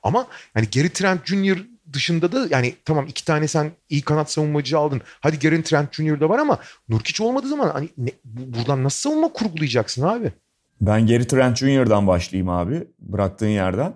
Ama 0.03 0.27
yani 0.55 0.69
Gary 0.75 0.89
Trent 0.89 1.27
Jr. 1.27 1.59
dışında 1.93 2.33
da 2.33 2.47
yani 2.51 2.75
tamam 2.85 3.07
iki 3.07 3.25
tane 3.25 3.49
sen 3.49 3.73
iyi 3.89 4.03
kanat 4.03 4.33
savunmacı 4.33 4.79
aldın. 4.79 5.03
Hadi 5.21 5.39
Gary 5.39 5.63
Trent 5.63 5.95
Jr. 5.95 6.21
da 6.21 6.29
var 6.29 6.39
ama 6.39 6.59
Nurkic 6.89 7.25
olmadığı 7.25 7.49
zaman 7.49 7.71
hani 7.71 7.89
ne, 7.99 8.11
buradan 8.25 8.85
nasıl 8.85 9.11
savunma 9.11 9.33
kurgulayacaksın 9.33 10.03
abi? 10.03 10.33
Ben 10.81 11.07
Gary 11.07 11.25
Trent 11.25 11.57
Jr.'dan 11.57 12.07
başlayayım 12.07 12.49
abi. 12.49 12.89
Bıraktığın 12.99 13.47
yerden. 13.49 13.95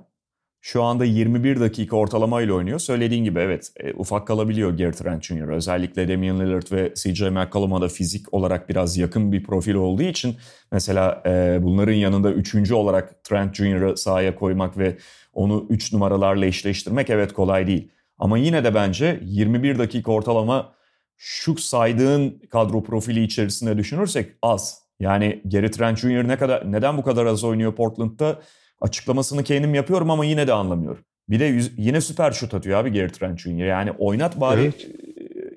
Şu 0.60 0.82
anda 0.82 1.04
21 1.04 1.60
dakika 1.60 1.96
ortalamayla 1.96 2.54
oynuyor. 2.54 2.78
Söylediğin 2.78 3.24
gibi 3.24 3.38
evet 3.38 3.72
e, 3.76 3.92
ufak 3.92 4.26
kalabiliyor 4.26 4.78
Gary 4.78 4.92
Trent 4.92 5.24
Jr. 5.24 5.48
Özellikle 5.48 6.08
Damian 6.08 6.40
Lillard 6.40 6.72
ve 6.72 6.94
CJ 6.94 7.22
McCollum'a 7.22 7.80
da 7.80 7.88
fizik 7.88 8.34
olarak 8.34 8.68
biraz 8.68 8.96
yakın 8.96 9.32
bir 9.32 9.42
profil 9.42 9.74
olduğu 9.74 10.02
için 10.02 10.36
mesela 10.72 11.22
e, 11.26 11.58
bunların 11.62 11.92
yanında 11.92 12.32
üçüncü 12.32 12.74
olarak 12.74 13.24
Trent 13.24 13.54
Jr.'ı 13.54 13.96
sahaya 13.96 14.34
koymak 14.34 14.78
ve 14.78 14.96
onu 15.32 15.66
3 15.70 15.92
numaralarla 15.92 16.46
eşleştirmek 16.46 17.10
evet 17.10 17.32
kolay 17.32 17.66
değil. 17.66 17.90
Ama 18.18 18.38
yine 18.38 18.64
de 18.64 18.74
bence 18.74 19.20
21 19.22 19.78
dakika 19.78 20.12
ortalama 20.12 20.72
şu 21.16 21.56
saydığın 21.56 22.42
kadro 22.50 22.82
profili 22.82 23.24
içerisinde 23.24 23.78
düşünürsek 23.78 24.32
az. 24.42 24.89
Yani 25.00 25.42
Gary 25.44 25.70
Trent 25.70 25.98
Jr. 25.98 26.28
ne 26.28 26.38
kadar 26.38 26.72
neden 26.72 26.96
bu 26.96 27.02
kadar 27.02 27.26
az 27.26 27.44
oynuyor 27.44 27.74
Portland'da? 27.74 28.40
Açıklamasını 28.80 29.44
kendim 29.44 29.74
yapıyorum 29.74 30.10
ama 30.10 30.24
yine 30.24 30.46
de 30.46 30.52
anlamıyorum. 30.52 31.04
Bir 31.28 31.40
de 31.40 31.44
yüz, 31.44 31.72
yine 31.76 32.00
süper 32.00 32.32
şut 32.32 32.54
atıyor 32.54 32.78
abi 32.78 32.92
Gary 32.92 33.08
Trent 33.08 33.40
Jr. 33.40 33.64
Yani 33.64 33.92
oynat 33.98 34.40
bari 34.40 34.60
evet. 34.60 34.86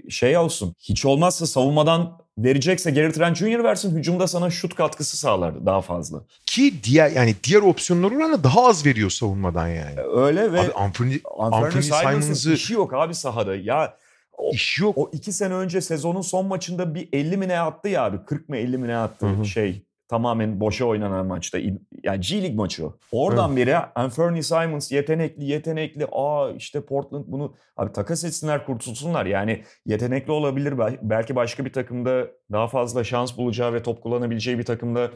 E, 0.08 0.10
şey 0.10 0.38
olsun. 0.38 0.76
Hiç 0.80 1.06
olmazsa 1.06 1.48
savunmadan 1.48 2.18
verecekse 2.38 2.92
Gary 2.92 3.12
Trent 3.12 3.38
Jr. 3.38 3.64
versin. 3.64 3.98
Hücumda 3.98 4.28
sana 4.28 4.50
şut 4.50 4.76
katkısı 4.76 5.18
sağlar 5.18 5.66
daha 5.66 5.82
fazla. 5.82 6.22
Ki 6.46 6.74
diğer 6.84 7.12
yani 7.12 7.36
diğer 7.44 7.62
opsiyonlar 7.62 8.12
oranla 8.12 8.44
daha 8.44 8.66
az 8.66 8.86
veriyor 8.86 9.10
savunmadan 9.10 9.68
yani. 9.68 10.00
Öyle 10.00 10.52
ve 10.54 10.60
abi 10.60 10.72
Anthony, 10.72 11.20
Anthony, 11.38 11.66
Anthony 11.66 11.82
Simons'ı 11.82 12.54
işi 12.54 12.74
yok 12.74 12.94
abi 12.94 13.16
sahada. 13.16 13.56
Ya 13.56 13.98
o, 14.38 14.52
iş 14.52 14.80
yok. 14.80 14.98
O 14.98 15.10
iki 15.14 15.32
sene 15.32 15.54
önce 15.54 15.82
sezonun 15.82 16.22
son 16.22 16.46
maçında 16.46 16.96
bir 16.96 17.10
50 17.14 17.38
mi 17.38 17.48
ne 17.48 17.60
attı 17.60 17.90
ya 17.90 18.04
abi. 18.04 18.26
40 18.26 18.50
mı 18.50 18.58
50 18.58 18.78
mi 18.78 18.88
ne 18.88 18.98
attı 18.98 19.26
Hı-hı. 19.26 19.46
şey 19.46 19.86
tamamen 20.08 20.60
boşa 20.60 20.86
oynanan 20.86 21.26
maçta. 21.26 21.58
Yani 22.04 22.20
G 22.22 22.42
League 22.42 22.56
maçı 22.56 22.88
o. 22.88 22.98
Oradan 23.12 23.58
evet. 23.58 23.68
beri 23.68 23.78
Anthony 23.78 24.42
Simons 24.42 24.92
yetenekli 24.92 25.46
yetenekli. 25.46 26.08
Aa 26.12 26.52
işte 26.52 26.82
Portland 26.82 27.24
bunu 27.28 27.56
abi 27.78 27.92
takas 27.94 28.24
etsinler 28.24 28.66
kurtulsunlar. 28.66 29.26
Yani 29.26 29.64
yetenekli 29.86 30.32
olabilir. 30.32 30.74
Belki 31.02 31.36
başka 31.36 31.66
bir 31.66 31.74
takımda 31.74 32.28
daha 32.52 32.68
fazla 32.68 33.04
şans 33.04 33.38
bulacağı 33.38 33.74
ve 33.74 33.84
top 33.84 34.04
kullanabileceği 34.04 34.60
bir 34.60 34.66
takımda 34.66 35.12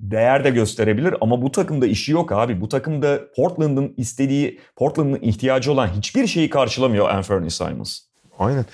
değer 0.00 0.44
de 0.44 0.50
gösterebilir 0.50 1.14
ama 1.20 1.42
bu 1.42 1.52
takımda 1.52 1.86
işi 1.86 2.12
yok 2.12 2.32
abi. 2.32 2.60
Bu 2.60 2.68
takımda 2.68 3.20
Portland'ın 3.36 3.94
istediği, 3.96 4.60
Portland'ın 4.76 5.20
ihtiyacı 5.22 5.72
olan 5.72 5.88
hiçbir 5.88 6.26
şeyi 6.26 6.50
karşılamıyor 6.50 7.08
Anthony 7.08 7.50
Simons. 7.50 8.05
Aynen. 8.38 8.64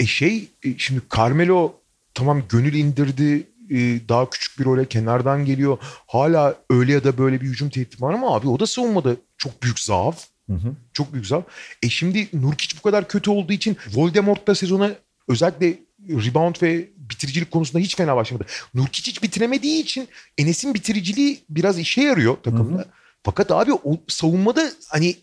E 0.00 0.06
şey 0.06 0.48
e, 0.64 0.78
şimdi 0.78 1.00
Carmelo 1.16 1.74
tamam 2.14 2.42
gönül 2.48 2.74
indirdi 2.74 3.46
e, 3.70 4.08
daha 4.08 4.30
küçük 4.30 4.58
bir 4.58 4.64
role 4.64 4.88
kenardan 4.88 5.44
geliyor. 5.44 5.78
Hala 6.06 6.54
öyle 6.70 6.92
ya 6.92 7.04
da 7.04 7.18
böyle 7.18 7.40
bir 7.40 7.46
hücum 7.46 7.70
tehdidi 7.70 8.02
var 8.02 8.14
ama 8.14 8.36
abi 8.36 8.48
o 8.48 8.60
da 8.60 8.66
savunmada 8.66 9.16
çok 9.38 9.62
büyük 9.62 9.80
zaaf. 9.80 10.26
Hı 10.46 10.52
hı. 10.54 10.74
Çok 10.92 11.12
büyük 11.12 11.26
zaaf. 11.26 11.44
E 11.82 11.88
şimdi 11.88 12.28
Nurkic 12.32 12.76
bu 12.78 12.82
kadar 12.82 13.08
kötü 13.08 13.30
olduğu 13.30 13.52
için 13.52 13.76
Voldemort 13.94 14.46
da 14.46 14.54
sezona 14.54 14.90
özellikle 15.28 15.78
rebound 16.08 16.54
ve 16.62 16.88
bitiricilik 16.96 17.50
konusunda 17.50 17.78
hiç 17.78 17.96
fena 17.96 18.16
başlamadı. 18.16 18.46
Nurkic 18.74 19.10
hiç 19.10 19.22
bitiremediği 19.22 19.82
için 19.82 20.08
Enes'in 20.38 20.74
bitiriciliği 20.74 21.40
biraz 21.50 21.78
işe 21.78 22.02
yarıyor 22.02 22.36
takımda. 22.36 22.78
Hı 22.78 22.82
hı. 22.82 22.86
Fakat 23.22 23.50
abi 23.50 23.72
o 23.72 24.00
savunmada 24.08 24.70
hani 24.88 25.16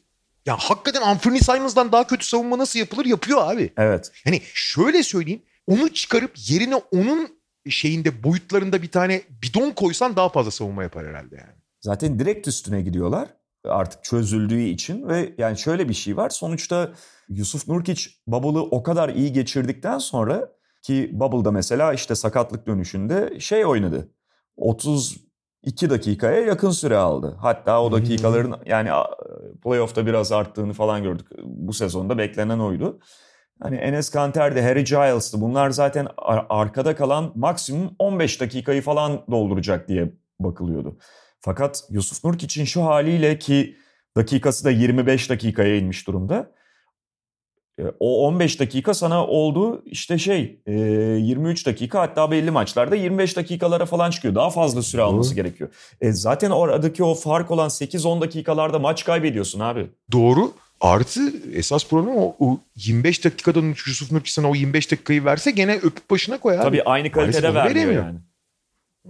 ya 0.46 0.58
hakikaten 0.58 1.02
Anthony 1.02 1.40
Simons'dan 1.40 1.92
daha 1.92 2.08
kötü 2.08 2.26
savunma 2.26 2.58
nasıl 2.58 2.80
yapılır 2.80 3.06
yapıyor 3.06 3.40
abi. 3.42 3.74
Evet. 3.78 4.12
Hani 4.26 4.42
şöyle 4.54 5.04
söyleyeyim 5.04 5.42
onu 5.68 5.90
çıkarıp 5.94 6.32
yerine 6.50 6.76
onun 6.76 7.40
şeyinde 7.70 8.24
boyutlarında 8.24 8.82
bir 8.82 8.92
tane 8.92 9.22
bidon 9.44 9.72
koysan 9.72 10.16
daha 10.16 10.30
fazla 10.30 10.52
savunma 10.52 10.84
yapar 10.84 11.08
herhalde 11.08 11.36
yani. 11.36 11.60
Zaten 11.82 12.20
direkt 12.20 12.48
üstüne 12.48 12.82
gidiyorlar 12.82 13.30
artık 13.66 14.04
çözüldüğü 14.04 14.62
için 14.62 15.08
ve 15.08 15.34
yani 15.38 15.58
şöyle 15.58 15.90
bir 15.90 15.94
şey 15.94 16.18
var. 16.18 16.30
Sonuçta 16.30 16.92
Yusuf 17.30 17.68
Nurkic 17.68 18.10
Bubble'ı 18.28 18.62
o 18.62 18.84
kadar 18.84 19.10
iyi 19.10 19.34
geçirdikten 19.34 19.98
sonra 19.98 20.50
ki 20.82 21.10
Bubble'da 21.14 21.52
mesela 21.52 21.94
işte 21.94 22.16
sakatlık 22.16 22.68
dönüşünde 22.68 23.40
şey 23.40 23.66
oynadı. 23.66 24.12
32 25.64 25.90
dakikaya 25.90 26.42
yakın 26.42 26.70
süre 26.70 26.96
aldı. 26.96 27.38
Hatta 27.42 27.84
o 27.84 27.92
dakikaların 27.92 28.56
yani 28.66 28.90
playoff'ta 29.64 30.06
biraz 30.06 30.32
arttığını 30.32 30.74
falan 30.74 31.04
gördük. 31.04 31.28
Bu 31.44 31.74
sezonda 31.74 32.18
beklenen 32.18 32.60
oydu. 32.60 33.00
Hani 33.62 33.76
Enes 33.76 34.10
Kanter'de, 34.10 34.62
Harry 34.64 34.84
Giles'tı. 34.84 35.42
Bunlar 35.42 35.70
zaten 35.70 36.08
arkada 36.50 36.96
kalan 36.96 37.32
maksimum 37.36 37.96
15 38.00 38.42
dakikayı 38.42 38.82
falan 38.82 39.24
dolduracak 39.32 39.88
diye 39.88 40.14
bakılıyordu. 40.40 40.98
Fakat 41.42 41.84
Yusuf 41.90 42.24
Nurkic'in 42.26 42.66
şu 42.66 42.86
haliyle 42.86 43.40
ki 43.40 43.76
dakikası 44.18 44.66
da 44.66 44.72
25 44.72 45.30
dakikaya 45.30 45.76
inmiş 45.76 46.08
durumda. 46.08 46.52
E, 47.80 47.84
o 48.00 48.28
15 48.28 48.60
dakika 48.60 48.94
sana 48.94 49.28
oldu 49.28 49.82
işte 49.86 50.18
şey 50.18 50.60
23 50.68 51.62
e, 51.62 51.66
dakika 51.66 52.00
hatta 52.00 52.32
belli 52.32 52.52
maçlarda 52.52 52.96
25 52.96 53.38
dakikalara 53.38 53.86
falan 53.86 54.10
çıkıyor. 54.10 54.36
Daha 54.36 54.50
fazla 54.50 54.82
süre 54.82 55.02
alması 55.02 55.30
Doğru. 55.30 55.36
gerekiyor. 55.36 55.70
E 56.02 56.12
zaten 56.12 56.52
oradaki 56.52 57.04
o 57.04 57.16
fark 57.16 57.52
olan 57.52 57.70
8-10 57.70 58.22
dakikalarda 58.22 58.80
maç 58.80 59.06
kaybediyorsun 59.06 59.60
abi. 59.60 59.88
Doğru. 60.12 60.52
Artı 60.82 61.22
esas 61.54 61.88
problem 61.88 62.18
o, 62.18 62.36
o 62.40 62.60
25 62.76 63.26
dakikadan 63.26 63.76
Yusuf 63.88 64.12
Nurkic 64.12 64.32
sana 64.32 64.50
o 64.50 64.56
25 64.56 64.92
dakikayı 64.92 65.26
verse 65.26 65.52
gene 65.52 65.76
öpüp 65.76 66.10
başına 66.10 66.40
koyar. 66.40 66.62
Tabii 66.62 66.84
aynı 66.84 67.12
kalitede 67.12 67.54
vermiyor 67.54 67.92
yani. 67.92 68.20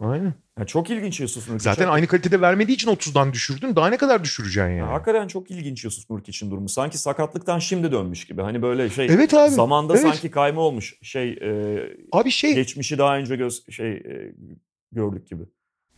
Aynen. 0.01 0.33
Ya 0.59 0.65
çok 0.65 0.89
ilginç 0.89 1.19
Yusuf 1.19 1.49
Nurkic. 1.49 1.63
Zaten 1.63 1.87
aynı 1.87 2.07
kalitede 2.07 2.41
vermediği 2.41 2.75
için 2.75 2.91
30'dan 2.91 3.33
düşürdün. 3.33 3.75
Daha 3.75 3.89
ne 3.89 3.97
kadar 3.97 4.23
düşüreceksin 4.23 4.69
yani? 4.69 4.77
Ya, 4.77 4.93
hakikaten 4.93 5.27
çok 5.27 5.51
ilginç 5.51 5.83
Yusuf 5.83 6.09
Nurkic'in 6.09 6.51
durumu. 6.51 6.69
Sanki 6.69 6.97
sakatlıktan 6.97 7.59
şimdi 7.59 7.91
dönmüş 7.91 8.25
gibi. 8.25 8.41
Hani 8.41 8.61
böyle 8.61 8.89
şey 8.89 9.05
evet 9.05 9.33
abi, 9.33 9.51
zamanda 9.51 9.93
evet. 9.93 10.03
sanki 10.03 10.31
kayma 10.31 10.61
olmuş. 10.61 10.99
Şey 11.01 11.29
e, 11.31 11.79
Abi 12.11 12.31
şey 12.31 12.55
geçmişi 12.55 12.97
daha 12.97 13.17
önce 13.17 13.35
göz 13.35 13.65
şey 13.69 13.91
e, 13.91 14.35
gördük 14.91 15.29
gibi. 15.29 15.43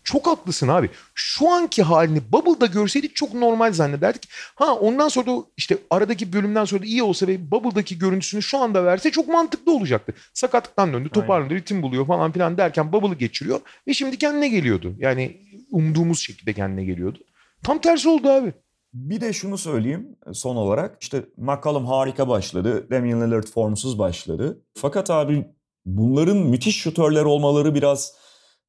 Çok 0.03 0.27
haklısın 0.27 0.67
abi. 0.67 0.89
Şu 1.15 1.49
anki 1.49 1.83
halini 1.83 2.21
Bubble'da 2.31 2.65
görseydik 2.65 3.15
çok 3.15 3.33
normal 3.33 3.73
zannederdik. 3.73 4.29
Ha 4.55 4.75
ondan 4.75 5.07
sonra 5.07 5.27
da 5.27 5.43
işte 5.57 5.77
aradaki 5.89 6.33
bölümden 6.33 6.65
sonra 6.65 6.81
da 6.81 6.85
iyi 6.85 7.03
olsa 7.03 7.27
ve 7.27 7.51
Bubble'daki 7.51 7.97
görüntüsünü 7.97 8.41
şu 8.41 8.57
anda 8.57 8.85
verse 8.85 9.11
çok 9.11 9.27
mantıklı 9.27 9.75
olacaktı. 9.75 10.13
Sakatlıktan 10.33 10.93
döndü, 10.93 11.09
toparlandı, 11.09 11.53
ritim 11.53 11.81
buluyor 11.81 12.07
falan 12.07 12.31
filan 12.31 12.57
derken 12.57 12.93
Bubble'ı 12.93 13.15
geçiriyor 13.15 13.59
ve 13.87 13.93
şimdi 13.93 14.17
kendine 14.17 14.47
geliyordu. 14.47 14.95
Yani 14.97 15.37
umduğumuz 15.71 16.19
şekilde 16.19 16.53
kendine 16.53 16.83
geliyordu. 16.83 17.19
Tam 17.63 17.81
tersi 17.81 18.09
oldu 18.09 18.29
abi. 18.29 18.53
Bir 18.93 19.21
de 19.21 19.33
şunu 19.33 19.57
söyleyeyim 19.57 20.07
son 20.33 20.55
olarak. 20.55 20.97
İşte 21.01 21.23
McCollum 21.37 21.85
harika 21.85 22.27
başladı. 22.27 22.87
Damian 22.91 23.21
Lillard 23.21 23.47
formsuz 23.47 23.99
başladı. 23.99 24.61
Fakat 24.73 25.09
abi 25.09 25.45
bunların 25.85 26.37
müthiş 26.37 26.77
şutörler 26.77 27.23
olmaları 27.23 27.75
biraz 27.75 28.20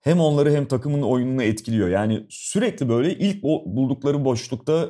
hem 0.03 0.21
onları 0.21 0.53
hem 0.53 0.67
takımın 0.67 1.03
oyununu 1.03 1.43
etkiliyor. 1.43 1.89
Yani 1.89 2.27
sürekli 2.29 2.89
böyle 2.89 3.15
ilk 3.15 3.43
buldukları 3.43 4.25
boşlukta 4.25 4.89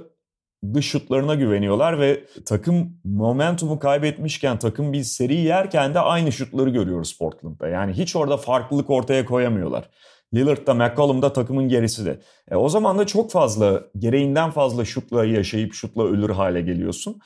dış 0.74 0.86
şutlarına 0.86 1.34
güveniyorlar 1.34 2.00
ve 2.00 2.24
takım 2.46 2.96
momentumu 3.04 3.78
kaybetmişken 3.78 4.58
takım 4.58 4.92
bir 4.92 5.02
seri 5.02 5.34
yerken 5.34 5.94
de 5.94 6.00
aynı 6.00 6.32
şutları 6.32 6.70
görüyoruz 6.70 7.18
Portland'da. 7.18 7.68
Yani 7.68 7.92
hiç 7.92 8.16
orada 8.16 8.36
farklılık 8.36 8.90
ortaya 8.90 9.24
koyamıyorlar. 9.24 9.90
Lillard'da 10.34 10.74
McCollum'da 10.74 11.32
takımın 11.32 11.68
gerisi 11.68 12.06
de. 12.06 12.20
E, 12.50 12.56
o 12.56 12.68
zaman 12.68 12.98
da 12.98 13.06
çok 13.06 13.30
fazla 13.30 13.82
gereğinden 13.98 14.50
fazla 14.50 14.84
şutla 14.84 15.24
yaşayıp 15.24 15.74
şutla 15.74 16.04
ölür 16.04 16.30
hale 16.30 16.60
geliyorsun. 16.60 17.20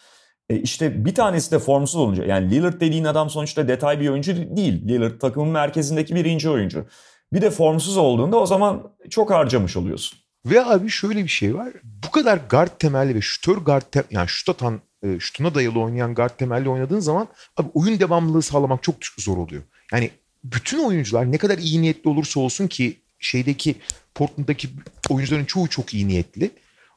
E 0.50 0.56
işte 0.56 1.04
bir 1.04 1.14
tanesi 1.14 1.52
de 1.52 1.58
formsuz 1.58 2.00
olunca 2.00 2.24
yani 2.24 2.50
Lillard 2.50 2.80
dediğin 2.80 3.04
adam 3.04 3.30
sonuçta 3.30 3.68
detay 3.68 4.00
bir 4.00 4.08
oyuncu 4.08 4.56
değil. 4.56 4.88
Lillard 4.88 5.20
takımın 5.20 5.48
merkezindeki 5.48 6.14
birinci 6.14 6.50
oyuncu. 6.50 6.86
Bir 7.36 7.42
de 7.42 7.50
formsuz 7.50 7.96
olduğunda 7.96 8.36
o 8.36 8.46
zaman 8.46 8.82
çok 9.10 9.30
harcamış 9.30 9.76
oluyorsun. 9.76 10.18
Ve 10.46 10.64
abi 10.64 10.88
şöyle 10.88 11.24
bir 11.24 11.28
şey 11.28 11.54
var. 11.54 11.68
Bu 11.82 12.10
kadar 12.10 12.40
guard 12.50 12.70
temelli 12.78 13.14
ve 13.14 13.20
şutör 13.20 13.56
guard 13.56 13.82
tem 13.82 14.04
yani 14.10 14.28
şut 14.28 14.48
atan 14.48 14.80
e, 15.02 15.20
şutuna 15.20 15.54
dayalı 15.54 15.80
oynayan 15.80 16.14
guard 16.14 16.30
temelli 16.38 16.68
oynadığın 16.68 17.00
zaman 17.00 17.28
abi 17.56 17.68
oyun 17.74 18.00
devamlılığı 18.00 18.42
sağlamak 18.42 18.82
çok 18.82 18.94
zor 19.18 19.36
oluyor. 19.36 19.62
Yani 19.92 20.10
bütün 20.44 20.84
oyuncular 20.84 21.32
ne 21.32 21.38
kadar 21.38 21.58
iyi 21.58 21.82
niyetli 21.82 22.10
olursa 22.10 22.40
olsun 22.40 22.66
ki 22.66 22.96
şeydeki 23.18 23.74
Portland'daki 24.14 24.68
oyuncuların 25.10 25.44
çoğu 25.44 25.68
çok 25.68 25.94
iyi 25.94 26.08
niyetli. 26.08 26.50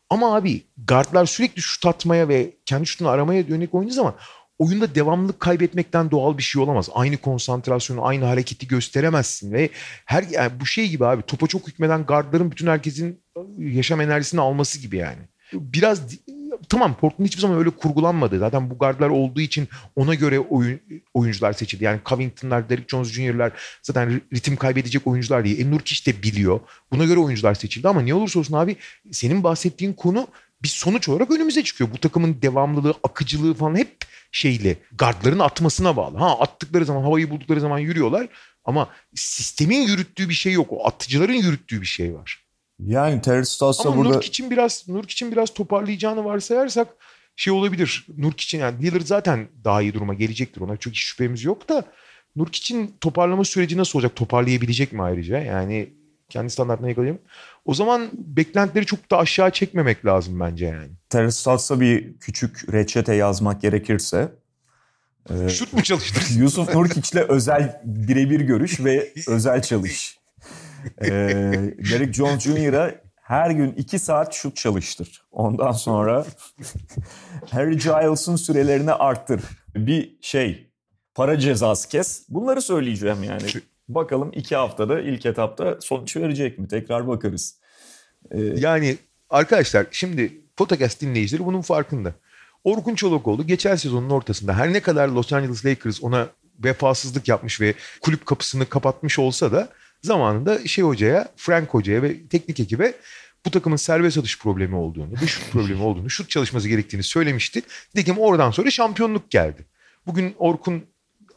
Ama 0.10 0.36
abi 0.36 0.62
guardlar 0.88 1.26
sürekli 1.26 1.62
şut 1.62 1.86
atmaya 1.86 2.28
ve 2.28 2.54
kendi 2.66 2.86
şutunu 2.86 3.10
aramaya 3.10 3.42
yönelik 3.42 3.76
oynadığı 3.76 3.94
zaman 3.94 4.16
oyunda 4.60 4.96
devamlılık 4.96 5.40
kaybetmekten 5.40 6.12
doğal 6.12 6.38
bir 6.38 6.44
şey 6.44 6.62
olamaz. 6.62 6.90
Aynı 6.94 7.18
konsantrasyonu, 7.18 8.06
aynı 8.06 8.26
hareketi 8.26 8.68
gösteremezsin 8.68 9.52
ve 9.52 9.70
her 10.06 10.24
yani 10.24 10.52
bu 10.60 10.66
şey 10.66 10.90
gibi 10.90 11.06
abi 11.06 11.22
topa 11.22 11.48
çok 11.48 11.68
hükmeden 11.68 12.06
gardların 12.06 12.52
bütün 12.52 12.68
herkesin 12.68 13.20
yaşam 13.58 14.02
enerjisini 14.02 14.42
alması 14.42 14.80
gibi 14.80 14.98
yani. 14.98 15.22
Biraz 15.54 16.02
tamam 16.70 16.96
Portland 16.98 17.28
hiçbir 17.28 17.42
zaman 17.42 17.58
öyle 17.58 17.70
kurgulanmadı. 17.70 18.40
Zaten 18.40 18.70
bu 18.70 18.78
gardlar 18.78 19.10
olduğu 19.10 19.42
için 19.42 19.68
ona 19.96 20.16
göre 20.16 20.40
oyun, 20.40 20.80
oyuncular 21.14 21.54
seçildi. 21.54 21.84
Yani 21.84 22.00
Covington'lar, 22.06 22.70
Derek 22.70 22.90
Jones 22.90 23.12
Jr.'lar 23.12 23.52
zaten 23.84 24.22
ritim 24.34 24.56
kaybedecek 24.56 25.08
oyuncular 25.08 25.46
değil. 25.46 25.60
E, 25.60 25.72
de 25.72 26.24
biliyor. 26.24 26.60
Buna 26.92 27.06
göre 27.06 27.20
oyuncular 27.20 27.54
seçildi 27.54 27.88
ama 27.88 28.02
ne 28.02 28.14
olursa 28.14 28.40
olsun 28.40 28.54
abi 28.54 28.76
senin 29.12 29.44
bahsettiğin 29.44 29.94
konu 29.94 30.28
bir 30.64 30.68
sonuç 30.68 31.10
olarak 31.10 31.32
önümüze 31.32 31.64
çıkıyor. 31.64 31.90
Bu 31.94 31.98
takımın 31.98 32.42
devamlılığı, 32.42 32.94
akıcılığı 33.04 33.54
falan 33.54 33.76
hep 33.76 33.98
şeyle 34.32 34.78
gardların 34.92 35.40
atmasına 35.40 35.98
bağlı. 35.98 36.18
Ha 36.18 36.40
attıkları 36.40 36.86
zaman 36.86 37.02
havayı 37.02 37.30
buldukları 37.30 37.62
zaman 37.62 37.80
yürüyorlar 37.80 38.28
ama 38.66 38.90
sistemin 39.16 39.82
yürüttüğü 39.82 40.30
bir 40.30 40.34
şey 40.34 40.54
yok. 40.54 40.68
O 40.70 40.88
atıcıların 40.88 41.34
yürüttüğü 41.34 41.82
bir 41.82 41.88
şey 41.88 42.16
var. 42.16 42.44
Yani 42.80 43.22
Terence 43.22 43.50
Stotts'a 43.50 43.98
burada... 43.98 44.14
Nurk 44.14 44.26
için 44.26 44.52
biraz 44.52 44.88
Nurk 44.88 45.12
için 45.12 45.32
biraz 45.32 45.54
toparlayacağını 45.54 46.26
varsayarsak 46.26 46.88
şey 47.36 47.54
olabilir. 47.54 48.06
Nurk 48.18 48.42
için 48.42 48.60
yani 48.60 48.84
Lillard 48.84 49.06
zaten 49.06 49.48
daha 49.64 49.82
iyi 49.82 49.94
duruma 49.94 50.14
gelecektir. 50.14 50.62
Ona 50.62 50.78
çok 50.78 50.94
hiç 50.94 51.02
şüphemiz 51.02 51.44
yok 51.44 51.70
da 51.70 51.86
Nurk 52.36 52.56
için 52.56 52.96
toparlama 53.02 53.44
süreci 53.44 53.78
nasıl 53.78 54.00
olacak? 54.00 54.16
Toparlayabilecek 54.16 54.94
mi 54.94 55.04
ayrıca? 55.04 55.40
Yani 55.40 55.94
kendi 56.30 56.50
standartına 56.50 56.90
yakalayayım. 56.90 57.22
O 57.66 57.74
zaman 57.74 58.10
beklentileri 58.14 58.86
çok 58.86 59.12
da 59.12 59.18
aşağı 59.18 59.52
çekmemek 59.52 60.06
lazım 60.06 60.40
bence 60.40 60.66
yani. 60.66 60.90
Terence 61.10 61.32
Stotts'a 61.32 61.80
bir 61.80 62.18
küçük 62.20 62.74
reçete 62.74 63.16
yazmak 63.16 63.62
gerekirse 63.62 64.32
e, 65.30 65.50
Şut 65.50 65.74
mu 65.74 65.84
çalıştır? 65.84 66.24
Yusuf 66.40 66.76
Nurkic'le 66.76 67.22
özel 67.30 67.82
birebir 67.86 68.40
görüş 68.40 68.80
ve 68.80 69.14
özel 69.28 69.62
çalış. 69.62 70.20
e, 71.02 71.10
Derek 71.92 72.14
Jones 72.14 72.44
Jr.'a 72.44 72.96
her 73.16 73.52
gün 73.52 73.72
iki 73.72 74.00
saat 74.00 74.34
şut 74.34 74.56
çalıştır. 74.56 75.22
Ondan 75.32 75.72
sonra 75.72 76.26
Harry 77.52 77.78
Giles'ın 77.78 78.36
sürelerini 78.36 78.94
arttır. 78.94 79.42
Bir 79.76 80.18
şey 80.22 80.72
para 81.16 81.40
cezası 81.40 81.90
kes. 81.90 82.26
Bunları 82.30 82.62
söyleyeceğim 82.62 83.24
yani. 83.24 83.44
Bakalım 83.90 84.32
iki 84.34 84.56
haftada 84.56 85.02
ilk 85.02 85.26
etapta 85.26 85.78
sonuç 85.82 86.18
verecek 86.18 86.60
mi? 86.60 86.68
Tekrar 86.68 87.08
bakarız. 87.08 87.60
Ee... 88.32 88.40
Yani 88.42 88.98
arkadaşlar 89.30 89.86
şimdi 89.92 90.42
podcast 90.58 91.02
dinleyicileri 91.02 91.46
bunun 91.46 91.62
farkında. 91.62 92.14
Orkun 92.64 92.96
Çolakoğlu 92.96 93.48
geçen 93.48 93.76
sezonun 93.76 94.10
ortasında 94.10 94.54
her 94.54 94.74
ne 94.74 94.80
kadar 94.80 95.08
Los 95.08 95.34
Angeles 95.34 95.66
Lakers 95.66 96.04
ona 96.04 96.28
vefasızlık 96.64 97.28
yapmış 97.28 97.62
ve 97.62 97.74
kulüp 98.02 98.26
kapısını 98.26 98.66
kapatmış 98.66 99.20
olsa 99.20 99.52
da 99.52 99.70
zamanında 100.02 100.68
şey 100.68 100.84
hocaya, 100.84 101.28
Frank 101.36 101.70
hocaya 101.70 102.04
ve 102.04 102.28
teknik 102.28 102.60
ekibe 102.60 102.94
bu 103.46 103.52
takımın 103.52 103.78
serbest 103.78 104.18
atış 104.18 104.40
problemi 104.40 104.76
olduğunu, 104.76 105.12
bir 105.12 105.28
şut 105.28 105.52
problemi 105.52 105.84
olduğunu, 105.84 106.10
şut 106.10 106.30
çalışması 106.30 106.70
gerektiğini 106.70 107.04
söylemişti. 107.04 107.62
Nitekim 107.96 108.18
oradan 108.18 108.52
sonra 108.52 108.72
şampiyonluk 108.72 109.32
geldi. 109.32 109.66
Bugün 110.06 110.36
Orkun 110.38 110.84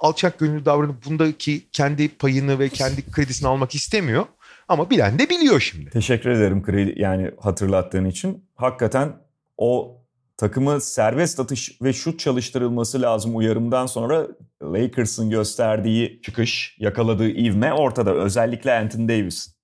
alçak 0.02 0.38
gönüllü 0.38 0.64
davranıp 0.64 1.06
bundaki 1.06 1.62
kendi 1.72 2.08
payını 2.08 2.58
ve 2.58 2.68
kendi 2.68 3.10
kredisini 3.10 3.48
almak 3.48 3.74
istemiyor. 3.74 4.26
Ama 4.68 4.90
bilen 4.90 5.18
de 5.18 5.30
biliyor 5.30 5.60
şimdi. 5.60 5.90
Teşekkür 5.90 6.30
ederim 6.30 6.62
kredi 6.62 6.94
yani 6.96 7.30
hatırlattığın 7.40 8.04
için. 8.04 8.44
Hakikaten 8.54 9.16
o 9.56 9.98
takımı 10.36 10.80
serbest 10.80 11.40
atış 11.40 11.82
ve 11.82 11.92
şut 11.92 12.20
çalıştırılması 12.20 13.02
lazım 13.02 13.36
uyarımdan 13.36 13.86
sonra 13.86 14.26
Lakers'ın 14.62 15.30
gösterdiği 15.30 16.20
çıkış, 16.22 16.76
yakaladığı 16.78 17.28
ivme 17.28 17.72
ortada. 17.72 18.14
Özellikle 18.14 18.72
Anthony 18.72 19.08
Davis. 19.08 19.54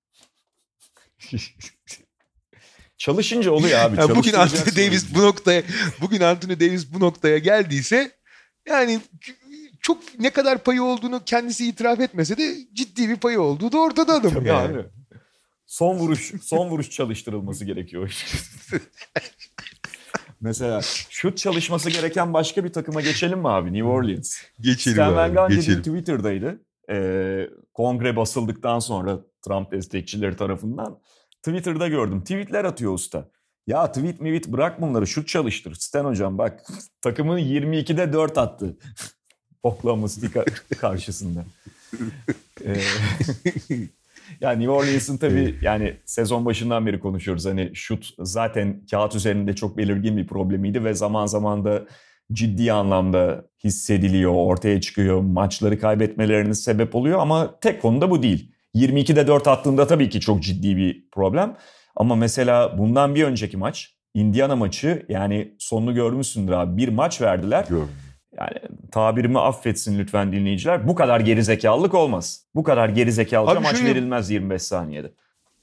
Çalışınca 2.97 3.51
oluyor 3.51 3.79
abi. 3.79 3.99
Yani 3.99 4.15
bugün 4.15 4.33
Anthony. 4.33 4.75
Davis 4.75 5.15
bu 5.15 5.21
noktaya 5.21 5.63
bugün 6.01 6.21
Anthony 6.21 6.59
Davis 6.59 6.93
bu 6.93 6.99
noktaya 6.99 7.37
geldiyse 7.37 8.11
yani 8.69 8.99
çok 9.89 10.19
ne 10.19 10.29
kadar 10.29 10.63
payı 10.63 10.83
olduğunu 10.83 11.21
kendisi 11.25 11.67
itiraf 11.67 11.99
etmese 11.99 12.37
de 12.37 12.55
ciddi 12.73 13.09
bir 13.09 13.15
payı 13.15 13.41
olduğu 13.41 13.71
da 13.71 13.77
ortada 13.79 14.21
Tabii 14.21 14.47
yani. 14.47 14.77
abi. 14.77 14.85
Son 15.65 15.95
vuruş, 15.95 16.33
son 16.43 16.69
vuruş 16.69 16.89
çalıştırılması 16.89 17.65
gerekiyor. 17.65 18.25
Mesela 20.41 20.81
şut 21.09 21.37
çalışması 21.37 21.89
gereken 21.89 22.33
başka 22.33 22.63
bir 22.63 22.73
takıma 22.73 23.01
geçelim 23.01 23.39
mi 23.39 23.49
abi? 23.49 23.73
New 23.73 23.87
Orleans. 23.87 24.37
Geçelim 24.59 24.95
Stan 24.95 25.15
Van 25.15 25.29
abi, 25.29 25.35
Gundy 25.35 25.55
geçelim. 25.55 25.81
Twitter'daydı. 25.81 26.61
Ee, 26.91 27.49
kongre 27.73 28.15
basıldıktan 28.15 28.79
sonra 28.79 29.19
Trump 29.41 29.71
destekçileri 29.71 30.35
tarafından 30.35 30.99
Twitter'da 31.43 31.87
gördüm. 31.87 32.21
Tweetler 32.21 32.65
atıyor 32.65 32.93
usta. 32.93 33.29
Ya 33.67 33.91
tweet 33.91 34.21
mi 34.21 34.37
tweet 34.37 34.53
bırak 34.53 34.81
bunları 34.81 35.07
şut 35.07 35.27
çalıştır. 35.27 35.73
Stan 35.73 36.05
hocam 36.05 36.37
bak 36.37 36.63
takımın 37.01 37.39
22'de 37.39 38.13
4 38.13 38.37
attı. 38.37 38.77
Oklahoma 39.63 40.07
City 40.07 40.39
karşısında. 40.77 41.45
Ee, 42.65 42.73
yani 44.41 44.59
New 44.59 44.71
Orleans'ın 44.71 45.17
tabii 45.17 45.55
yani 45.61 45.97
sezon 46.05 46.45
başından 46.45 46.85
beri 46.85 46.99
konuşuyoruz. 46.99 47.45
Hani 47.45 47.71
şut 47.73 48.09
zaten 48.19 48.81
kağıt 48.91 49.15
üzerinde 49.15 49.55
çok 49.55 49.77
belirgin 49.77 50.17
bir 50.17 50.27
problemiydi 50.27 50.83
ve 50.83 50.93
zaman 50.93 51.25
zaman 51.25 51.65
da 51.65 51.85
ciddi 52.33 52.71
anlamda 52.73 53.45
hissediliyor, 53.63 54.33
ortaya 54.33 54.81
çıkıyor. 54.81 55.21
Maçları 55.21 55.79
kaybetmelerine 55.79 56.53
sebep 56.53 56.95
oluyor 56.95 57.19
ama 57.19 57.59
tek 57.59 57.81
konu 57.81 58.01
da 58.01 58.11
bu 58.11 58.23
değil. 58.23 58.51
22'de 58.75 59.27
4 59.27 59.47
attığında 59.47 59.87
tabii 59.87 60.09
ki 60.09 60.19
çok 60.19 60.43
ciddi 60.43 60.77
bir 60.77 61.09
problem. 61.11 61.57
Ama 61.95 62.15
mesela 62.15 62.77
bundan 62.77 63.15
bir 63.15 63.23
önceki 63.23 63.57
maç 63.57 63.95
Indiana 64.13 64.55
maçı 64.55 65.05
yani 65.09 65.55
sonunu 65.59 65.95
görmüşsündür 65.95 66.51
abi. 66.51 66.77
Bir 66.77 66.87
maç 66.87 67.21
verdiler. 67.21 67.65
Gördüm. 67.69 67.87
Yani 68.39 68.59
tabirimi 68.91 69.39
affetsin 69.39 69.99
lütfen 69.99 70.31
dinleyiciler. 70.31 70.87
Bu 70.87 70.95
kadar 70.95 71.19
gerizekalılık 71.19 71.93
olmaz. 71.93 72.41
Bu 72.55 72.63
kadar 72.63 72.89
gerizekalıca 72.89 73.51
Abi 73.51 73.59
maç 73.59 73.77
şöyle- 73.77 73.89
verilmez 73.89 74.29
25 74.29 74.61
saniyede. 74.61 75.11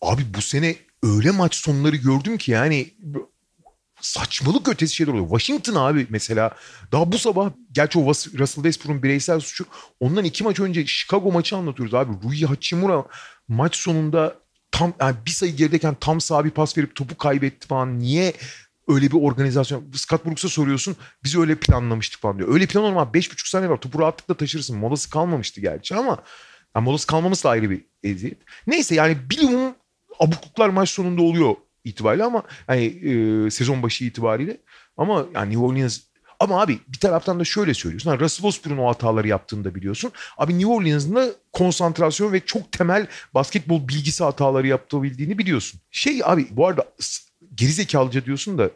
Abi 0.01 0.23
bu 0.37 0.41
sene 0.43 0.77
öyle 1.03 1.31
maç 1.31 1.55
sonları 1.55 1.97
gördüm 1.97 2.37
ki 2.39 2.51
yani 2.51 2.87
saçmalık 4.01 4.69
ötesi 4.69 4.95
şeyler 4.95 5.13
oluyor. 5.13 5.29
Washington 5.29 5.75
abi 5.75 6.07
mesela 6.11 6.51
daha 6.93 7.13
bu 7.13 7.19
sabah 7.19 7.51
gerçi 7.73 7.99
o 7.99 8.07
Russell 8.11 8.45
Westbrook'un 8.63 9.03
bireysel 9.03 9.41
suçu 9.41 9.65
ondan 10.01 10.25
iki 10.25 10.45
maç 10.45 10.61
önce 10.61 10.87
Chicago 10.87 11.33
maçı 11.33 11.57
anlatıyoruz 11.57 11.95
abi. 11.95 12.13
Rui 12.25 12.43
Hachimura 12.47 13.05
maç 13.49 13.77
sonunda 13.77 14.35
tam 14.71 14.93
yani 15.01 15.17
bir 15.27 15.31
sayı 15.31 15.57
gerideyken 15.57 15.97
tam 16.01 16.21
sağ 16.21 16.45
bir 16.45 16.51
pas 16.51 16.79
verip 16.79 16.95
topu 16.95 17.19
kaybetti 17.19 17.67
falan. 17.69 17.99
Niye 17.99 18.33
öyle 18.89 19.11
bir 19.11 19.17
organizasyon? 19.17 19.85
Scott 19.95 20.27
Brooks'a 20.27 20.49
soruyorsun 20.49 20.97
biz 21.25 21.37
öyle 21.37 21.55
planlamıştık 21.55 22.21
falan 22.21 22.39
diyor. 22.39 22.55
Öyle 22.55 22.67
plan. 22.67 23.15
Beş 23.15 23.33
buçuk 23.33 23.49
saniye 23.49 23.71
var. 23.71 23.77
Topu 23.77 23.99
rahatlıkla 23.99 24.35
taşırsın. 24.35 24.79
Molası 24.79 25.11
kalmamıştı 25.11 25.61
gerçi 25.61 25.95
ama 25.95 26.19
yani 26.77 26.85
molası 26.85 27.07
kalmaması 27.07 27.45
da 27.45 27.51
ayrı 27.51 27.71
bir 27.71 27.85
eziyet. 28.03 28.39
Neyse 28.67 28.95
yani 28.95 29.17
bilimum 29.31 29.75
abukluklar 30.19 30.69
maç 30.69 30.91
sonunda 30.91 31.23
oluyor 31.23 31.55
itibariyle 31.85 32.25
ama 32.25 32.43
hani 32.67 32.85
e, 32.85 33.51
sezon 33.51 33.83
başı 33.83 34.05
itibariyle 34.05 34.57
ama 34.97 35.27
yani 35.35 35.51
New 35.51 35.65
Orleans 35.65 36.01
ama 36.41 36.63
abi 36.63 36.79
bir 36.89 36.99
taraftan 36.99 37.41
da 37.41 37.45
şöyle 37.45 37.75
söylüyorsun. 37.75 38.11
Hani 38.11 38.21
Russell 38.21 38.43
Westbrook'un 38.43 38.83
o 38.83 38.89
hataları 38.89 39.29
yaptığını 39.29 39.65
da 39.65 39.75
biliyorsun. 39.75 40.13
Abi 40.39 40.59
New 40.59 40.73
Orleans'ın 40.73 41.15
da 41.15 41.31
konsantrasyon 41.53 42.33
ve 42.33 42.41
çok 42.41 42.73
temel 42.73 43.07
basketbol 43.35 43.89
bilgisi 43.89 44.25
hataları 44.25 44.67
yapabildiğini 44.67 45.39
biliyorsun. 45.39 45.81
Şey 45.91 46.21
abi 46.25 46.47
bu 46.51 46.67
arada 46.67 46.85
gerizekalıca 47.55 48.25
diyorsun 48.25 48.59
da 48.59 48.71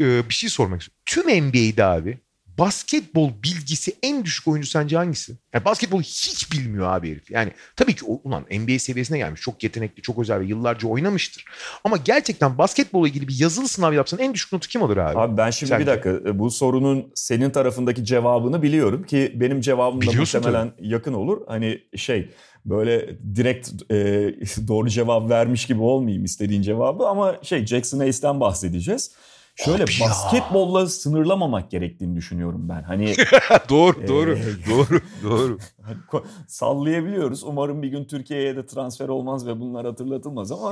e, 0.00 0.28
bir 0.28 0.34
şey 0.34 0.50
sormak 0.50 0.80
istiyorum. 0.80 1.02
Tüm 1.06 1.44
NBA'de 1.48 1.84
abi 1.84 2.18
basketbol 2.58 3.30
bilgisi 3.42 3.92
en 4.02 4.24
düşük 4.24 4.48
oyuncu 4.48 4.68
sence 4.68 4.96
hangisi? 4.96 5.32
Yani 5.54 5.64
basketbolu 5.64 6.02
hiç 6.02 6.52
bilmiyor 6.52 6.92
abi 6.92 7.10
herif. 7.10 7.30
Yani 7.30 7.52
tabii 7.76 7.94
ki 7.94 8.04
ulan 8.04 8.44
NBA 8.50 8.78
seviyesine 8.78 9.18
gelmiş. 9.18 9.40
Çok 9.40 9.62
yetenekli, 9.62 10.02
çok 10.02 10.18
özel 10.18 10.40
ve 10.40 10.44
yıllarca 10.44 10.88
oynamıştır. 10.88 11.44
Ama 11.84 11.96
gerçekten 11.96 12.58
basketbolla 12.58 13.08
ilgili 13.08 13.28
bir 13.28 13.40
yazılı 13.40 13.68
sınav 13.68 13.92
yapsan 13.92 14.20
en 14.20 14.34
düşük 14.34 14.52
notu 14.52 14.68
kim 14.68 14.82
alır 14.82 14.96
abi? 14.96 15.18
Abi 15.18 15.36
ben 15.36 15.50
şimdi 15.50 15.70
Sence? 15.70 15.82
bir 15.82 15.86
dakika 15.86 16.10
e, 16.10 16.38
bu 16.38 16.50
sorunun 16.50 17.12
senin 17.14 17.50
tarafındaki 17.50 18.04
cevabını 18.04 18.62
biliyorum 18.62 19.02
ki 19.02 19.32
benim 19.34 19.60
cevabım 19.60 20.06
da 20.06 20.12
muhtemelen 20.12 20.72
yakın 20.80 21.12
olur. 21.12 21.40
Hani 21.48 21.80
şey 21.96 22.30
böyle 22.64 23.18
direkt 23.34 23.92
e, 23.92 23.94
doğru 24.68 24.88
cevap 24.88 25.30
vermiş 25.30 25.66
gibi 25.66 25.82
olmayayım 25.82 26.24
istediğin 26.24 26.62
cevabı 26.62 27.06
ama 27.06 27.34
şey 27.42 27.66
Jackson 27.66 27.98
Hayes'ten 27.98 28.40
bahsedeceğiz. 28.40 29.14
Şöyle 29.56 29.84
Abi 29.84 29.92
ya. 30.00 30.08
basketbolla 30.08 30.86
sınırlamamak 30.86 31.70
gerektiğini 31.70 32.16
düşünüyorum 32.16 32.68
ben. 32.68 32.82
Hani 32.82 33.14
doğru, 33.70 34.08
doğru, 34.08 34.32
Ee, 34.32 34.42
doğru, 34.70 35.00
doğru. 35.22 35.58
Hani 35.82 36.24
sallayabiliyoruz. 36.48 37.44
Umarım 37.44 37.82
bir 37.82 37.88
gün 37.88 38.04
Türkiye'ye 38.04 38.56
de 38.56 38.66
transfer 38.66 39.08
olmaz 39.08 39.46
ve 39.46 39.60
bunlar 39.60 39.86
hatırlatılmaz 39.86 40.52
ama 40.52 40.70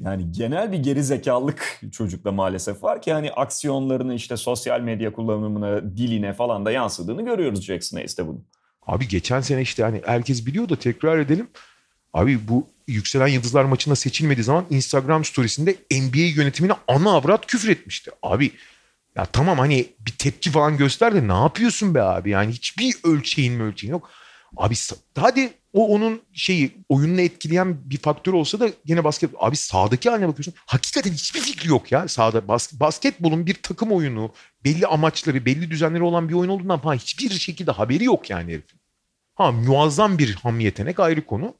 yani 0.00 0.32
genel 0.32 0.72
bir 0.72 0.78
geri 0.78 1.04
zekalılık 1.04 1.80
çocukta 1.92 2.32
maalesef 2.32 2.82
var 2.82 3.02
ki 3.02 3.12
hani 3.12 3.32
aksiyonlarını 3.32 4.14
işte 4.14 4.36
sosyal 4.36 4.80
medya 4.80 5.12
kullanımına, 5.12 5.96
diline 5.96 6.32
falan 6.32 6.64
da 6.66 6.70
yansıdığını 6.70 7.24
görüyoruz 7.24 7.62
Jackson 7.64 7.96
Hayes'te 7.96 8.26
bunu. 8.26 8.40
Abi 8.86 9.08
geçen 9.08 9.40
sene 9.40 9.62
işte 9.62 9.82
hani 9.82 10.02
herkes 10.06 10.46
biliyor 10.46 10.68
da 10.68 10.76
tekrar 10.76 11.18
edelim. 11.18 11.48
Abi 12.12 12.48
bu 12.48 12.66
Yükselen 12.86 13.26
Yıldızlar 13.26 13.64
maçında 13.64 13.96
seçilmediği 13.96 14.44
zaman 14.44 14.66
Instagram 14.70 15.24
storiesinde 15.24 15.76
NBA 15.90 16.40
yönetimine 16.40 16.72
ana 16.88 17.10
avrat 17.10 17.46
küfür 17.46 17.68
etmişti. 17.68 18.10
Abi 18.22 18.52
ya 19.16 19.24
tamam 19.24 19.58
hani 19.58 19.86
bir 20.00 20.12
tepki 20.12 20.50
falan 20.50 20.76
göster 20.76 21.14
de 21.14 21.28
ne 21.28 21.32
yapıyorsun 21.32 21.94
be 21.94 22.02
abi? 22.02 22.30
Yani 22.30 22.52
hiçbir 22.52 22.94
ölçeğin 23.04 23.52
mi 23.52 23.62
ölçeğin 23.62 23.92
yok. 23.92 24.10
Abi 24.56 24.74
hadi 25.18 25.52
o 25.72 25.88
onun 25.88 26.22
şeyi 26.32 26.76
oyununu 26.88 27.20
etkileyen 27.20 27.90
bir 27.90 27.98
faktör 27.98 28.32
olsa 28.32 28.60
da 28.60 28.68
yine 28.84 29.04
basket 29.04 29.30
abi 29.38 29.56
sahadaki 29.56 30.10
haline 30.10 30.28
bakıyorsun. 30.28 30.54
Hakikaten 30.66 31.12
hiçbir 31.12 31.40
fikri 31.40 31.68
yok 31.68 31.92
ya 31.92 32.08
sahada. 32.08 32.48
Bas, 32.48 32.72
basketbolun 32.72 33.46
bir 33.46 33.54
takım 33.54 33.92
oyunu, 33.92 34.32
belli 34.64 34.86
amaçları, 34.86 35.44
belli 35.44 35.70
düzenleri 35.70 36.02
olan 36.02 36.28
bir 36.28 36.34
oyun 36.34 36.50
olduğundan 36.50 36.80
falan 36.80 36.94
hiçbir 36.94 37.30
şekilde 37.30 37.70
haberi 37.70 38.04
yok 38.04 38.30
yani 38.30 38.52
herifin. 38.52 38.75
Ha 39.36 39.52
muazzam 39.52 40.18
bir 40.18 40.34
ham 40.34 40.60
yetenek 40.60 41.00
ayrı 41.00 41.26
konu. 41.26 41.54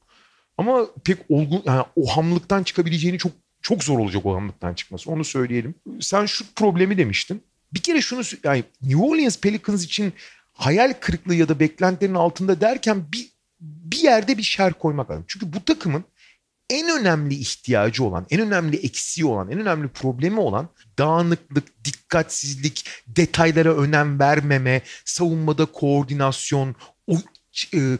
Ama 0.57 0.87
pek 1.03 1.17
olgun 1.29 1.61
yani 1.65 1.85
o 1.95 2.07
hamlıktan 2.07 2.63
çıkabileceğini 2.63 3.17
çok 3.17 3.31
çok 3.61 3.83
zor 3.83 3.99
olacak 3.99 4.25
o 4.25 4.35
hamlıktan 4.35 4.73
çıkması. 4.73 5.11
Onu 5.11 5.23
söyleyelim. 5.23 5.75
Sen 6.01 6.25
şu 6.25 6.45
problemi 6.55 6.97
demiştin. 6.97 7.43
Bir 7.73 7.79
kere 7.79 8.01
şunu 8.01 8.21
yani 8.43 8.63
New 8.81 9.03
Orleans 9.03 9.39
Pelicans 9.39 9.85
için 9.85 10.13
hayal 10.53 10.93
kırıklığı 10.99 11.35
ya 11.35 11.49
da 11.49 11.59
beklentilerin 11.59 12.15
altında 12.15 12.61
derken 12.61 13.11
bir 13.11 13.37
bir 13.61 13.97
yerde 13.97 14.37
bir 14.37 14.43
şer 14.43 14.73
koymak 14.73 15.11
lazım. 15.11 15.25
Çünkü 15.27 15.53
bu 15.53 15.65
takımın 15.65 16.03
en 16.69 16.99
önemli 16.99 17.35
ihtiyacı 17.35 18.03
olan, 18.03 18.25
en 18.29 18.41
önemli 18.41 18.77
eksiği 18.77 19.25
olan, 19.25 19.51
en 19.51 19.59
önemli 19.59 19.87
problemi 19.87 20.39
olan 20.39 20.69
dağınıklık, 20.99 21.83
dikkatsizlik, 21.85 22.89
detaylara 23.07 23.77
önem 23.77 24.19
vermeme, 24.19 24.81
savunmada 25.05 25.65
koordinasyon, 25.65 26.75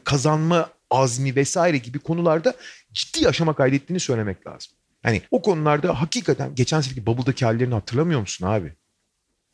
kazanma 0.03 0.69
azmi 0.91 1.35
vesaire 1.35 1.77
gibi 1.77 1.99
konularda 1.99 2.53
ciddi 2.93 3.27
aşama 3.27 3.53
kaydettiğini 3.53 3.99
söylemek 3.99 4.47
lazım. 4.47 4.73
Yani 5.03 5.21
o 5.31 5.41
konularda 5.41 6.01
hakikaten 6.01 6.55
geçen 6.55 6.81
seneki 6.81 7.05
Bubble'daki 7.05 7.45
hallerini 7.45 7.73
hatırlamıyor 7.73 8.19
musun 8.19 8.47
abi? 8.47 8.73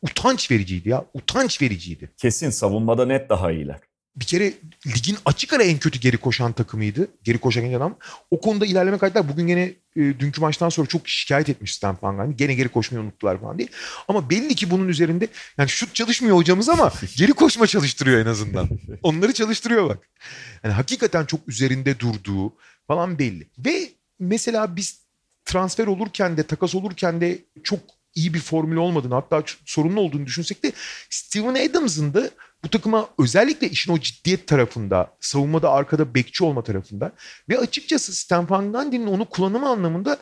Utanç 0.02 0.50
vericiydi 0.50 0.88
ya. 0.88 1.04
Utanç 1.14 1.62
vericiydi. 1.62 2.10
Kesin 2.16 2.50
savunmada 2.50 3.06
net 3.06 3.28
daha 3.28 3.52
iyiler. 3.52 3.80
Bir 4.16 4.24
kere 4.24 4.52
ligin 4.86 5.16
açık 5.24 5.52
ara 5.52 5.62
en 5.62 5.78
kötü 5.78 5.98
geri 5.98 6.16
koşan 6.16 6.52
takımıydı. 6.52 7.08
Geri 7.22 7.38
koşan 7.38 7.72
adam. 7.72 7.96
O 8.30 8.40
konuda 8.40 8.66
ilerleme 8.66 8.98
kaydettiler. 8.98 9.28
Bugün 9.28 9.46
gene 9.46 9.62
e, 9.96 10.00
dünkü 10.00 10.40
maçtan 10.40 10.68
sonra 10.68 10.86
çok 10.86 11.08
şikayet 11.08 11.48
etmiş 11.48 11.74
Stan 11.74 11.98
Van 12.02 12.16
Gundy. 12.16 12.36
Gene 12.36 12.54
geri 12.54 12.68
koşmayı 12.68 13.04
unuttular 13.04 13.40
falan 13.40 13.58
diye. 13.58 13.68
Ama 14.08 14.30
belli 14.30 14.54
ki 14.54 14.70
bunun 14.70 14.88
üzerinde 14.88 15.28
yani 15.58 15.68
şut 15.68 15.94
çalışmıyor 15.94 16.36
hocamız 16.36 16.68
ama 16.68 16.92
geri 17.16 17.32
koşma 17.32 17.66
çalıştırıyor 17.66 18.20
en 18.20 18.30
azından. 18.30 18.68
Onları 19.02 19.32
çalıştırıyor 19.32 19.88
bak. 19.88 19.98
Yani 20.64 20.74
hakikaten 20.74 21.24
çok 21.24 21.48
üzerinde 21.48 21.98
durduğu, 21.98 22.52
falan 22.86 23.18
belli. 23.18 23.48
Ve 23.58 23.88
mesela 24.18 24.76
biz 24.76 25.00
transfer 25.44 25.86
olurken 25.86 26.36
de 26.36 26.42
takas 26.42 26.74
olurken 26.74 27.20
de 27.20 27.38
çok 27.62 27.80
iyi 28.14 28.34
bir 28.34 28.40
formül 28.40 28.76
olmadığını 28.76 29.14
hatta 29.14 29.42
sorunlu 29.64 30.00
olduğunu 30.00 30.26
düşünsek 30.26 30.62
de 30.62 30.72
Steven 31.10 31.68
Adams'ın 31.68 32.14
da 32.14 32.30
bu 32.64 32.70
takıma 32.70 33.08
özellikle 33.18 33.70
işin 33.70 33.92
o 33.92 33.98
ciddiyet 33.98 34.46
tarafında, 34.46 35.10
savunmada 35.20 35.70
arkada 35.70 36.14
bekçi 36.14 36.44
olma 36.44 36.64
tarafında 36.64 37.12
ve 37.48 37.58
açıkçası 37.58 38.14
Stan 38.14 38.50
Van 38.50 38.72
Gundy'nin 38.72 39.06
onu 39.06 39.24
kullanımı 39.24 39.68
anlamında 39.68 40.18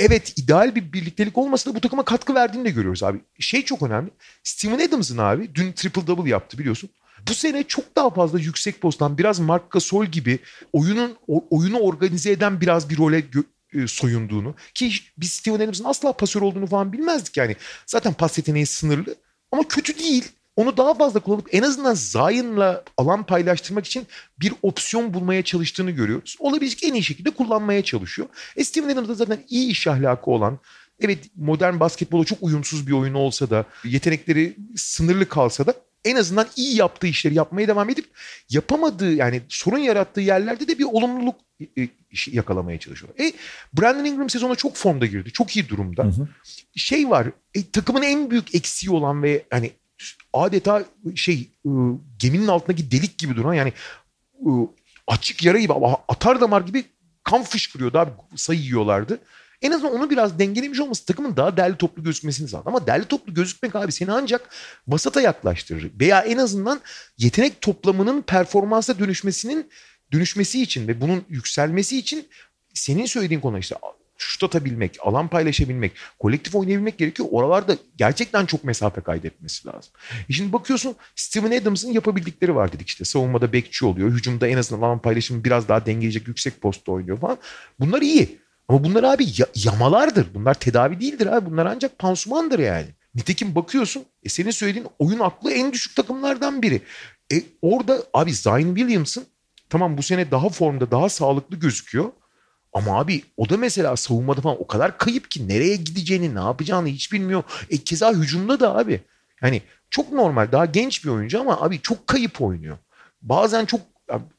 evet 0.00 0.38
ideal 0.38 0.74
bir 0.74 0.92
birliktelik 0.92 1.38
olmasa 1.38 1.70
da 1.70 1.74
bu 1.74 1.80
takıma 1.80 2.04
katkı 2.04 2.34
verdiğini 2.34 2.64
de 2.64 2.70
görüyoruz 2.70 3.02
abi. 3.02 3.20
Şey 3.38 3.64
çok 3.64 3.82
önemli. 3.82 4.10
Steven 4.42 4.88
Adams'ın 4.88 5.18
abi 5.18 5.54
dün 5.54 5.72
triple 5.72 6.06
double 6.06 6.30
yaptı 6.30 6.58
biliyorsun. 6.58 6.90
Bu 7.28 7.34
sene 7.34 7.62
çok 7.62 7.96
daha 7.96 8.10
fazla 8.10 8.38
yüksek 8.38 8.80
posttan 8.80 9.18
biraz 9.18 9.38
Mark 9.40 9.70
Gasol 9.70 10.06
gibi 10.06 10.38
oyunun 10.72 11.16
oyunu 11.50 11.78
organize 11.78 12.30
eden 12.30 12.60
biraz 12.60 12.90
bir 12.90 12.98
role 12.98 13.20
gö- 13.20 13.44
e, 13.74 13.86
soyunduğunu 13.86 14.54
ki 14.74 14.92
biz 15.18 15.30
Steven 15.30 15.56
Adams'ın 15.56 15.84
asla 15.84 16.12
pasör 16.12 16.42
olduğunu 16.42 16.66
falan 16.66 16.92
bilmezdik 16.92 17.36
yani. 17.36 17.56
Zaten 17.86 18.12
pas 18.12 18.38
yeteneği 18.38 18.66
sınırlı 18.66 19.14
ama 19.52 19.68
kötü 19.68 19.98
değil. 19.98 20.32
Onu 20.56 20.76
daha 20.76 20.94
fazla 20.94 21.20
kullanıp 21.20 21.54
en 21.54 21.62
azından 21.62 21.94
Zion'la 21.94 22.84
alan 22.96 23.26
paylaştırmak 23.26 23.86
için 23.86 24.06
bir 24.40 24.52
opsiyon 24.62 25.14
bulmaya 25.14 25.42
çalıştığını 25.42 25.90
görüyoruz. 25.90 26.36
Olabilecek 26.38 26.84
en 26.84 26.94
iyi 26.94 27.02
şekilde 27.02 27.30
kullanmaya 27.30 27.84
çalışıyor. 27.84 28.28
E 28.56 28.64
Steven 28.64 28.88
Adams 28.88 29.08
da 29.08 29.14
zaten 29.14 29.44
iyi 29.48 29.70
iş 29.70 29.86
ahlakı 29.86 30.30
olan, 30.30 30.58
evet 31.00 31.18
modern 31.36 31.80
basketbola 31.80 32.24
çok 32.24 32.38
uyumsuz 32.40 32.86
bir 32.86 32.92
oyunu 32.92 33.18
olsa 33.18 33.50
da, 33.50 33.64
yetenekleri 33.84 34.56
sınırlı 34.76 35.28
kalsa 35.28 35.66
da 35.66 35.74
en 36.04 36.16
azından 36.16 36.46
iyi 36.56 36.76
yaptığı 36.76 37.06
işleri 37.06 37.34
yapmaya 37.34 37.68
devam 37.68 37.90
edip 37.90 38.06
yapamadığı 38.50 39.12
yani 39.12 39.42
sorun 39.48 39.78
yarattığı 39.78 40.20
yerlerde 40.20 40.68
de 40.68 40.78
bir 40.78 40.84
olumluluk 40.84 41.36
e, 41.60 41.88
yakalamaya 42.26 42.78
çalışıyor. 42.78 43.12
E 43.20 43.32
Brandon 43.72 44.04
Ingram 44.04 44.30
sezona 44.30 44.54
çok 44.54 44.76
formda 44.76 45.06
girdi. 45.06 45.32
Çok 45.32 45.56
iyi 45.56 45.68
durumda. 45.68 46.04
Hı 46.04 46.08
hı. 46.08 46.28
Şey 46.74 47.10
var. 47.10 47.26
E, 47.54 47.70
takımın 47.70 48.02
en 48.02 48.30
büyük 48.30 48.54
eksiği 48.54 48.90
olan 48.90 49.22
ve 49.22 49.44
hani 49.50 49.70
adeta 50.32 50.84
şey 51.14 51.50
ıı, 51.66 51.98
geminin 52.18 52.48
altındaki 52.48 52.90
delik 52.90 53.18
gibi 53.18 53.36
duran 53.36 53.54
yani 53.54 53.72
ıı, 54.46 54.66
açık 55.06 55.44
yara 55.44 55.58
gibi 55.58 55.72
atar 56.08 56.40
damar 56.40 56.60
gibi 56.60 56.84
kan 57.24 57.42
fışkırıyordu 57.42 57.98
abi 57.98 58.10
sayı 58.36 58.60
yiyorlardı. 58.60 59.18
En 59.62 59.70
azından 59.70 59.94
onu 59.94 60.10
biraz 60.10 60.38
dengelemiş 60.38 60.80
olması 60.80 61.06
takımın 61.06 61.36
daha 61.36 61.56
değerli 61.56 61.76
toplu 61.76 62.02
gözükmesini 62.02 62.48
sağladı. 62.48 62.68
Ama 62.68 62.86
değerli 62.86 63.04
toplu 63.04 63.34
gözükmek 63.34 63.76
abi 63.76 63.92
seni 63.92 64.12
ancak 64.12 64.48
vasata 64.88 65.20
yaklaştırır. 65.20 65.90
Veya 66.00 66.20
en 66.20 66.38
azından 66.38 66.80
yetenek 67.18 67.60
toplamının 67.60 68.22
performansa 68.22 68.98
dönüşmesinin 68.98 69.70
dönüşmesi 70.12 70.62
için 70.62 70.88
ve 70.88 71.00
bunun 71.00 71.24
yükselmesi 71.28 71.98
için 71.98 72.28
senin 72.74 73.06
söylediğin 73.06 73.40
konu 73.40 73.58
işte 73.58 73.76
şut 74.22 74.44
atabilmek, 74.44 74.96
alan 75.00 75.28
paylaşabilmek, 75.28 75.92
kolektif 76.18 76.54
oynayabilmek 76.54 76.98
gerekiyor. 76.98 77.28
Oralarda 77.32 77.76
gerçekten 77.96 78.46
çok 78.46 78.64
mesafe 78.64 79.00
kaydetmesi 79.00 79.68
lazım. 79.68 79.92
E 80.28 80.32
şimdi 80.32 80.52
bakıyorsun 80.52 80.96
Steven 81.16 81.60
Adams'ın 81.60 81.92
yapabildikleri 81.92 82.54
var 82.54 82.72
dedik 82.72 82.88
işte. 82.88 83.04
Savunmada 83.04 83.52
bekçi 83.52 83.86
oluyor. 83.86 84.10
Hücumda 84.10 84.48
en 84.48 84.56
azından 84.56 84.86
alan 84.86 84.98
paylaşımı 84.98 85.44
biraz 85.44 85.68
daha 85.68 85.86
dengeleyecek 85.86 86.28
yüksek 86.28 86.60
postta 86.60 86.92
oynuyor 86.92 87.18
falan. 87.18 87.38
Bunlar 87.80 88.02
iyi. 88.02 88.38
Ama 88.68 88.84
bunlar 88.84 89.04
abi 89.04 89.26
yamalardır. 89.54 90.26
Bunlar 90.34 90.54
tedavi 90.54 91.00
değildir 91.00 91.26
abi. 91.26 91.50
Bunlar 91.50 91.66
ancak 91.66 91.98
pansumandır 91.98 92.58
yani. 92.58 92.86
Nitekim 93.14 93.54
bakıyorsun 93.54 94.04
e 94.22 94.28
senin 94.28 94.50
söylediğin 94.50 94.86
oyun 94.98 95.18
aklı 95.18 95.52
en 95.52 95.72
düşük 95.72 95.96
takımlardan 95.96 96.62
biri. 96.62 96.82
E 97.32 97.42
orada 97.62 98.02
abi 98.14 98.34
Zion 98.34 98.74
Williamson 98.74 99.24
tamam 99.70 99.98
bu 99.98 100.02
sene 100.02 100.30
daha 100.30 100.48
formda 100.48 100.90
daha 100.90 101.08
sağlıklı 101.08 101.56
gözüküyor. 101.56 102.12
Ama 102.72 102.98
abi 102.98 103.22
o 103.36 103.48
da 103.48 103.56
mesela 103.56 103.96
savunmada 103.96 104.40
falan 104.40 104.62
o 104.62 104.66
kadar 104.66 104.98
kayıp 104.98 105.30
ki 105.30 105.48
nereye 105.48 105.76
gideceğini 105.76 106.34
ne 106.34 106.40
yapacağını 106.40 106.88
hiç 106.88 107.12
bilmiyor. 107.12 107.42
E 107.70 107.78
keza 107.78 108.12
hücumda 108.12 108.60
da 108.60 108.78
abi. 108.78 109.00
Yani 109.42 109.62
çok 109.90 110.12
normal 110.12 110.52
daha 110.52 110.66
genç 110.66 111.04
bir 111.04 111.10
oyuncu 111.10 111.40
ama 111.40 111.60
abi 111.60 111.80
çok 111.80 112.06
kayıp 112.06 112.42
oynuyor. 112.42 112.78
Bazen 113.22 113.64
çok 113.64 113.80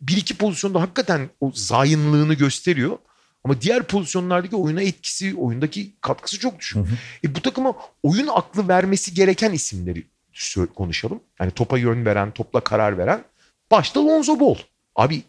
bir 0.01 0.17
iki 0.17 0.37
pozisyonda 0.37 0.81
hakikaten 0.81 1.29
o 1.41 1.51
zayınlığını 1.55 2.33
gösteriyor. 2.33 2.97
Ama 3.43 3.61
diğer 3.61 3.83
pozisyonlardaki 3.83 4.55
oyuna 4.55 4.81
etkisi, 4.81 5.35
oyundaki 5.35 5.93
katkısı 6.01 6.39
çok 6.39 6.59
düşük. 6.59 6.77
Hı 6.77 6.81
hı. 6.81 6.95
E 7.23 7.35
bu 7.35 7.41
takıma 7.41 7.73
oyun 8.03 8.27
aklı 8.27 8.67
vermesi 8.67 9.13
gereken 9.13 9.51
isimleri 9.51 10.07
konuşalım. 10.75 11.19
Yani 11.39 11.51
topa 11.51 11.77
yön 11.77 12.05
veren, 12.05 12.31
topla 12.31 12.59
karar 12.59 12.97
veren. 12.97 13.23
Başta 13.71 14.05
Lonzo 14.05 14.39
Ball. 14.39 14.55
Abi 14.95 15.23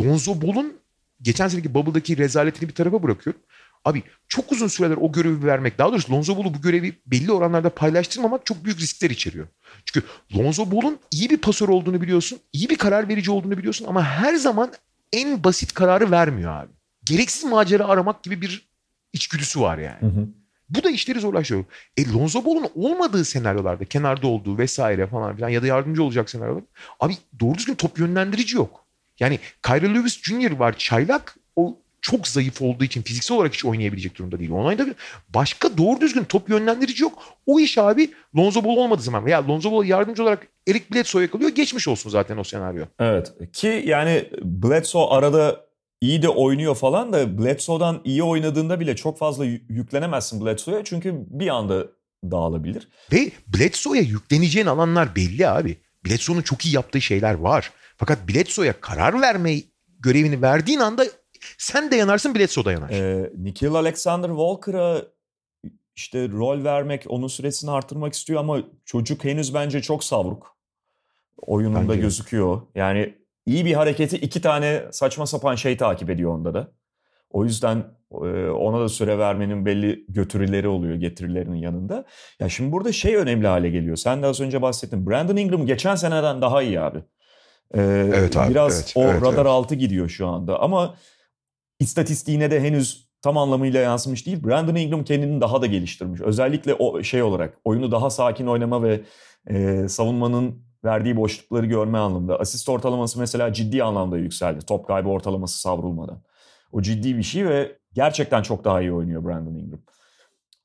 Lonzo 0.00 0.42
Ball'un 0.42 0.79
geçen 1.22 1.48
seneki 1.48 1.74
Bubble'daki 1.74 2.16
rezaletini 2.16 2.68
bir 2.68 2.74
tarafa 2.74 3.02
bırakıyorum. 3.02 3.42
Abi 3.84 4.02
çok 4.28 4.52
uzun 4.52 4.68
süreler 4.68 4.96
o 5.00 5.12
görevi 5.12 5.44
vermek, 5.44 5.78
daha 5.78 5.92
doğrusu 5.92 6.12
Lonzo 6.12 6.36
Ball'u 6.36 6.54
bu 6.54 6.60
görevi 6.60 6.92
belli 7.06 7.32
oranlarda 7.32 7.70
paylaştırmamak 7.70 8.46
çok 8.46 8.64
büyük 8.64 8.80
riskler 8.80 9.10
içeriyor. 9.10 9.46
Çünkü 9.84 10.06
Lonzo 10.36 10.70
Ball'un 10.70 10.98
iyi 11.10 11.30
bir 11.30 11.36
pasör 11.36 11.68
olduğunu 11.68 12.02
biliyorsun, 12.02 12.38
iyi 12.52 12.68
bir 12.68 12.76
karar 12.76 13.08
verici 13.08 13.30
olduğunu 13.30 13.58
biliyorsun 13.58 13.86
ama 13.88 14.04
her 14.04 14.34
zaman 14.34 14.72
en 15.12 15.44
basit 15.44 15.74
kararı 15.74 16.10
vermiyor 16.10 16.52
abi. 16.52 16.72
Gereksiz 17.04 17.44
macera 17.44 17.84
aramak 17.84 18.22
gibi 18.22 18.42
bir 18.42 18.68
içgüdüsü 19.12 19.60
var 19.60 19.78
yani. 19.78 20.00
Hı 20.00 20.06
hı. 20.06 20.28
Bu 20.70 20.84
da 20.84 20.90
işleri 20.90 21.20
zorlaştırıyor. 21.20 21.64
E 21.96 22.12
Lonzo 22.12 22.44
Ball'un 22.44 22.68
olmadığı 22.74 23.24
senaryolarda, 23.24 23.84
kenarda 23.84 24.26
olduğu 24.26 24.58
vesaire 24.58 25.06
falan 25.06 25.36
filan 25.36 25.48
ya 25.48 25.62
da 25.62 25.66
yardımcı 25.66 26.02
olacak 26.02 26.30
senaryolar. 26.30 26.62
Abi 27.00 27.16
doğru 27.40 27.58
düzgün 27.58 27.74
top 27.74 27.98
yönlendirici 27.98 28.56
yok. 28.56 28.84
Yani 29.20 29.38
Kyrie 29.62 29.94
Lewis 29.94 30.22
Jr. 30.22 30.50
var 30.52 30.78
çaylak. 30.78 31.36
O 31.56 31.78
çok 32.02 32.28
zayıf 32.28 32.62
olduğu 32.62 32.84
için 32.84 33.02
fiziksel 33.02 33.36
olarak 33.36 33.54
hiç 33.54 33.64
oynayabilecek 33.64 34.18
durumda 34.18 34.38
değil. 34.38 34.50
Onayda 34.50 34.86
başka 35.28 35.78
doğru 35.78 36.00
düzgün 36.00 36.24
top 36.24 36.48
yönlendirici 36.48 37.02
yok. 37.02 37.22
O 37.46 37.60
iş 37.60 37.78
abi 37.78 38.10
Lonzo 38.36 38.64
Ball 38.64 38.76
olmadığı 38.76 39.02
zaman 39.02 39.26
veya 39.26 39.48
Lonzo 39.48 39.72
Ball 39.72 39.84
yardımcı 39.84 40.22
olarak 40.22 40.46
Eric 40.68 40.84
Bledsoe'ya 40.94 41.30
kalıyor. 41.30 41.50
Geçmiş 41.50 41.88
olsun 41.88 42.10
zaten 42.10 42.36
o 42.36 42.44
senaryo. 42.44 42.84
Evet 42.98 43.32
ki 43.52 43.82
yani 43.86 44.28
Bledsoe 44.42 45.06
arada 45.06 45.66
iyi 46.00 46.22
de 46.22 46.28
oynuyor 46.28 46.74
falan 46.74 47.12
da 47.12 47.38
Bledsoe'dan 47.38 48.00
iyi 48.04 48.22
oynadığında 48.22 48.80
bile 48.80 48.96
çok 48.96 49.18
fazla 49.18 49.44
yüklenemezsin 49.44 50.46
Bledsoe'ya. 50.46 50.84
Çünkü 50.84 51.14
bir 51.26 51.48
anda 51.48 51.86
dağılabilir. 52.24 52.88
Ve 53.12 53.30
Bledsoe'ya 53.46 54.02
yükleneceğin 54.02 54.66
alanlar 54.66 55.16
belli 55.16 55.48
abi. 55.48 55.76
Bledsoe'nun 56.06 56.42
çok 56.42 56.66
iyi 56.66 56.74
yaptığı 56.74 57.00
şeyler 57.00 57.34
var. 57.34 57.70
Fakat 58.00 58.28
Bledsoe'ya 58.28 58.80
karar 58.80 59.20
verme 59.20 59.56
görevini 59.98 60.42
verdiğin 60.42 60.78
anda 60.78 61.04
sen 61.58 61.90
de 61.90 61.96
yanarsın 61.96 62.34
Bledsoe 62.34 62.64
da 62.64 62.72
yanar. 62.72 62.90
Ee, 62.90 63.30
Nikhil 63.38 63.74
Alexander 63.74 64.28
Walker'a 64.28 65.02
işte 65.96 66.28
rol 66.28 66.64
vermek, 66.64 67.04
onun 67.08 67.26
süresini 67.26 67.70
artırmak 67.70 68.12
istiyor 68.14 68.40
ama 68.40 68.58
çocuk 68.84 69.24
henüz 69.24 69.54
bence 69.54 69.82
çok 69.82 70.04
savruk. 70.04 70.56
Oyununda 71.38 71.88
bence. 71.88 72.00
gözüküyor. 72.00 72.62
Yani 72.74 73.14
iyi 73.46 73.64
bir 73.64 73.74
hareketi 73.74 74.16
iki 74.16 74.40
tane 74.40 74.84
saçma 74.92 75.26
sapan 75.26 75.54
şey 75.54 75.76
takip 75.76 76.10
ediyor 76.10 76.34
onda 76.34 76.54
da. 76.54 76.72
O 77.30 77.44
yüzden 77.44 77.84
ona 78.50 78.80
da 78.80 78.88
süre 78.88 79.18
vermenin 79.18 79.66
belli 79.66 80.04
götürüleri 80.08 80.68
oluyor 80.68 80.94
getirilerinin 80.94 81.58
yanında. 81.58 82.04
Ya 82.40 82.48
şimdi 82.48 82.72
burada 82.72 82.92
şey 82.92 83.16
önemli 83.16 83.46
hale 83.46 83.70
geliyor. 83.70 83.96
Sen 83.96 84.22
de 84.22 84.26
az 84.26 84.40
önce 84.40 84.62
bahsettin. 84.62 85.06
Brandon 85.06 85.36
Ingram 85.36 85.66
geçen 85.66 85.94
seneden 85.94 86.42
daha 86.42 86.62
iyi 86.62 86.80
abi. 86.80 87.02
Ee, 87.74 88.10
evet 88.14 88.36
abi. 88.36 88.50
Biraz 88.50 88.76
evet, 88.76 88.92
o 88.94 89.02
evet, 89.02 89.22
radar 89.22 89.32
evet. 89.32 89.46
altı 89.46 89.74
gidiyor 89.74 90.08
şu 90.08 90.26
anda 90.26 90.60
ama 90.60 90.94
istatistiğine 91.78 92.50
de 92.50 92.60
henüz 92.60 93.10
tam 93.22 93.38
anlamıyla 93.38 93.80
yansımış 93.80 94.26
değil. 94.26 94.44
Brandon 94.44 94.74
Ingram 94.74 95.04
kendini 95.04 95.40
daha 95.40 95.62
da 95.62 95.66
geliştirmiş. 95.66 96.20
Özellikle 96.20 96.74
o 96.74 97.02
şey 97.02 97.22
olarak 97.22 97.58
oyunu 97.64 97.92
daha 97.92 98.10
sakin 98.10 98.46
oynama 98.46 98.82
ve 98.82 99.00
e, 99.46 99.88
savunmanın 99.88 100.62
verdiği 100.84 101.16
boşlukları 101.16 101.66
görme 101.66 101.98
anlamında. 101.98 102.40
Asist 102.40 102.68
ortalaması 102.68 103.18
mesela 103.18 103.52
ciddi 103.52 103.84
anlamda 103.84 104.18
yükseldi. 104.18 104.66
Top 104.66 104.86
kaybı 104.86 105.08
ortalaması 105.08 105.60
savrulmadan. 105.60 106.22
O 106.72 106.82
ciddi 106.82 107.16
bir 107.16 107.22
şey 107.22 107.48
ve 107.48 107.78
gerçekten 107.92 108.42
çok 108.42 108.64
daha 108.64 108.80
iyi 108.80 108.92
oynuyor 108.92 109.24
Brandon 109.24 109.54
Ingram. 109.54 109.80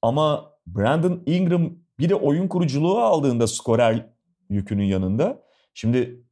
Ama 0.01 0.51
Brandon 0.68 1.24
Ingram 1.26 1.72
bir 1.99 2.10
de 2.10 2.16
oyun 2.16 2.47
kuruculuğu 2.47 2.99
aldığında 2.99 3.47
skorer 3.47 4.10
yükünün 4.49 4.84
yanında. 4.84 5.41
Şimdi 5.74 6.24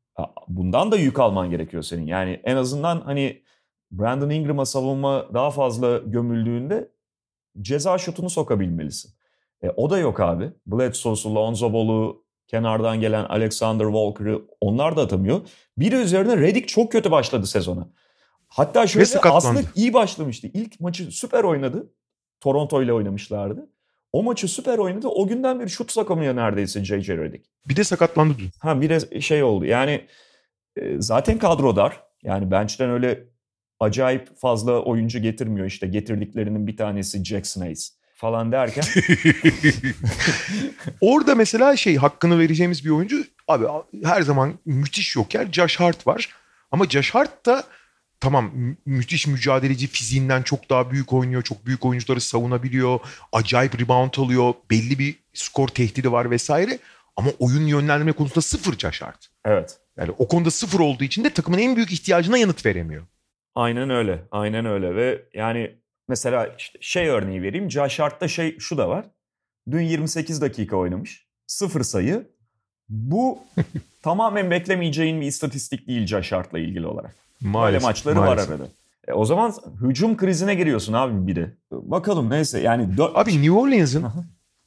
bundan 0.48 0.92
da 0.92 0.98
yük 0.98 1.20
alman 1.20 1.50
gerekiyor 1.50 1.84
senin. 1.84 2.06
Yani 2.06 2.42
en 2.44 2.56
azından 2.56 3.02
hani 3.02 3.44
Brandon 3.92 4.30
Ingram'a 4.30 4.66
savunma 4.66 5.34
daha 5.34 5.52
fazla 5.52 5.98
gömüldüğünde 5.98 6.92
ceza 7.62 7.98
şutunu 7.98 8.30
sokabilmelisin. 8.30 9.14
E, 9.62 9.70
o 9.70 9.90
da 9.90 9.98
yok 9.98 10.20
abi. 10.20 10.52
Bledsoe'su, 10.66 11.36
Lonzo 11.36 11.74
Ball'u, 11.74 12.26
kenardan 12.48 13.00
gelen 13.00 13.26
Alexander 13.26 13.86
Walker'ı 13.86 14.42
onlar 14.62 14.98
da 14.98 15.02
atamıyor. 15.02 15.42
Biri 15.78 15.96
üzerine 15.96 16.38
Redick 16.38 16.68
çok 16.68 16.92
kötü 16.92 17.12
başladı 17.12 17.48
sezona. 17.48 17.90
Hatta 18.48 18.88
şöyle 18.88 19.20
aslında 19.20 19.62
iyi 19.76 19.94
başlamıştı. 19.94 20.48
İlk 20.54 20.80
maçı 20.80 21.12
süper 21.12 21.44
oynadı. 21.44 21.94
Toronto 22.40 22.84
ile 22.84 22.94
oynamışlardı. 22.94 23.70
O 24.14 24.24
maçı 24.24 24.48
süper 24.48 24.78
oynadı. 24.78 25.08
O 25.08 25.28
günden 25.28 25.60
beri 25.60 25.70
şut 25.70 25.92
sakamıyor 25.92 26.36
neredeyse 26.36 26.86
J.J. 26.86 27.18
Redick. 27.18 27.46
Bir 27.68 27.76
de 27.76 27.84
sakatlandı 27.84 28.38
dün. 28.38 28.50
Ha 28.60 28.82
bir 28.82 28.90
de 28.90 29.22
şey 29.22 29.44
oldu. 29.44 29.66
Yani 29.66 30.08
e, 30.76 31.02
zaten 31.02 31.40
kadro 31.40 31.76
dar. 31.76 32.04
Yani 32.24 32.52
bench'ten 32.52 32.90
öyle 32.90 33.24
acayip 33.80 34.38
fazla 34.38 34.82
oyuncu 34.82 35.20
getirmiyor. 35.20 35.68
İşte 35.68 35.88
getirdiklerinin 35.88 36.68
bir 36.68 36.78
tanesi 36.78 37.26
Jackson 37.26 37.62
Hayes 37.62 37.98
falan 38.16 38.52
derken. 38.52 38.84
Orada 41.02 41.36
mesela 41.36 41.76
şey 41.76 41.96
hakkını 41.96 42.40
vereceğimiz 42.40 42.86
bir 42.86 42.90
oyuncu 42.90 43.24
abi 43.48 43.66
her 44.04 44.22
zaman 44.22 44.54
müthiş 44.66 45.16
yoker 45.16 45.52
Josh 45.52 45.80
Hart 45.80 46.08
var. 46.08 46.30
Ama 46.72 46.86
Josh 46.86 47.16
Hart 47.16 47.46
da 47.46 47.64
tamam 48.24 48.52
mü- 48.54 48.76
müthiş 48.86 49.28
mücadeleci 49.28 49.88
fiziğinden 49.88 50.42
çok 50.42 50.70
daha 50.70 50.92
büyük 50.92 51.14
oynuyor. 51.14 51.42
Çok 51.42 51.66
büyük 51.66 51.86
oyuncuları 51.86 52.22
savunabiliyor. 52.22 53.00
Acayip 53.32 53.80
rebound 53.82 54.14
alıyor. 54.18 54.54
Belli 54.72 55.00
bir 55.00 55.16
skor 55.34 55.68
tehdidi 55.68 56.12
var 56.12 56.32
vesaire. 56.32 56.80
Ama 57.16 57.30
oyun 57.40 57.68
yönlendirme 57.68 58.12
konusunda 58.12 58.42
sıfır 58.42 58.78
Hart. 59.02 59.30
evet. 59.46 59.78
Yani 59.98 60.12
o 60.18 60.28
konuda 60.28 60.52
sıfır 60.52 60.80
olduğu 60.80 61.04
için 61.04 61.24
de 61.24 61.30
takımın 61.30 61.58
en 61.58 61.76
büyük 61.76 61.92
ihtiyacına 61.92 62.38
yanıt 62.38 62.66
veremiyor. 62.66 63.04
Aynen 63.56 63.90
öyle. 63.90 64.24
Aynen 64.32 64.66
öyle 64.66 64.96
ve 64.96 65.24
yani 65.34 65.76
mesela 66.08 66.56
işte 66.58 66.80
şey 66.82 67.08
örneği 67.08 67.42
vereyim. 67.42 67.72
Josh 67.72 68.00
Hart'ta 68.00 68.28
şey 68.28 68.60
şu 68.60 68.78
da 68.78 68.90
var. 68.90 69.06
Dün 69.72 69.82
28 69.82 70.42
dakika 70.42 70.76
oynamış. 70.76 71.28
Sıfır 71.48 71.84
sayı. 71.84 72.28
Bu 72.90 73.40
tamamen 74.04 74.52
beklemeyeceğin 74.52 75.22
bir 75.22 75.26
istatistik 75.28 75.88
değil 75.88 76.08
Josh 76.08 76.32
Hart'la 76.32 76.60
ilgili 76.60 76.88
olarak. 76.88 77.23
Böyle 77.44 77.80
maçları 77.80 78.16
maalesef. 78.16 78.50
var 78.50 78.54
arada. 78.56 78.68
E, 79.08 79.14
o 79.14 79.26
zaman 79.26 79.54
hücum 79.82 80.18
krizine 80.18 80.56
giriyorsun 80.56 80.94
abi 80.94 81.28
bir 81.28 81.36
de. 81.36 81.54
Bakalım 81.72 82.30
neyse 82.30 82.60
yani 82.60 82.84
dö- 82.84 83.12
Abi 83.16 83.32
New 83.34 83.52
Orleans'ın 83.52 84.06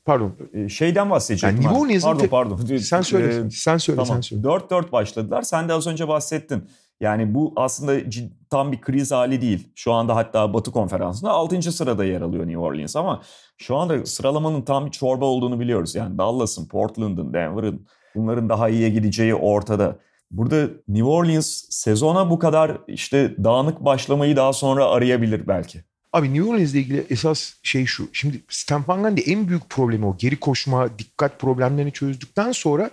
pardon 0.05 0.33
e, 0.55 0.68
şeyden 0.68 1.11
bahsedecektim. 1.11 1.61
Yani 1.62 1.66
New. 1.74 1.81
Orleans'ın 1.85 2.07
Pardon 2.09 2.20
te- 2.20 2.29
pardon. 2.29 2.77
sen 2.77 3.01
söyle 3.03 3.47
E, 3.47 3.51
sen 3.51 3.77
söyle 3.77 3.97
Tamam. 4.05 4.14
sen 4.14 4.20
söyle. 4.20 4.43
4-4 4.43 4.93
başladılar. 4.93 5.43
Sen 5.43 5.68
de 5.68 5.72
az 5.72 5.87
önce 5.87 6.09
bahsettin. 6.09 6.64
Yani 7.01 7.35
bu 7.35 7.53
aslında 7.57 7.99
cid- 8.01 8.31
tam 8.51 8.72
bir 8.72 8.81
kriz 8.81 9.12
hali 9.12 9.41
değil. 9.41 9.68
Şu 9.74 9.93
anda 9.93 10.16
hatta 10.16 10.55
Batı 10.55 10.72
Konferansı'nda 10.72 11.31
6. 11.31 11.72
sırada 11.72 12.05
yer 12.05 12.20
alıyor 12.20 12.45
New 12.47 12.59
Orleans 12.59 12.97
ama 12.97 13.22
şu 13.59 13.77
anda 13.77 14.07
sıralamanın 14.07 14.62
tam 14.62 14.87
bir 14.87 14.91
çorba 14.91 15.24
olduğunu 15.24 15.61
biliyoruz. 15.61 15.95
Yani 15.95 16.18
Dallas'ın, 16.18 16.68
Portland'ın, 16.68 17.33
Denver'ın 17.33 17.87
bunların 18.14 18.49
daha 18.49 18.68
iyiye 18.68 18.91
gideceği 18.91 19.35
ortada. 19.35 19.97
Burada 20.31 20.68
New 20.89 21.05
Orleans 21.05 21.64
sezona 21.70 22.31
bu 22.31 22.39
kadar 22.39 22.79
işte 22.89 23.35
dağınık 23.45 23.85
başlamayı 23.85 24.37
daha 24.37 24.53
sonra 24.53 24.87
arayabilir 24.87 25.49
belki. 25.49 25.85
Abi 26.12 26.35
New 26.35 26.51
Orleans'le 26.51 26.74
ilgili 26.74 27.07
esas 27.11 27.55
şey 27.62 27.87
şu. 27.87 28.09
Şimdi 28.12 28.41
Stan 28.49 28.85
Van 28.89 29.03
Gundy 29.03 29.22
en 29.27 29.49
büyük 29.49 29.70
problemi 29.70 30.07
o. 30.07 30.16
Geri 30.18 30.41
koşma, 30.41 30.99
dikkat 30.99 31.41
problemlerini 31.41 31.93
çözdükten 31.93 32.53
sonra 32.53 32.91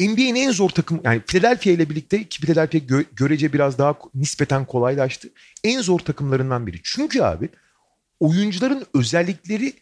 NBA'nin 0.00 0.34
en 0.34 0.50
zor 0.50 0.70
takım 0.70 1.00
yani 1.04 1.20
Philadelphia 1.20 1.70
ile 1.70 1.90
birlikte 1.90 2.24
ki 2.24 2.40
Philadelphia 2.40 2.78
gö- 2.78 3.04
görece 3.16 3.52
biraz 3.52 3.78
daha 3.78 3.94
nispeten 4.14 4.64
kolaylaştı. 4.64 5.28
En 5.64 5.80
zor 5.80 5.98
takımlarından 5.98 6.66
biri. 6.66 6.80
Çünkü 6.84 7.22
abi 7.22 7.48
oyuncuların 8.20 8.86
özellikleri 8.94 9.72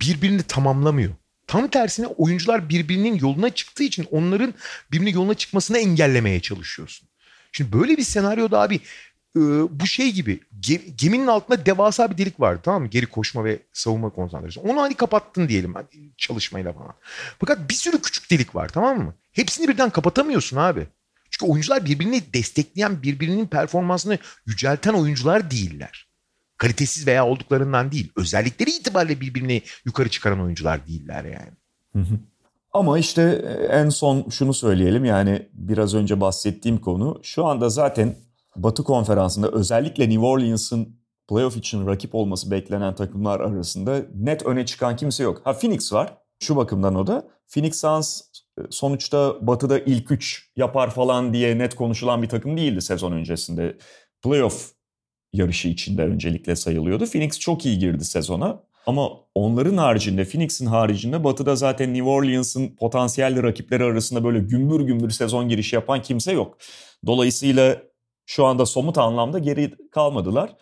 birbirini 0.00 0.42
tamamlamıyor. 0.42 1.12
Tam 1.48 1.68
tersine 1.68 2.06
oyuncular 2.06 2.68
birbirinin 2.68 3.18
yoluna 3.18 3.50
çıktığı 3.50 3.82
için 3.82 4.06
onların 4.10 4.54
birbirinin 4.92 5.14
yoluna 5.14 5.34
çıkmasını 5.34 5.78
engellemeye 5.78 6.40
çalışıyorsun. 6.40 7.08
Şimdi 7.52 7.72
böyle 7.72 7.96
bir 7.96 8.02
senaryoda 8.02 8.60
abi 8.60 8.74
e, 9.36 9.40
bu 9.80 9.86
şey 9.86 10.12
gibi 10.12 10.40
ge- 10.60 10.96
geminin 10.96 11.26
altında 11.26 11.66
devasa 11.66 12.10
bir 12.10 12.18
delik 12.18 12.40
vardı 12.40 12.60
tamam 12.64 12.82
mı? 12.82 12.88
Geri 12.88 13.06
koşma 13.06 13.44
ve 13.44 13.58
savunma 13.72 14.10
konsantrasyonu. 14.10 14.68
Onu 14.70 14.80
hani 14.82 14.94
kapattın 14.94 15.48
diyelim 15.48 15.74
çalışmayla 16.16 16.72
falan. 16.72 16.94
Fakat 17.40 17.70
bir 17.70 17.74
sürü 17.74 18.02
küçük 18.02 18.30
delik 18.30 18.54
var 18.54 18.68
tamam 18.68 18.98
mı? 18.98 19.14
Hepsini 19.32 19.68
birden 19.68 19.90
kapatamıyorsun 19.90 20.56
abi. 20.56 20.86
Çünkü 21.30 21.52
oyuncular 21.52 21.84
birbirini 21.84 22.22
destekleyen, 22.34 23.02
birbirinin 23.02 23.46
performansını 23.46 24.18
yücelten 24.46 24.92
oyuncular 24.92 25.50
değiller. 25.50 26.07
Kalitesiz 26.58 27.06
veya 27.06 27.26
olduklarından 27.26 27.92
değil. 27.92 28.12
Özellikleri 28.16 28.70
itibariyle 28.70 29.20
birbirini 29.20 29.62
yukarı 29.84 30.08
çıkaran 30.08 30.40
oyuncular 30.40 30.86
değiller 30.86 31.24
yani. 31.24 31.52
Ama 32.72 32.98
işte 32.98 33.22
e, 33.22 33.64
en 33.64 33.88
son 33.88 34.28
şunu 34.28 34.54
söyleyelim 34.54 35.04
yani 35.04 35.48
biraz 35.52 35.94
önce 35.94 36.20
bahsettiğim 36.20 36.78
konu 36.78 37.20
şu 37.22 37.46
anda 37.46 37.68
zaten 37.68 38.16
Batı 38.56 38.84
konferansında 38.84 39.50
özellikle 39.50 40.08
New 40.08 40.26
Orleans'ın 40.26 40.98
playoff 41.28 41.56
için 41.56 41.86
rakip 41.86 42.14
olması 42.14 42.50
beklenen 42.50 42.94
takımlar 42.94 43.40
arasında 43.40 44.02
net 44.14 44.46
öne 44.46 44.66
çıkan 44.66 44.96
kimse 44.96 45.22
yok. 45.22 45.40
Ha 45.44 45.52
Phoenix 45.52 45.92
var 45.92 46.18
şu 46.38 46.56
bakımdan 46.56 46.94
o 46.94 47.06
da. 47.06 47.28
Phoenix 47.46 47.80
Suns 47.80 48.20
e, 48.58 48.62
sonuçta 48.70 49.46
Batı'da 49.46 49.78
ilk 49.78 50.10
üç 50.10 50.52
yapar 50.56 50.90
falan 50.90 51.32
diye 51.32 51.58
net 51.58 51.74
konuşulan 51.74 52.22
bir 52.22 52.28
takım 52.28 52.56
değildi 52.56 52.82
sezon 52.82 53.12
öncesinde. 53.12 53.78
Playoff 54.22 54.77
yarışı 55.32 55.68
içinde 55.68 56.02
öncelikle 56.02 56.56
sayılıyordu. 56.56 57.06
Phoenix 57.06 57.38
çok 57.38 57.66
iyi 57.66 57.78
girdi 57.78 58.04
sezona. 58.04 58.60
Ama 58.86 59.10
onların 59.34 59.76
haricinde, 59.76 60.24
Phoenix'in 60.24 60.66
haricinde 60.66 61.24
Batı'da 61.24 61.56
zaten 61.56 61.94
New 61.94 62.08
Orleans'ın 62.08 62.76
potansiyelli 62.76 63.42
rakipleri 63.42 63.84
arasında 63.84 64.24
böyle 64.24 64.38
gümbür 64.38 64.80
gümbür 64.80 65.10
sezon 65.10 65.48
girişi 65.48 65.76
yapan 65.76 66.02
kimse 66.02 66.32
yok. 66.32 66.58
Dolayısıyla 67.06 67.82
şu 68.26 68.44
anda 68.44 68.66
somut 68.66 68.98
anlamda 68.98 69.38
geri 69.38 69.74
kalmadılar. 69.90 70.56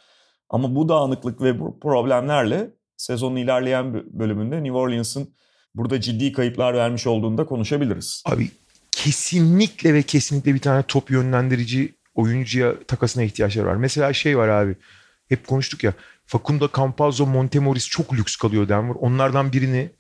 Ama 0.49 0.75
bu 0.75 0.89
dağınıklık 0.89 1.43
ve 1.43 1.61
bu 1.61 1.81
problemlerle 1.81 2.71
sezonun 2.97 3.37
ilerleyen 3.37 3.95
bölümünde 3.95 4.63
New 4.63 4.77
Orleans'ın 4.79 5.35
burada 5.75 6.01
ciddi 6.01 6.33
kayıplar 6.33 6.75
vermiş 6.75 7.07
olduğunu 7.07 7.39
da 7.39 7.47
konuşabiliriz. 7.47 8.23
Abi 8.27 8.51
kesinlikle 8.91 9.95
ve 9.95 10.03
kesinlikle 10.03 10.55
bir 10.55 10.61
tane 10.61 10.83
top 10.83 11.11
yönlendirici 11.11 11.96
oyuncuya 12.17 12.75
takasına 12.87 13.23
ihtiyaçları 13.23 13.67
var. 13.67 13.75
Mesela 13.77 14.13
şey 14.13 14.39
var 14.39 14.49
abi. 14.49 14.77
Hep 15.29 15.47
konuştuk 15.47 15.85
ya. 15.85 15.93
Facundo 16.27 16.69
Campazzo, 16.77 17.27
Montemoris 17.27 17.89
çok 17.89 18.15
lüks 18.15 18.37
kalıyor 18.37 18.69
Denver. 18.69 18.95
Onlardan 19.01 19.53
birini 19.53 19.91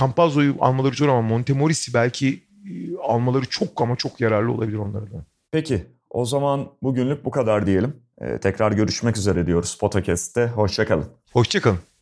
Campazzo'yu 0.00 0.56
almaları 0.60 0.94
zor 0.94 1.08
ama 1.08 1.22
Montemoris'i 1.22 1.94
belki 1.94 2.28
e, 2.28 2.96
almaları 3.02 3.44
çok 3.44 3.80
ama 3.82 3.96
çok 3.96 4.20
yararlı 4.20 4.52
olabilir 4.52 4.78
onlara 4.78 5.06
da. 5.06 5.24
Peki 5.52 5.86
o 6.10 6.24
zaman 6.24 6.68
bugünlük 6.82 7.24
bu 7.24 7.30
kadar 7.30 7.66
diyelim. 7.66 7.96
Ee, 8.20 8.38
tekrar 8.38 8.72
görüşmek 8.72 9.16
üzere 9.16 9.46
diyoruz 9.46 9.78
Podcast'te. 9.80 10.46
Hoşçakalın. 10.46 11.06
Hoşçakalın. 11.32 11.93